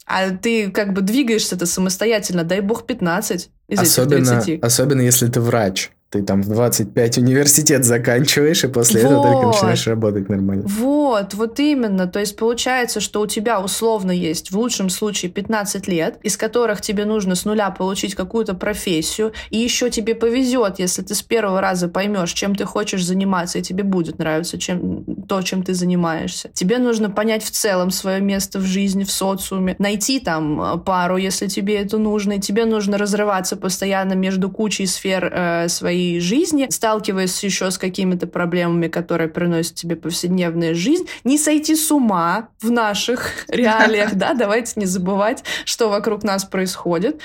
А 0.07 0.31
ты 0.31 0.71
как 0.71 0.93
бы 0.93 1.01
двигаешься-то 1.01 1.65
самостоятельно, 1.65 2.43
дай 2.43 2.59
бог 2.59 2.85
15 2.85 3.49
из 3.69 3.79
особенно, 3.79 4.17
этих 4.17 4.45
30. 4.45 4.63
Особенно 4.63 5.01
если 5.01 5.27
ты 5.27 5.39
врач 5.39 5.91
ты 6.11 6.23
там 6.23 6.41
в 6.41 6.49
25 6.49 7.19
университет 7.19 7.85
заканчиваешь, 7.85 8.65
и 8.65 8.67
после 8.67 9.01
вот. 9.01 9.07
этого 9.07 9.23
только 9.23 9.47
начинаешь 9.47 9.87
работать 9.87 10.27
нормально. 10.27 10.63
Вот, 10.67 11.33
вот 11.35 11.57
именно. 11.61 12.05
То 12.05 12.19
есть 12.19 12.35
получается, 12.35 12.99
что 12.99 13.21
у 13.21 13.27
тебя 13.27 13.61
условно 13.61 14.11
есть 14.11 14.51
в 14.51 14.57
лучшем 14.57 14.89
случае 14.89 15.31
15 15.31 15.87
лет, 15.87 16.19
из 16.21 16.35
которых 16.35 16.81
тебе 16.81 17.05
нужно 17.05 17.35
с 17.35 17.45
нуля 17.45 17.69
получить 17.71 18.15
какую-то 18.15 18.55
профессию, 18.55 19.31
и 19.51 19.57
еще 19.57 19.89
тебе 19.89 20.13
повезет, 20.13 20.79
если 20.79 21.01
ты 21.01 21.15
с 21.15 21.21
первого 21.21 21.61
раза 21.61 21.87
поймешь, 21.87 22.33
чем 22.33 22.55
ты 22.55 22.65
хочешь 22.65 23.05
заниматься, 23.05 23.59
и 23.59 23.61
тебе 23.61 23.85
будет 23.85 24.19
нравиться 24.19 24.57
чем, 24.57 25.05
то, 25.29 25.41
чем 25.41 25.63
ты 25.63 25.73
занимаешься. 25.73 26.49
Тебе 26.53 26.79
нужно 26.79 27.09
понять 27.09 27.43
в 27.43 27.51
целом 27.51 27.89
свое 27.89 28.19
место 28.19 28.59
в 28.59 28.63
жизни, 28.63 29.05
в 29.05 29.11
социуме, 29.11 29.77
найти 29.79 30.19
там 30.19 30.61
э, 30.61 30.77
пару, 30.77 31.15
если 31.15 31.47
тебе 31.47 31.77
это 31.77 31.97
нужно, 31.97 32.33
и 32.33 32.39
тебе 32.39 32.65
нужно 32.65 32.97
разрываться 32.97 33.55
постоянно 33.55 34.11
между 34.11 34.49
кучей 34.49 34.87
сфер 34.87 35.31
э, 35.33 35.69
своей 35.69 36.00
своей 36.01 36.19
жизни, 36.19 36.67
сталкиваясь 36.69 37.43
еще 37.43 37.69
с 37.69 37.77
какими-то 37.77 38.27
проблемами, 38.27 38.87
которые 38.87 39.29
приносят 39.29 39.75
тебе 39.75 39.95
повседневная 39.95 40.73
жизнь, 40.73 41.07
не 41.23 41.37
сойти 41.37 41.75
с 41.75 41.91
ума 41.91 42.49
в 42.59 42.71
наших 42.71 43.31
реалиях, 43.47 44.15
да, 44.15 44.33
давайте 44.33 44.73
не 44.75 44.85
забывать, 44.85 45.43
что 45.65 45.89
вокруг 45.89 46.23
нас 46.23 46.43
происходит. 46.43 47.21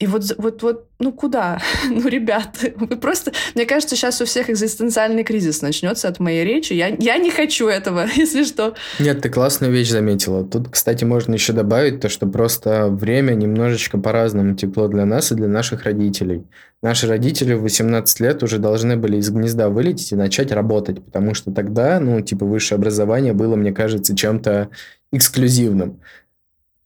И 0.00 0.06
вот, 0.06 0.22
вот, 0.38 0.62
вот, 0.62 0.86
ну 1.00 1.12
куда? 1.12 1.60
ну, 1.90 2.06
ребята, 2.06 2.72
вы 2.76 2.96
просто... 2.96 3.32
Мне 3.56 3.66
кажется, 3.66 3.96
сейчас 3.96 4.20
у 4.20 4.26
всех 4.26 4.48
экзистенциальный 4.48 5.24
кризис 5.24 5.60
начнется 5.60 6.06
от 6.06 6.20
моей 6.20 6.44
речи. 6.44 6.72
Я, 6.72 6.88
я 6.88 7.18
не 7.18 7.32
хочу 7.32 7.66
этого, 7.66 8.06
если 8.14 8.44
что. 8.44 8.74
Нет, 9.00 9.20
ты 9.22 9.28
классную 9.28 9.72
вещь 9.72 9.90
заметила. 9.90 10.44
Тут, 10.44 10.68
кстати, 10.68 11.02
можно 11.02 11.34
еще 11.34 11.52
добавить 11.52 12.00
то, 12.00 12.08
что 12.08 12.28
просто 12.28 12.86
время 12.88 13.34
немножечко 13.34 13.98
по-разному 13.98 14.54
тепло 14.54 14.86
для 14.86 15.04
нас 15.04 15.32
и 15.32 15.34
для 15.34 15.48
наших 15.48 15.82
родителей. 15.82 16.44
Наши 16.80 17.08
родители 17.08 17.54
в 17.54 17.62
18 17.62 18.20
лет 18.20 18.44
уже 18.44 18.58
должны 18.58 18.96
были 18.96 19.16
из 19.16 19.28
гнезда 19.30 19.68
вылететь 19.68 20.12
и 20.12 20.16
начать 20.16 20.52
работать, 20.52 21.04
потому 21.04 21.34
что 21.34 21.50
тогда, 21.50 21.98
ну, 21.98 22.20
типа, 22.20 22.46
высшее 22.46 22.76
образование 22.76 23.32
было, 23.32 23.56
мне 23.56 23.72
кажется, 23.72 24.14
чем-то 24.14 24.68
эксклюзивным. 25.10 26.00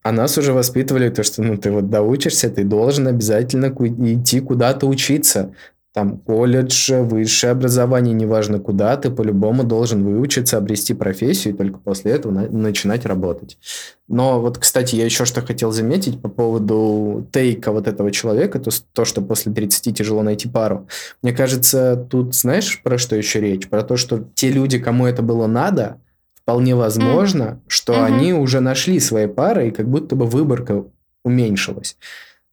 А 0.03 0.11
нас 0.11 0.36
уже 0.36 0.53
воспитывали 0.53 1.09
то, 1.11 1.22
что 1.22 1.42
ну 1.42 1.57
ты 1.57 1.70
вот 1.70 1.88
доучишься, 1.88 2.50
ты 2.50 2.64
должен 2.64 3.07
обязательно 3.07 3.66
идти 3.66 4.40
куда-то 4.40 4.86
учиться. 4.86 5.55
Там 5.94 6.16
колледж, 6.16 6.90
высшее 6.90 7.50
образование, 7.50 8.14
неважно 8.14 8.59
куда, 8.59 8.96
ты 8.96 9.11
по-любому 9.11 9.62
должен 9.62 10.03
выучиться, 10.03 10.57
обрести 10.57 10.94
профессию 10.94 11.53
и 11.53 11.57
только 11.57 11.78
после 11.78 12.12
этого 12.12 12.32
на- 12.32 12.48
начинать 12.48 13.05
работать. 13.05 13.59
Но 14.09 14.40
вот, 14.40 14.57
кстати, 14.57 14.96
я 14.96 15.05
еще 15.05 15.26
что 15.26 15.42
хотел 15.42 15.70
заметить 15.70 16.22
по 16.22 16.30
поводу 16.30 17.28
тейка 17.30 17.72
вот 17.72 17.88
этого 17.88 18.11
человека, 18.11 18.59
то, 18.59 18.70
то, 18.94 19.05
что 19.05 19.20
после 19.20 19.53
30 19.53 19.92
тяжело 19.92 20.22
найти 20.22 20.48
пару. 20.48 20.88
Мне 21.22 21.34
кажется, 21.34 22.07
тут 22.09 22.34
знаешь, 22.34 22.80
про 22.82 22.96
что 22.96 23.14
еще 23.14 23.40
речь? 23.40 23.68
Про 23.68 23.82
то, 23.82 23.98
что 23.98 24.24
те 24.34 24.48
люди, 24.48 24.78
кому 24.78 25.05
это 25.07 25.20
было 25.20 25.46
надо, 25.46 25.98
вполне 26.43 26.74
возможно, 26.74 27.43
mm. 27.43 27.59
что 27.68 27.93
mm-hmm. 27.93 28.05
они 28.05 28.32
уже 28.34 28.61
нашли 28.61 29.01
свои 29.01 29.26
пары, 29.26 29.68
и 29.68 29.70
как 29.70 29.88
будто 29.88 30.16
бы 30.16 30.26
выборка 30.26 30.84
уменьшилась. 31.24 31.97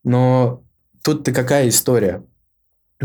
Но 0.04 0.62
тут-то 1.04 1.32
какая 1.32 1.70
история? 1.70 2.24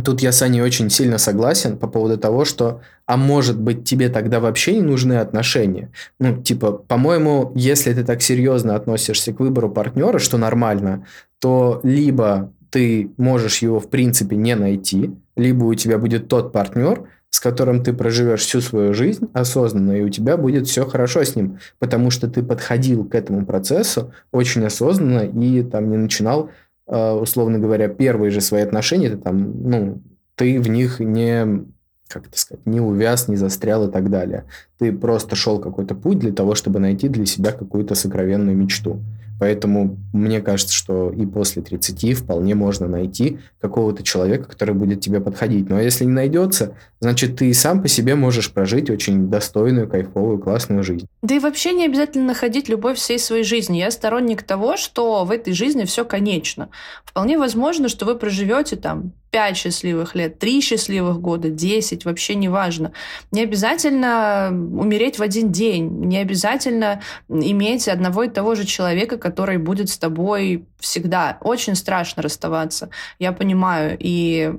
Тут 0.05 0.22
я 0.22 0.32
с 0.32 0.43
Аней 0.43 0.61
очень 0.61 0.91
сильно 0.91 1.18
согласен 1.18 1.78
по 1.78 1.87
поводу 1.87 2.18
того, 2.18 2.45
что, 2.45 2.80
а 3.07 3.16
может 3.16 3.61
быть, 3.61 3.85
тебе 3.85 4.09
тогда 4.09 4.41
вообще 4.41 4.74
не 4.74 4.80
нужны 4.80 5.14
отношения? 5.14 5.93
Ну, 6.18 6.43
типа, 6.43 6.72
по-моему, 6.72 7.53
если 7.55 7.95
ты 7.95 8.03
так 8.03 8.20
серьезно 8.20 8.74
относишься 8.74 9.32
к 9.32 9.39
выбору 9.39 9.70
партнера, 9.70 10.18
что 10.18 10.37
нормально, 10.37 11.07
то 11.39 11.80
либо 11.85 12.53
ты 12.70 13.12
можешь 13.18 13.59
его, 13.59 13.78
в 13.78 13.89
принципе, 13.89 14.35
не 14.35 14.57
найти, 14.57 15.12
либо 15.37 15.62
у 15.64 15.74
тебя 15.74 15.97
будет 15.97 16.26
тот 16.26 16.53
партнер, 16.53 17.09
с 17.35 17.41
которым 17.41 17.82
ты 17.82 17.93
проживешь 17.93 18.43
всю 18.43 18.61
свою 18.61 18.95
жизнь 18.95 19.28
осознанно, 19.32 19.99
и 19.99 20.03
у 20.03 20.09
тебя 20.09 20.37
будет 20.37 20.68
все 20.68 20.87
хорошо 20.87 21.24
с 21.24 21.35
ним, 21.35 21.59
потому 21.80 22.11
что 22.11 22.30
ты 22.30 22.45
подходил 22.45 23.05
к 23.05 23.16
этому 23.16 23.45
процессу 23.45 24.12
очень 24.30 24.64
осознанно 24.64 25.22
и 25.22 25.64
там 25.64 25.91
не 25.91 25.97
начинал, 25.97 26.51
э, 26.87 27.11
условно 27.11 27.59
говоря, 27.59 27.89
первые 27.89 28.30
же 28.30 28.41
свои 28.41 28.62
отношения, 28.62 29.11
ты 29.11 29.16
там, 29.16 29.68
ну, 29.68 30.01
ты 30.37 30.61
в 30.61 30.68
них 30.68 31.01
не, 31.01 31.64
как 32.07 32.28
это 32.28 32.39
сказать, 32.39 32.64
не 32.66 32.80
увяз, 32.80 33.26
не 33.26 33.35
застрял 33.35 33.89
и 33.89 33.91
так 33.91 34.11
далее. 34.11 34.45
Ты 34.78 34.93
просто 34.93 35.35
шел 35.35 35.59
какой-то 35.59 35.97
путь 35.97 36.20
для 36.20 36.30
того, 36.30 36.55
чтобы 36.55 36.78
найти 36.78 37.09
для 37.09 37.26
себя 37.26 37.51
какую-то 37.51 37.97
сокровенную 37.97 38.57
мечту. 38.57 39.01
Поэтому 39.45 39.99
мне 40.14 40.40
кажется, 40.40 40.72
что 40.72 41.11
и 41.11 41.26
после 41.26 41.61
30 41.61 42.16
вполне 42.16 42.55
можно 42.55 42.88
найти 42.88 43.40
какого-то 43.61 44.03
человека, 44.03 44.49
который 44.49 44.74
будет 44.74 45.03
тебе 45.03 45.20
подходить. 45.20 45.68
Но 45.68 45.78
если 45.78 46.07
не 46.07 46.12
найдется, 46.12 46.78
значит, 47.01 47.36
ты 47.36 47.53
сам 47.53 47.82
по 47.82 47.88
себе 47.88 48.14
можешь 48.14 48.51
прожить 48.51 48.88
очень 48.88 49.28
достойную, 49.28 49.86
кайфовую, 49.86 50.38
классную 50.38 50.82
жизнь. 50.82 51.07
Да 51.20 51.34
и 51.34 51.40
вообще 51.40 51.74
не 51.74 51.84
обязательно 51.84 52.28
находить 52.28 52.70
любовь 52.70 52.97
всей 52.97 53.18
своей 53.18 53.45
жизни. 53.45 53.76
Я 53.76 53.90
сторонник 53.90 54.45
того, 54.45 54.78
что 54.78 55.26
в 55.26 55.30
этой 55.30 55.53
жизни 55.53 55.84
все 55.84 56.07
конечно. 56.07 56.70
Вполне 57.05 57.36
возможно, 57.36 57.90
что 57.90 58.07
вы 58.07 58.14
проживете 58.14 58.76
там 58.76 59.12
5 59.35 59.57
счастливых 59.57 60.14
лет, 60.14 60.39
3 60.39 60.61
счастливых 60.61 61.20
года, 61.20 61.49
10, 61.49 62.05
вообще 62.05 62.37
не 62.37 62.49
важно. 62.49 62.93
Не 63.32 63.43
обязательно 63.43 64.51
умереть 64.53 65.18
в 65.18 65.22
один 65.22 65.51
день, 65.51 65.89
не 66.07 66.18
обязательно 66.18 67.03
иметь 67.28 67.89
одного 67.89 68.22
и 68.22 68.28
того 68.28 68.55
же 68.55 68.64
человека, 68.64 69.18
который 69.18 69.59
будет 69.59 69.89
с 69.89 69.99
тобой 69.99 70.66
всегда. 70.78 71.39
Очень 71.41 71.74
страшно 71.74 72.22
расставаться, 72.22 72.91
я 73.18 73.32
понимаю. 73.32 73.97
И 73.99 74.53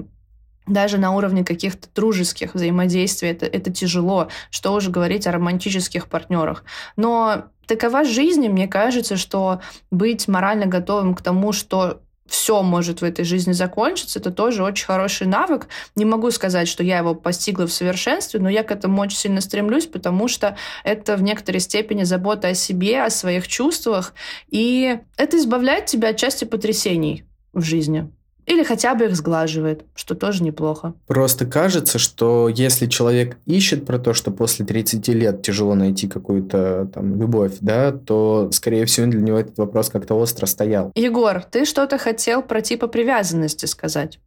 даже 0.67 0.97
на 0.97 1.15
уровне 1.15 1.45
каких-то 1.45 1.88
дружеских 1.95 2.53
взаимодействий 2.53 3.30
это, 3.30 3.45
это 3.45 3.71
тяжело. 3.71 4.28
Что 4.49 4.73
уже 4.73 4.91
говорить 4.91 5.26
о 5.26 5.32
романтических 5.32 6.09
партнерах. 6.09 6.65
Но 6.97 7.45
такова 7.65 8.03
жизнь, 8.03 8.43
и 8.43 8.49
мне 8.49 8.67
кажется, 8.67 9.15
что 9.15 9.61
быть 9.89 10.28
морально 10.28 10.65
готовым 10.65 11.15
к 11.15 11.21
тому, 11.21 11.53
что 11.53 12.01
все 12.28 12.63
может 12.63 13.01
в 13.01 13.03
этой 13.03 13.23
жизни 13.23 13.51
закончиться, 13.51 14.19
это 14.19 14.32
тоже 14.32 14.63
очень 14.63 14.86
хороший 14.86 15.28
навык. 15.28 15.67
Не 15.95 16.05
могу 16.05 16.32
сказать, 16.32 16.67
что 16.67 16.84
я 16.84 16.97
его 16.99 17.13
постигла 17.13 17.67
в 17.67 17.71
совершенстве, 17.71 18.39
но 18.39 18.49
я 18.49 18.63
к 18.63 18.71
этому 18.71 19.01
очень 19.01 19.17
сильно 19.17 19.41
стремлюсь, 19.41 19.86
потому 19.86 20.28
что 20.28 20.57
это 20.84 21.17
в 21.17 21.21
некоторой 21.21 21.59
степени 21.59 22.03
забота 22.03 22.49
о 22.49 22.53
себе, 22.53 23.03
о 23.03 23.09
своих 23.09 23.47
чувствах, 23.47 24.13
и 24.49 24.99
это 25.17 25.38
избавляет 25.38 25.86
тебя 25.86 26.09
от 26.09 26.17
части 26.17 26.45
потрясений 26.45 27.26
в 27.53 27.61
жизни. 27.61 28.11
Или 28.46 28.64
хотя 28.64 28.96
бы 28.96 29.06
их 29.06 29.16
сглаживает, 29.16 29.86
что 29.96 30.16
тоже 30.16 30.43
неплохо. 30.43 30.93
Просто 31.08 31.46
кажется, 31.46 31.98
что 32.00 32.48
если 32.48 32.86
человек 32.86 33.38
ищет 33.46 33.86
про 33.86 33.98
то, 33.98 34.14
что 34.14 34.32
после 34.32 34.66
30 34.66 35.08
лет 35.10 35.41
тяжело 35.41 35.76
найти 35.76 36.08
какую-то 36.08 36.89
там 36.93 37.20
любовь, 37.20 37.54
да, 37.62 37.91
то, 37.91 38.50
скорее 38.52 38.86
всего, 38.86 39.08
для 39.08 39.22
него 39.22 39.39
этот 39.39 39.58
вопрос 39.58 39.89
как-то 39.89 40.16
остро 40.16 40.46
стоял. 40.46 40.91
Егор, 40.96 41.43
ты 41.43 41.66
что-то 41.66 41.98
хотел 41.98 42.41
про 42.41 42.62
типа 42.62 42.88
привязанности 42.88 43.66
сказать? 43.66 44.20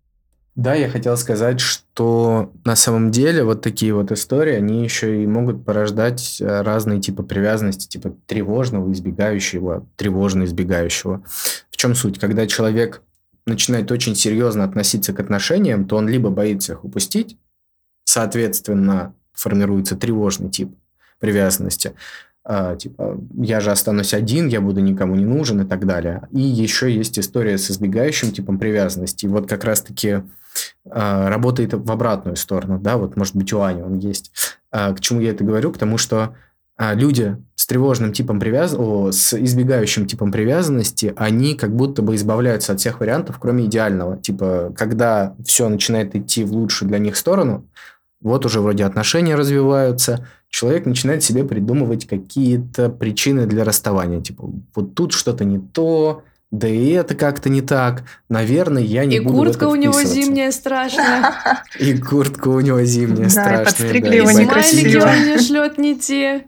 Да, 0.58 0.74
я 0.74 0.88
хотел 0.88 1.16
сказать, 1.16 1.60
что 1.60 2.50
на 2.64 2.74
самом 2.74 3.12
деле 3.12 3.44
вот 3.44 3.62
такие 3.62 3.94
вот 3.94 4.10
истории, 4.10 4.54
они 4.54 4.82
еще 4.82 5.22
и 5.22 5.26
могут 5.26 5.64
порождать 5.64 6.40
э, 6.40 6.62
разные 6.62 7.00
типы 7.00 7.22
привязанности, 7.22 7.86
типа 7.86 8.16
тревожного, 8.26 8.90
избегающего, 8.90 9.86
тревожно 9.94 10.42
избегающего. 10.42 11.22
В 11.70 11.76
чем 11.76 11.94
суть? 11.94 12.18
Когда 12.18 12.48
человек 12.48 13.02
начинает 13.48 13.90
очень 13.90 14.14
серьезно 14.14 14.64
относиться 14.64 15.12
к 15.12 15.20
отношениям, 15.20 15.86
то 15.86 15.96
он 15.96 16.08
либо 16.08 16.30
боится 16.30 16.74
их 16.74 16.84
упустить, 16.84 17.36
соответственно, 18.04 19.14
формируется 19.32 19.96
тревожный 19.96 20.50
тип 20.50 20.74
привязанности, 21.18 21.94
а, 22.50 22.76
типа, 22.76 23.20
я 23.34 23.60
же 23.60 23.70
останусь 23.70 24.14
один, 24.14 24.48
я 24.48 24.62
буду 24.62 24.80
никому 24.80 25.14
не 25.16 25.26
нужен 25.26 25.60
и 25.60 25.66
так 25.66 25.84
далее. 25.84 26.28
И 26.32 26.40
еще 26.40 26.90
есть 26.90 27.18
история 27.18 27.58
с 27.58 27.70
избегающим 27.70 28.32
типом 28.32 28.58
привязанности. 28.58 29.26
И 29.26 29.28
вот 29.28 29.46
как 29.46 29.64
раз-таки 29.64 30.22
а, 30.90 31.28
работает 31.28 31.74
в 31.74 31.92
обратную 31.92 32.36
сторону, 32.36 32.78
да, 32.78 32.96
вот 32.96 33.16
может 33.16 33.36
быть 33.36 33.52
у 33.52 33.60
Ани 33.60 33.82
он 33.82 33.98
есть. 33.98 34.32
А, 34.70 34.94
к 34.94 35.00
чему 35.00 35.20
я 35.20 35.32
это 35.32 35.44
говорю? 35.44 35.72
К 35.72 35.78
тому, 35.78 35.98
что 35.98 36.36
а 36.78 36.94
люди 36.94 37.36
с 37.56 37.66
тревожным 37.66 38.12
типом 38.12 38.38
привязанности, 38.38 39.18
с 39.18 39.34
избегающим 39.34 40.06
типом 40.06 40.30
привязанности, 40.30 41.12
они 41.16 41.54
как 41.54 41.74
будто 41.74 42.02
бы 42.02 42.14
избавляются 42.14 42.72
от 42.72 42.78
всех 42.78 43.00
вариантов, 43.00 43.38
кроме 43.40 43.66
идеального. 43.66 44.16
Типа, 44.16 44.72
когда 44.76 45.34
все 45.44 45.68
начинает 45.68 46.14
идти 46.14 46.44
в 46.44 46.52
лучшую 46.52 46.88
для 46.88 46.98
них 46.98 47.16
сторону, 47.16 47.66
вот 48.20 48.46
уже 48.46 48.60
вроде 48.60 48.84
отношения 48.84 49.34
развиваются, 49.34 50.26
человек 50.48 50.86
начинает 50.86 51.24
себе 51.24 51.44
придумывать 51.44 52.06
какие-то 52.06 52.88
причины 52.90 53.46
для 53.46 53.64
расставания. 53.64 54.20
Типа, 54.20 54.48
вот 54.74 54.94
тут 54.94 55.12
что-то 55.12 55.44
не 55.44 55.58
то, 55.58 56.22
да 56.52 56.68
и 56.68 56.90
это 56.90 57.16
как-то 57.16 57.48
не 57.48 57.60
так. 57.60 58.04
Наверное, 58.28 58.82
я 58.82 59.04
не 59.04 59.16
и 59.16 59.20
буду 59.20 59.36
куртка 59.36 59.64
у 59.64 59.74
него 59.74 60.00
зимняя 60.04 60.52
страшная. 60.52 61.34
И 61.78 61.98
куртка 61.98 62.48
у 62.48 62.60
него 62.60 62.82
зимняя 62.84 63.28
страшная. 63.28 63.56
Да, 63.56 63.62
и 63.62 63.64
подстригли 63.64 64.16
его 64.16 64.30
некрасиво. 64.30 65.06
он 65.06 65.18
мне 65.18 65.38
шлет 65.38 65.76
не 65.76 65.98
те. 65.98 66.46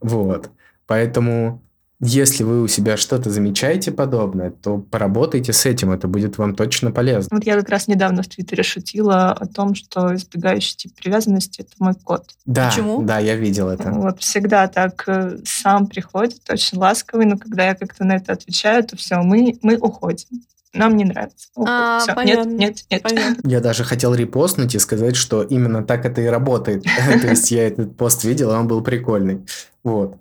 Вот. 0.00 0.50
Поэтому, 0.86 1.62
если 2.00 2.44
вы 2.44 2.62
у 2.62 2.68
себя 2.68 2.96
что-то 2.96 3.30
замечаете 3.30 3.90
подобное, 3.90 4.50
то 4.50 4.78
поработайте 4.78 5.52
с 5.52 5.66
этим, 5.66 5.92
это 5.92 6.08
будет 6.08 6.38
вам 6.38 6.54
точно 6.54 6.92
полезно. 6.92 7.36
Вот 7.36 7.44
я 7.44 7.56
как 7.56 7.68
раз 7.68 7.88
недавно 7.88 8.22
в 8.22 8.28
Твиттере 8.28 8.62
шутила 8.62 9.32
о 9.32 9.46
том, 9.46 9.74
что 9.74 10.14
избегающий 10.14 10.76
тип 10.76 10.94
привязанности— 10.94 11.60
это 11.62 11.72
мой 11.78 11.94
кот. 11.94 12.24
Да, 12.44 12.70
Почему? 12.70 13.02
Да, 13.02 13.18
я 13.18 13.36
видел 13.36 13.68
это. 13.68 13.90
Вот 13.90 14.20
всегда 14.20 14.68
так 14.68 15.04
э, 15.08 15.38
сам 15.44 15.86
приходит, 15.86 16.40
очень 16.48 16.78
ласковый, 16.78 17.26
но 17.26 17.36
когда 17.38 17.66
я 17.66 17.74
как-то 17.74 18.04
на 18.04 18.16
это 18.16 18.32
отвечаю, 18.32 18.84
то 18.84 18.96
все, 18.96 19.16
мы, 19.22 19.58
мы 19.62 19.76
уходим 19.76 20.42
нам 20.72 20.96
не 20.96 21.04
нравится. 21.04 21.48
А, 21.56 22.00
Все, 22.00 22.14
понятно. 22.14 22.50
Нет, 22.50 22.58
нет, 22.58 22.84
нет. 22.90 23.02
Понятно. 23.02 23.48
Я 23.48 23.60
даже 23.60 23.84
хотел 23.84 24.14
репостнуть 24.14 24.74
и 24.74 24.78
сказать, 24.78 25.16
что 25.16 25.42
именно 25.42 25.84
так 25.84 26.04
это 26.04 26.20
и 26.20 26.26
работает. 26.26 26.84
То 27.22 27.28
есть 27.28 27.50
я 27.50 27.66
этот 27.66 27.96
пост 27.96 28.24
видел, 28.24 28.50
он 28.50 28.68
был 28.68 28.82
прикольный. 28.82 29.46
Вот. 29.82 30.16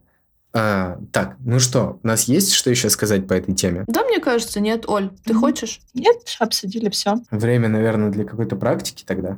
А, 0.53 0.97
так, 1.11 1.35
ну 1.39 1.59
что, 1.59 1.99
у 2.01 2.07
нас 2.07 2.23
есть 2.23 2.53
что 2.53 2.69
еще 2.69 2.89
сказать 2.89 3.27
по 3.27 3.33
этой 3.33 3.53
теме? 3.53 3.83
Да, 3.87 4.05
мне 4.05 4.21
кажется, 4.21 4.61
нет. 4.61 4.87
Оль, 4.87 5.09
ты 5.25 5.33
mm-hmm. 5.33 5.39
хочешь? 5.39 5.81
Нет, 5.93 6.15
обсудили 6.39 6.89
все. 6.89 7.17
Время, 7.29 7.67
наверное, 7.67 8.09
для 8.09 8.23
какой-то 8.23 8.55
практики 8.55 9.03
тогда. 9.05 9.37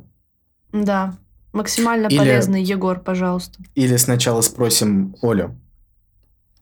Да. 0.72 1.16
Максимально 1.54 2.06
или, 2.06 2.20
полезный 2.20 2.62
Егор, 2.62 3.00
пожалуйста. 3.00 3.58
Или 3.74 3.98
сначала 3.98 4.42
спросим 4.42 5.16
Олю, 5.24 5.56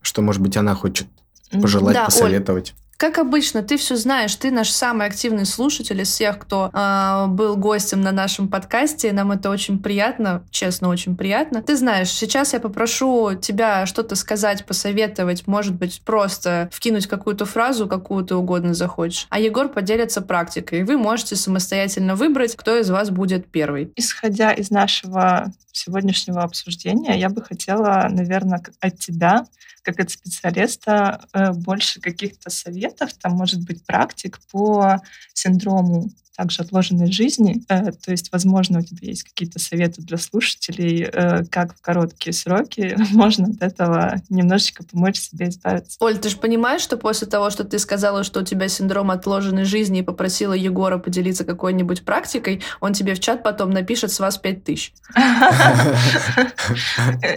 что, 0.01 0.21
может 0.21 0.41
быть, 0.41 0.55
она 0.55 0.73
хочет 0.73 1.07
пожелать, 1.51 1.95
да, 1.95 2.05
посоветовать. 2.05 2.75
Как 2.97 3.17
обычно, 3.17 3.61
ты 3.61 3.75
все 3.75 3.97
знаешь, 3.97 4.33
ты 4.35 4.51
наш 4.51 4.69
самый 4.69 5.05
активный 5.05 5.45
слушатель 5.45 5.99
из 6.01 6.07
всех, 6.07 6.39
кто 6.39 6.71
э, 6.73 7.27
был 7.27 7.57
гостем 7.57 8.01
на 8.01 8.13
нашем 8.13 8.47
подкасте. 8.47 9.11
Нам 9.11 9.33
это 9.33 9.49
очень 9.49 9.79
приятно, 9.79 10.43
честно, 10.49 10.87
очень 10.87 11.17
приятно. 11.17 11.61
Ты 11.61 11.75
знаешь, 11.75 12.09
сейчас 12.09 12.53
я 12.53 12.61
попрошу 12.61 13.35
тебя 13.35 13.85
что-то 13.85 14.15
сказать, 14.15 14.65
посоветовать, 14.65 15.45
может 15.45 15.75
быть, 15.75 16.01
просто 16.05 16.69
вкинуть 16.71 17.07
какую-то 17.07 17.45
фразу, 17.45 17.87
какую 17.87 18.23
ты 18.23 18.35
угодно 18.35 18.73
захочешь. 18.73 19.27
А 19.29 19.39
Егор 19.39 19.67
поделится 19.67 20.21
практикой. 20.21 20.83
Вы 20.83 20.97
можете 20.97 21.35
самостоятельно 21.35 22.15
выбрать, 22.15 22.55
кто 22.55 22.77
из 22.77 22.89
вас 22.89 23.09
будет 23.09 23.51
первый. 23.51 23.91
Исходя 23.97 24.53
из 24.53 24.71
нашего 24.71 25.51
сегодняшнего 25.73 26.43
обсуждения, 26.43 27.19
я 27.19 27.27
бы 27.29 27.41
хотела, 27.41 28.07
наверное, 28.09 28.63
от 28.79 28.99
тебя 28.99 29.45
как 29.85 29.99
от 29.99 30.09
специалиста 30.09 31.21
э, 31.31 31.51
больше 31.51 32.01
каких-то 32.01 32.49
советов, 32.49 32.84
там, 33.21 33.33
может 33.33 33.63
быть, 33.65 33.86
практик 33.86 34.39
по 34.51 35.01
синдрому 35.33 36.09
также 36.36 36.61
отложенной 36.61 37.11
жизни. 37.11 37.63
Э, 37.69 37.91
то 37.91 38.11
есть, 38.11 38.31
возможно, 38.31 38.79
у 38.79 38.81
тебя 38.81 39.07
есть 39.07 39.23
какие-то 39.23 39.59
советы 39.59 40.01
для 40.01 40.17
слушателей, 40.17 41.03
э, 41.03 41.45
как 41.45 41.75
в 41.75 41.81
короткие 41.81 42.33
сроки 42.33 42.95
можно 43.11 43.47
от 43.47 43.61
этого 43.61 44.15
немножечко 44.29 44.83
помочь 44.83 45.19
себе 45.19 45.49
избавиться. 45.49 45.97
Оль, 45.99 46.17
ты 46.17 46.29
же 46.29 46.38
понимаешь, 46.38 46.81
что 46.81 46.97
после 46.97 47.27
того, 47.27 47.49
что 47.49 47.63
ты 47.63 47.79
сказала, 47.79 48.23
что 48.23 48.41
у 48.41 48.43
тебя 48.43 48.67
синдром 48.67 49.11
отложенной 49.11 49.65
жизни 49.65 49.99
и 49.99 50.03
попросила 50.03 50.53
Егора 50.53 50.97
поделиться 50.97 51.45
какой-нибудь 51.45 52.03
практикой, 52.03 52.61
он 52.81 52.93
тебе 52.93 53.13
в 53.13 53.19
чат 53.19 53.43
потом 53.43 53.71
напишет 53.71 54.11
с 54.11 54.19
вас 54.19 54.38
пять 54.38 54.63
тысяч. 54.63 54.93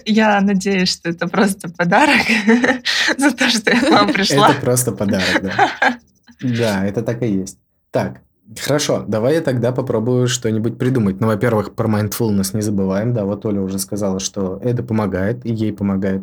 Я 0.05 0.40
надеюсь, 0.40 0.90
что 0.90 1.11
это 1.11 1.28
просто 1.28 1.68
подарок 1.70 2.26
за 3.18 3.32
то, 3.32 3.49
что 3.49 3.70
я 3.70 3.80
к 3.80 3.90
вам 3.90 4.12
пришла. 4.12 4.51
Это 4.51 4.61
просто 4.61 4.92
подарок, 4.92 5.42
да. 5.42 5.99
Да, 6.40 6.86
это 6.86 7.03
так 7.03 7.22
и 7.22 7.28
есть. 7.28 7.59
Так, 7.90 8.20
Хорошо, 8.57 9.05
давай 9.07 9.34
я 9.34 9.40
тогда 9.42 9.72
попробую 9.72 10.26
что-нибудь 10.26 10.78
придумать. 10.78 11.20
Ну, 11.20 11.26
во-первых, 11.26 11.74
про 11.74 11.88
mindfulness 11.88 12.51
не 12.55 12.62
забываем. 12.62 13.12
Да, 13.12 13.24
вот 13.24 13.44
Оля 13.44 13.61
уже 13.61 13.78
сказала, 13.78 14.20
что 14.20 14.59
это 14.62 14.82
помогает, 14.82 15.44
и 15.44 15.53
ей 15.53 15.72
помогает. 15.72 16.22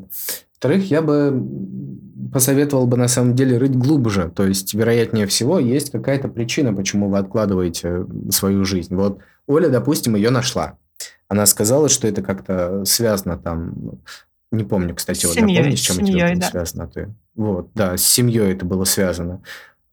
Во-вторых, 0.54 0.90
я 0.90 1.02
бы 1.04 1.46
посоветовал 2.34 2.88
бы 2.88 2.98
на 2.98 3.08
самом 3.08 3.36
деле 3.36 3.58
рыть 3.58 3.78
глубже. 3.78 4.32
То 4.36 4.48
есть, 4.48 4.74
вероятнее 4.74 5.28
всего, 5.28 5.60
есть 5.60 5.92
какая-то 5.92 6.28
причина, 6.28 6.74
почему 6.74 7.10
вы 7.10 7.20
откладываете 7.20 8.08
свою 8.32 8.66
жизнь. 8.66 8.96
Вот 8.96 9.20
Оля, 9.46 9.70
допустим, 9.70 10.16
ее 10.16 10.32
нашла. 10.32 10.78
Она 11.28 11.46
сказала, 11.46 11.90
что 11.90 12.08
это 12.08 12.22
как-то 12.22 12.86
связано 12.86 13.38
там... 13.38 14.00
Не 14.52 14.64
помню, 14.64 14.96
кстати, 14.96 15.26
вот 15.26 15.36
напомни, 15.36 15.76
с 15.76 15.80
чем 15.80 15.98
семьей, 15.98 16.32
это 16.32 16.42
да. 16.42 16.50
связано. 16.50 16.88
Ты. 16.88 17.14
Вот, 17.36 17.70
да, 17.76 17.98
с 17.98 18.04
семьей 18.04 18.54
это 18.54 18.66
было 18.66 18.86
связано. 18.86 19.42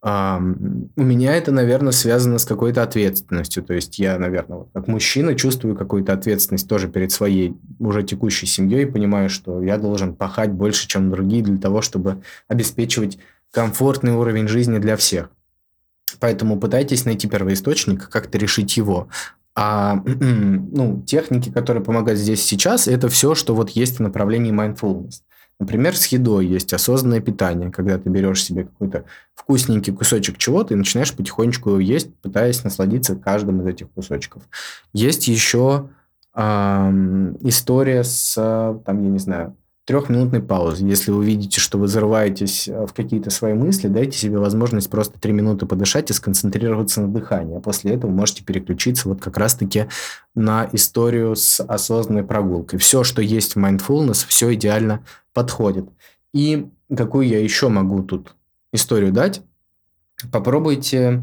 У 0.04 0.08
меня 0.08 1.36
это, 1.36 1.52
наверное, 1.52 1.92
связано 1.92 2.38
с 2.38 2.44
какой-то 2.44 2.82
ответственностью. 2.82 3.62
То 3.62 3.74
есть 3.74 4.00
я, 4.00 4.18
наверное, 4.18 4.58
вот 4.58 4.68
как 4.74 4.88
мужчина 4.88 5.36
чувствую 5.36 5.76
какую-то 5.76 6.12
ответственность 6.12 6.68
тоже 6.68 6.88
перед 6.88 7.12
своей 7.12 7.56
уже 7.78 8.02
текущей 8.02 8.46
семьей 8.46 8.86
понимаю, 8.86 9.30
что 9.30 9.62
я 9.62 9.78
должен 9.78 10.16
пахать 10.16 10.50
больше, 10.50 10.88
чем 10.88 11.12
другие 11.12 11.44
для 11.44 11.56
того, 11.58 11.82
чтобы 11.82 12.22
обеспечивать 12.48 13.18
комфортный 13.52 14.12
уровень 14.12 14.48
жизни 14.48 14.78
для 14.78 14.96
всех. 14.96 15.30
Поэтому 16.18 16.58
пытайтесь 16.58 17.04
найти 17.04 17.28
первоисточник, 17.28 18.08
как-то 18.08 18.38
решить 18.38 18.76
его. 18.76 19.08
А 19.54 20.02
ну, 20.04 21.00
техники, 21.06 21.52
которые 21.52 21.84
помогают 21.84 22.18
здесь 22.18 22.42
сейчас, 22.42 22.88
это 22.88 23.08
все, 23.08 23.36
что 23.36 23.54
вот 23.54 23.70
есть 23.70 23.98
в 23.98 24.02
направлении 24.02 24.52
mindfulness. 24.52 25.22
Например, 25.58 25.96
с 25.96 26.06
едой 26.06 26.46
есть 26.46 26.72
осознанное 26.72 27.20
питание, 27.20 27.70
когда 27.70 27.98
ты 27.98 28.08
берешь 28.08 28.42
себе 28.42 28.64
какой-то 28.64 29.04
вкусненький 29.34 29.92
кусочек 29.92 30.38
чего-то 30.38 30.74
и 30.74 30.76
начинаешь 30.76 31.14
потихонечку 31.14 31.70
его 31.70 31.78
есть, 31.78 32.14
пытаясь 32.16 32.64
насладиться 32.64 33.14
каждым 33.14 33.60
из 33.60 33.66
этих 33.66 33.90
кусочков. 33.90 34.42
Есть 34.92 35.28
еще 35.28 35.90
э, 36.34 36.40
история 37.42 38.02
с, 38.02 38.34
там, 38.84 39.04
я 39.04 39.10
не 39.10 39.18
знаю, 39.18 39.56
трехминутной 39.92 40.40
паузы. 40.40 40.86
Если 40.86 41.10
вы 41.10 41.24
видите, 41.26 41.60
что 41.60 41.76
вы 41.76 41.84
взрываетесь 41.84 42.66
э, 42.66 42.86
в 42.86 42.94
какие-то 42.94 43.28
свои 43.28 43.52
мысли, 43.52 43.88
дайте 43.88 44.16
себе 44.16 44.38
возможность 44.38 44.88
просто 44.88 45.20
три 45.20 45.32
минуты 45.32 45.66
подышать 45.66 46.08
и 46.10 46.14
сконцентрироваться 46.14 47.02
на 47.02 47.08
дыхании. 47.08 47.58
А 47.58 47.60
после 47.60 47.92
этого 47.92 48.10
можете 48.10 48.42
переключиться 48.42 49.08
вот 49.08 49.20
как 49.20 49.36
раз-таки 49.36 49.88
на 50.34 50.66
историю 50.72 51.36
с 51.36 51.60
осознанной 51.60 52.24
прогулкой. 52.24 52.78
Все, 52.78 53.04
что 53.04 53.20
есть 53.20 53.54
в 53.54 53.58
mindfulness, 53.58 54.24
все 54.26 54.54
идеально 54.54 55.04
подходит. 55.34 55.90
И 56.32 56.68
какую 56.94 57.28
я 57.28 57.42
еще 57.42 57.68
могу 57.68 58.02
тут 58.02 58.34
историю 58.72 59.12
дать? 59.12 59.42
Попробуйте 60.30 61.22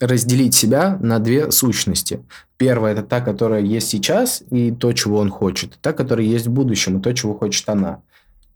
разделить 0.00 0.54
себя 0.54 0.98
на 1.00 1.18
две 1.18 1.50
сущности. 1.50 2.20
Первая– 2.56 2.92
это 2.94 3.02
та, 3.02 3.20
которая 3.20 3.60
есть 3.60 3.88
сейчас, 3.88 4.42
и 4.50 4.72
то, 4.72 4.92
чего 4.92 5.18
он 5.18 5.30
хочет. 5.30 5.78
Та, 5.80 5.92
которая 5.92 6.26
есть 6.26 6.46
в 6.46 6.50
будущем, 6.50 6.98
и 6.98 7.02
то, 7.02 7.12
чего 7.12 7.34
хочет 7.34 7.68
она. 7.68 8.00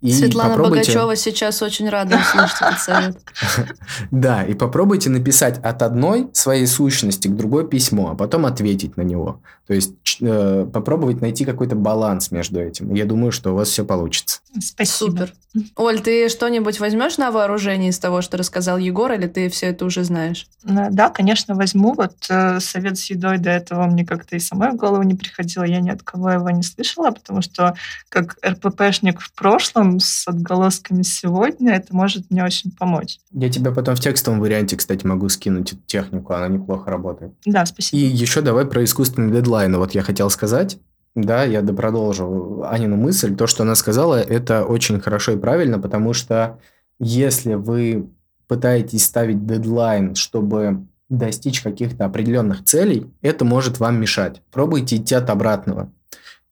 И 0.05 0.12
Светлана 0.12 0.50
попробуйте... 0.50 0.92
Богачева 0.92 1.16
сейчас 1.16 1.62
очень 1.62 1.88
рада 1.88 2.18
услышать 2.18 2.61
этот 2.61 2.78
совет. 2.78 3.18
Да, 4.11 4.44
и 4.44 4.52
попробуйте 4.52 5.09
написать 5.09 5.59
от 5.62 5.80
одной 5.80 6.28
своей 6.34 6.66
сущности 6.66 7.28
к 7.28 7.34
другой 7.34 7.66
письмо, 7.66 8.11
а 8.11 8.14
потом 8.14 8.44
ответить 8.44 8.98
на 8.98 9.02
него. 9.02 9.40
То 9.66 9.72
есть 9.72 10.18
э, 10.20 10.66
попробовать 10.70 11.22
найти 11.22 11.46
какой-то 11.46 11.74
баланс 11.74 12.30
между 12.30 12.61
этим. 12.61 12.92
Я 12.92 13.07
думаю, 13.07 13.32
что 13.32 13.52
у 13.52 13.55
вас 13.55 13.68
все 13.68 13.82
получится. 13.82 14.40
Спасибо. 14.61 15.11
Супер. 15.11 15.32
Оль, 15.76 16.00
ты 16.00 16.28
что-нибудь 16.28 16.80
возьмешь 16.80 17.16
на 17.16 17.30
вооружение 17.30 17.90
из 17.90 17.98
того, 17.98 18.20
что 18.20 18.36
рассказал 18.36 18.76
Егор, 18.76 19.11
или 19.12 19.26
ты 19.26 19.48
все 19.48 19.66
это 19.66 19.84
уже 19.84 20.05
знаешь? 20.05 20.48
Да, 20.64 21.09
конечно, 21.09 21.55
возьму. 21.55 21.94
Вот 21.94 22.14
э, 22.28 22.61
совет 22.61 22.98
с 22.98 23.09
едой 23.09 23.38
до 23.38 23.50
этого 23.50 23.86
мне 23.86 24.05
как-то 24.05 24.36
и 24.36 24.40
самой 24.40 24.72
в 24.72 24.76
голову 24.76 25.02
не 25.02 25.14
приходило. 25.14 25.64
Я 25.64 25.80
ни 25.80 25.90
от 25.90 26.02
кого 26.02 26.30
его 26.30 26.50
не 26.50 26.62
слышала, 26.62 27.11
потому 27.11 27.40
что 27.40 27.74
как 28.11 28.36
РППшник 28.44 29.20
в 29.20 29.32
прошлом 29.32 29.93
с 30.01 30.26
отголосками 30.26 31.03
сегодня, 31.03 31.74
это 31.74 31.95
может 31.95 32.30
мне 32.30 32.45
очень 32.45 32.70
помочь. 32.70 33.18
Я 33.30 33.51
тебе 33.51 33.72
потом 33.72 33.97
в 33.97 34.01
текстовом 34.01 34.40
варианте, 34.40 34.76
кстати, 34.76 35.07
могу 35.07 35.28
скинуть 35.28 35.72
эту 35.72 35.82
технику, 35.86 36.32
она 36.32 36.49
неплохо 36.49 36.90
работает. 36.90 37.32
Да, 37.47 37.64
спасибо. 37.66 38.01
И 38.01 38.07
еще 38.07 38.40
давай 38.40 38.66
про 38.66 38.84
искусственный 38.84 39.32
дедлайн. 39.32 39.76
Вот 39.76 39.95
я 39.95 40.03
хотел 40.03 40.30
сказать. 40.30 40.78
Да, 41.14 41.45
я 41.45 41.62
продолжу 41.62 42.64
Анину 42.64 42.97
мысль. 42.97 43.36
То, 43.36 43.47
что 43.47 43.62
она 43.62 43.76
сказала, 43.76 44.20
это 44.20 44.64
очень 44.64 45.01
хорошо 45.01 45.32
и 45.32 45.36
правильно, 45.36 45.78
потому 45.78 46.12
что 46.12 46.59
если 46.99 47.55
вы 47.55 48.11
пытаетесь 48.49 49.05
ставить 49.05 49.47
дедлайн, 49.47 50.14
чтобы 50.16 50.86
достичь 51.09 51.61
каких-то 51.61 52.05
определенных 52.05 52.64
целей, 52.64 53.11
это 53.22 53.45
может 53.45 53.78
вам 53.78 54.01
мешать. 54.01 54.42
Пробуйте 54.51 54.97
идти 54.97 55.14
от 55.14 55.30
обратного. 55.30 55.92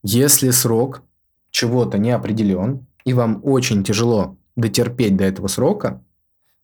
Если 0.03 0.51
срок 0.51 1.03
чего-то 1.51 1.99
не 1.99 2.11
определен, 2.11 2.87
и 3.05 3.13
вам 3.13 3.41
очень 3.43 3.85
тяжело 3.85 4.37
дотерпеть 4.57 5.17
до 5.17 5.25
этого 5.25 5.47
срока, 5.47 6.03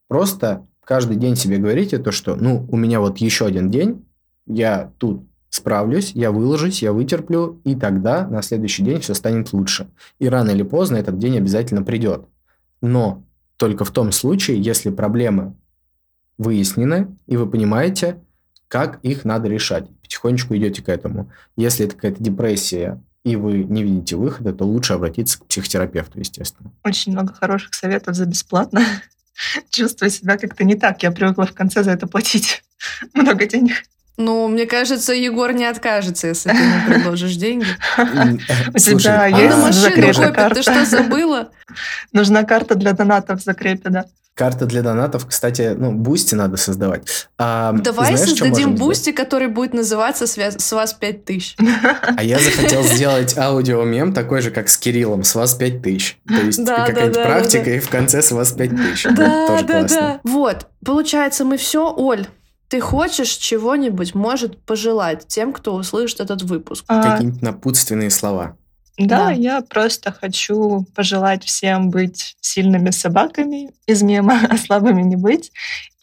просто 0.08 0.66
каждый 0.84 1.16
день 1.16 1.36
себе 1.36 1.58
говорите 1.58 1.98
то, 1.98 2.12
что, 2.12 2.36
ну, 2.36 2.66
у 2.70 2.76
меня 2.76 3.00
вот 3.00 3.18
еще 3.18 3.46
один 3.46 3.70
день, 3.70 4.04
я 4.46 4.92
тут 4.98 5.26
справлюсь, 5.50 6.12
я 6.12 6.30
выложусь, 6.30 6.82
я 6.82 6.92
вытерплю, 6.92 7.60
и 7.64 7.74
тогда 7.74 8.26
на 8.26 8.42
следующий 8.42 8.82
день 8.82 9.00
все 9.00 9.14
станет 9.14 9.52
лучше. 9.52 9.88
И 10.18 10.28
рано 10.28 10.50
или 10.50 10.62
поздно 10.62 10.96
этот 10.96 11.18
день 11.18 11.36
обязательно 11.38 11.82
придет. 11.82 12.26
Но 12.80 13.24
только 13.56 13.84
в 13.84 13.90
том 13.90 14.12
случае, 14.12 14.60
если 14.60 14.90
проблемы 14.90 15.56
выяснены, 16.36 17.16
и 17.26 17.36
вы 17.36 17.48
понимаете, 17.50 18.22
как 18.68 19.00
их 19.02 19.24
надо 19.24 19.48
решать. 19.48 19.88
Потихонечку 20.02 20.54
идете 20.54 20.82
к 20.82 20.88
этому. 20.88 21.32
Если 21.56 21.86
это 21.86 21.96
какая-то 21.96 22.22
депрессия, 22.22 23.02
и 23.24 23.36
вы 23.36 23.64
не 23.64 23.82
видите 23.82 24.16
выхода, 24.16 24.52
то 24.52 24.64
лучше 24.64 24.94
обратиться 24.94 25.38
к 25.38 25.46
психотерапевту, 25.46 26.18
естественно. 26.18 26.70
Очень 26.84 27.12
много 27.12 27.34
хороших 27.34 27.74
советов 27.74 28.14
за 28.14 28.26
бесплатно. 28.26 28.82
Чувствую 29.70 30.10
себя 30.10 30.36
как-то 30.36 30.64
не 30.64 30.74
так. 30.74 31.02
Я 31.02 31.10
привыкла 31.10 31.46
в 31.46 31.52
конце 31.52 31.82
за 31.82 31.92
это 31.92 32.06
платить 32.06 32.62
много 33.14 33.46
денег. 33.46 33.82
Ну, 34.16 34.48
мне 34.48 34.66
кажется, 34.66 35.12
Егор 35.12 35.52
не 35.52 35.64
откажется, 35.64 36.26
если 36.26 36.50
ты 36.50 36.56
ему 36.56 36.86
предложишь 36.88 37.36
деньги. 37.36 37.66
У 38.74 38.78
тебя 38.78 39.22
а 39.22 39.28
есть 39.28 39.78
закрепе 39.78 40.32
карта? 40.32 40.56
Ты 40.56 40.62
что, 40.62 40.84
забыла? 40.84 41.52
Нужна 42.12 42.42
карта 42.42 42.74
для 42.74 42.94
донатов 42.94 43.40
в 43.40 43.44
закрепе, 43.44 43.90
да. 43.90 44.06
Карта 44.38 44.66
для 44.66 44.82
донатов, 44.82 45.26
кстати, 45.26 45.74
ну, 45.76 45.90
Boosty 45.90 46.36
надо 46.36 46.56
создавать. 46.56 47.28
А, 47.38 47.72
Давай 47.72 48.14
знаешь, 48.14 48.30
создадим 48.30 48.76
Boosty, 48.76 49.10
который 49.10 49.48
будет 49.48 49.74
называться 49.74 50.28
«С 50.28 50.72
вас 50.72 50.94
5000». 50.94 51.56
А 52.16 52.22
я 52.22 52.38
захотел 52.38 52.84
сделать 52.84 53.36
аудиомем 53.36 54.14
такой 54.14 54.40
же, 54.40 54.52
как 54.52 54.68
с 54.68 54.76
Кириллом, 54.78 55.24
«С 55.24 55.34
вас 55.34 55.54
5000». 55.54 56.18
То 56.28 56.34
есть 56.34 56.64
да, 56.64 56.86
какая-нибудь 56.86 57.14
да, 57.16 57.24
практика, 57.24 57.64
да, 57.64 57.74
и 57.74 57.78
в 57.80 57.88
конце 57.88 58.22
«С 58.22 58.30
вас 58.30 58.52
5000». 58.52 59.06
Да, 59.16 59.48
тоже 59.48 59.64
да, 59.64 59.80
классно. 59.80 60.00
да. 60.00 60.20
Вот, 60.22 60.66
получается, 60.84 61.44
мы 61.44 61.56
все, 61.56 61.92
Оль, 61.92 62.24
ты 62.68 62.80
хочешь 62.80 63.30
чего-нибудь, 63.30 64.14
может, 64.14 64.62
пожелать 64.64 65.26
тем, 65.26 65.52
кто 65.52 65.74
услышит 65.74 66.20
этот 66.20 66.42
выпуск? 66.42 66.84
А... 66.86 67.02
Какие-нибудь 67.02 67.42
напутственные 67.42 68.10
слова. 68.10 68.57
Да, 68.98 69.26
да, 69.26 69.30
я 69.30 69.60
просто 69.60 70.12
хочу 70.12 70.84
пожелать 70.94 71.44
всем 71.44 71.90
быть 71.90 72.36
сильными 72.40 72.90
собаками 72.90 73.70
из 73.86 74.02
мема, 74.02 74.40
а 74.50 74.56
слабыми 74.56 75.02
не 75.02 75.16
быть. 75.16 75.52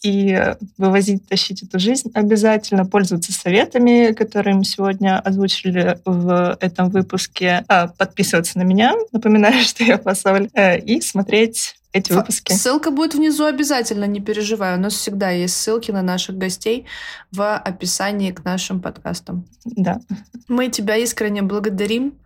И 0.04 0.40
вывозить, 0.78 1.28
тащить 1.28 1.64
эту 1.64 1.80
жизнь 1.80 2.12
обязательно, 2.14 2.86
пользоваться 2.86 3.34
советами, 3.34 4.14
которые 4.14 4.56
мы 4.56 4.64
сегодня 4.64 5.20
озвучили 5.20 6.00
в 6.06 6.58
этом 6.62 6.90
выпуске, 6.90 7.66
а, 7.68 7.88
подписываться 7.88 8.60
на 8.60 8.64
меня, 8.64 8.94
напоминаю, 9.12 9.60
что 9.64 9.84
я 9.84 9.98
посоль, 9.98 10.50
э, 10.54 10.80
и 10.80 11.02
смотреть 11.02 11.76
эти 11.96 12.12
выпуски. 12.12 12.52
Ссылка 12.52 12.92
будет 12.92 13.14
внизу 13.14 13.46
обязательно, 13.46 14.04
не 14.04 14.20
переживай. 14.20 14.76
У 14.76 14.80
нас 14.80 14.94
всегда 14.94 15.30
есть 15.30 15.56
ссылки 15.56 15.92
на 15.92 16.02
наших 16.02 16.38
гостей 16.38 16.86
в 17.32 17.56
описании 17.56 18.32
к 18.32 18.44
нашим 18.44 18.82
подкастам. 18.82 19.46
Да. 19.64 20.02
Мы 20.50 20.68
тебя 20.68 20.98
искренне 20.98 21.42
благодарим. 21.42 22.20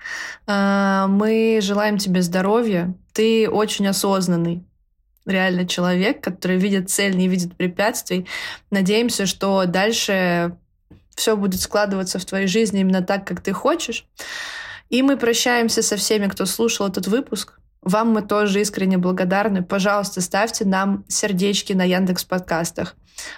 А, 0.48 1.06
мы 1.08 1.60
желаем 1.62 2.00
тебе 2.00 2.24
здоровья. 2.24 2.96
Ты 3.14 3.48
очень 3.48 3.88
осознанный 3.88 4.64
реально 5.28 5.68
человек, 5.68 6.24
который 6.24 6.58
видит 6.58 6.90
цель, 6.90 7.16
не 7.16 7.28
видит 7.28 7.56
препятствий. 7.56 8.26
Надеемся, 8.72 9.28
что 9.28 9.66
дальше 9.66 10.58
все 11.14 11.38
будет 11.38 11.62
складываться 11.62 12.18
в 12.18 12.26
твоей 12.26 12.48
жизни 12.48 12.82
именно 12.82 13.04
так, 13.04 13.28
как 13.28 13.42
ты 13.42 13.54
хочешь. 13.54 14.08
И 14.90 15.04
мы 15.04 15.16
прощаемся 15.16 15.84
со 15.84 15.96
всеми, 15.96 16.28
кто 16.28 16.48
слушал 16.48 16.88
этот 16.88 17.06
выпуск. 17.06 17.60
Вам 17.90 18.12
мы 18.12 18.22
тоже 18.22 18.62
искренне 18.62 19.00
благодарны. 19.00 19.64
Пожалуйста, 19.64 20.22
ставьте 20.22 20.64
нам 20.64 21.06
сердечки 21.08 21.74
на 21.74 21.84
Яндекс 21.84 22.24
подкастах. 22.24 22.96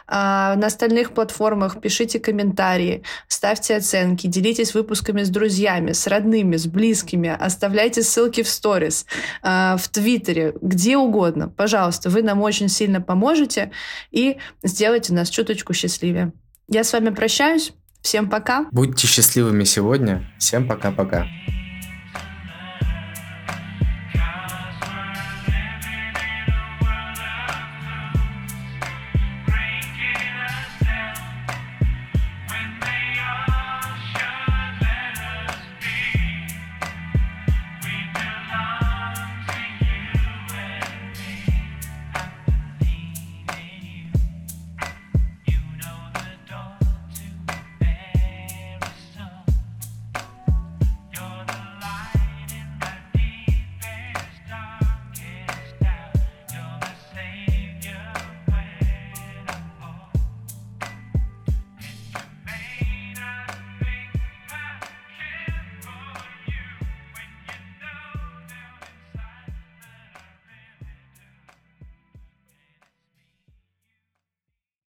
А 0.07 0.55
на 0.57 0.67
остальных 0.67 1.13
платформах 1.13 1.79
пишите 1.79 2.19
комментарии, 2.19 3.01
ставьте 3.29 3.77
оценки, 3.77 4.27
делитесь 4.27 4.73
выпусками 4.73 5.23
с 5.23 5.29
друзьями, 5.29 5.93
с 5.93 6.05
родными, 6.05 6.57
с 6.57 6.67
близкими, 6.67 7.29
оставляйте 7.29 8.03
ссылки 8.03 8.43
в 8.43 8.49
сторис, 8.49 9.05
а, 9.41 9.77
в 9.77 9.87
Твиттере, 9.87 10.53
где 10.61 10.97
угодно. 10.97 11.47
Пожалуйста, 11.47 12.09
вы 12.09 12.21
нам 12.21 12.41
очень 12.41 12.67
сильно 12.67 12.99
поможете 12.99 13.71
и 14.11 14.37
сделайте 14.63 15.13
нас 15.13 15.29
чуточку 15.29 15.73
счастливее. 15.73 16.33
Я 16.67 16.83
с 16.83 16.91
вами 16.91 17.09
прощаюсь. 17.09 17.71
Всем 18.01 18.29
пока. 18.29 18.65
Будьте 18.71 19.07
счастливыми 19.07 19.63
сегодня. 19.63 20.29
Всем 20.37 20.67
пока-пока. 20.67 21.27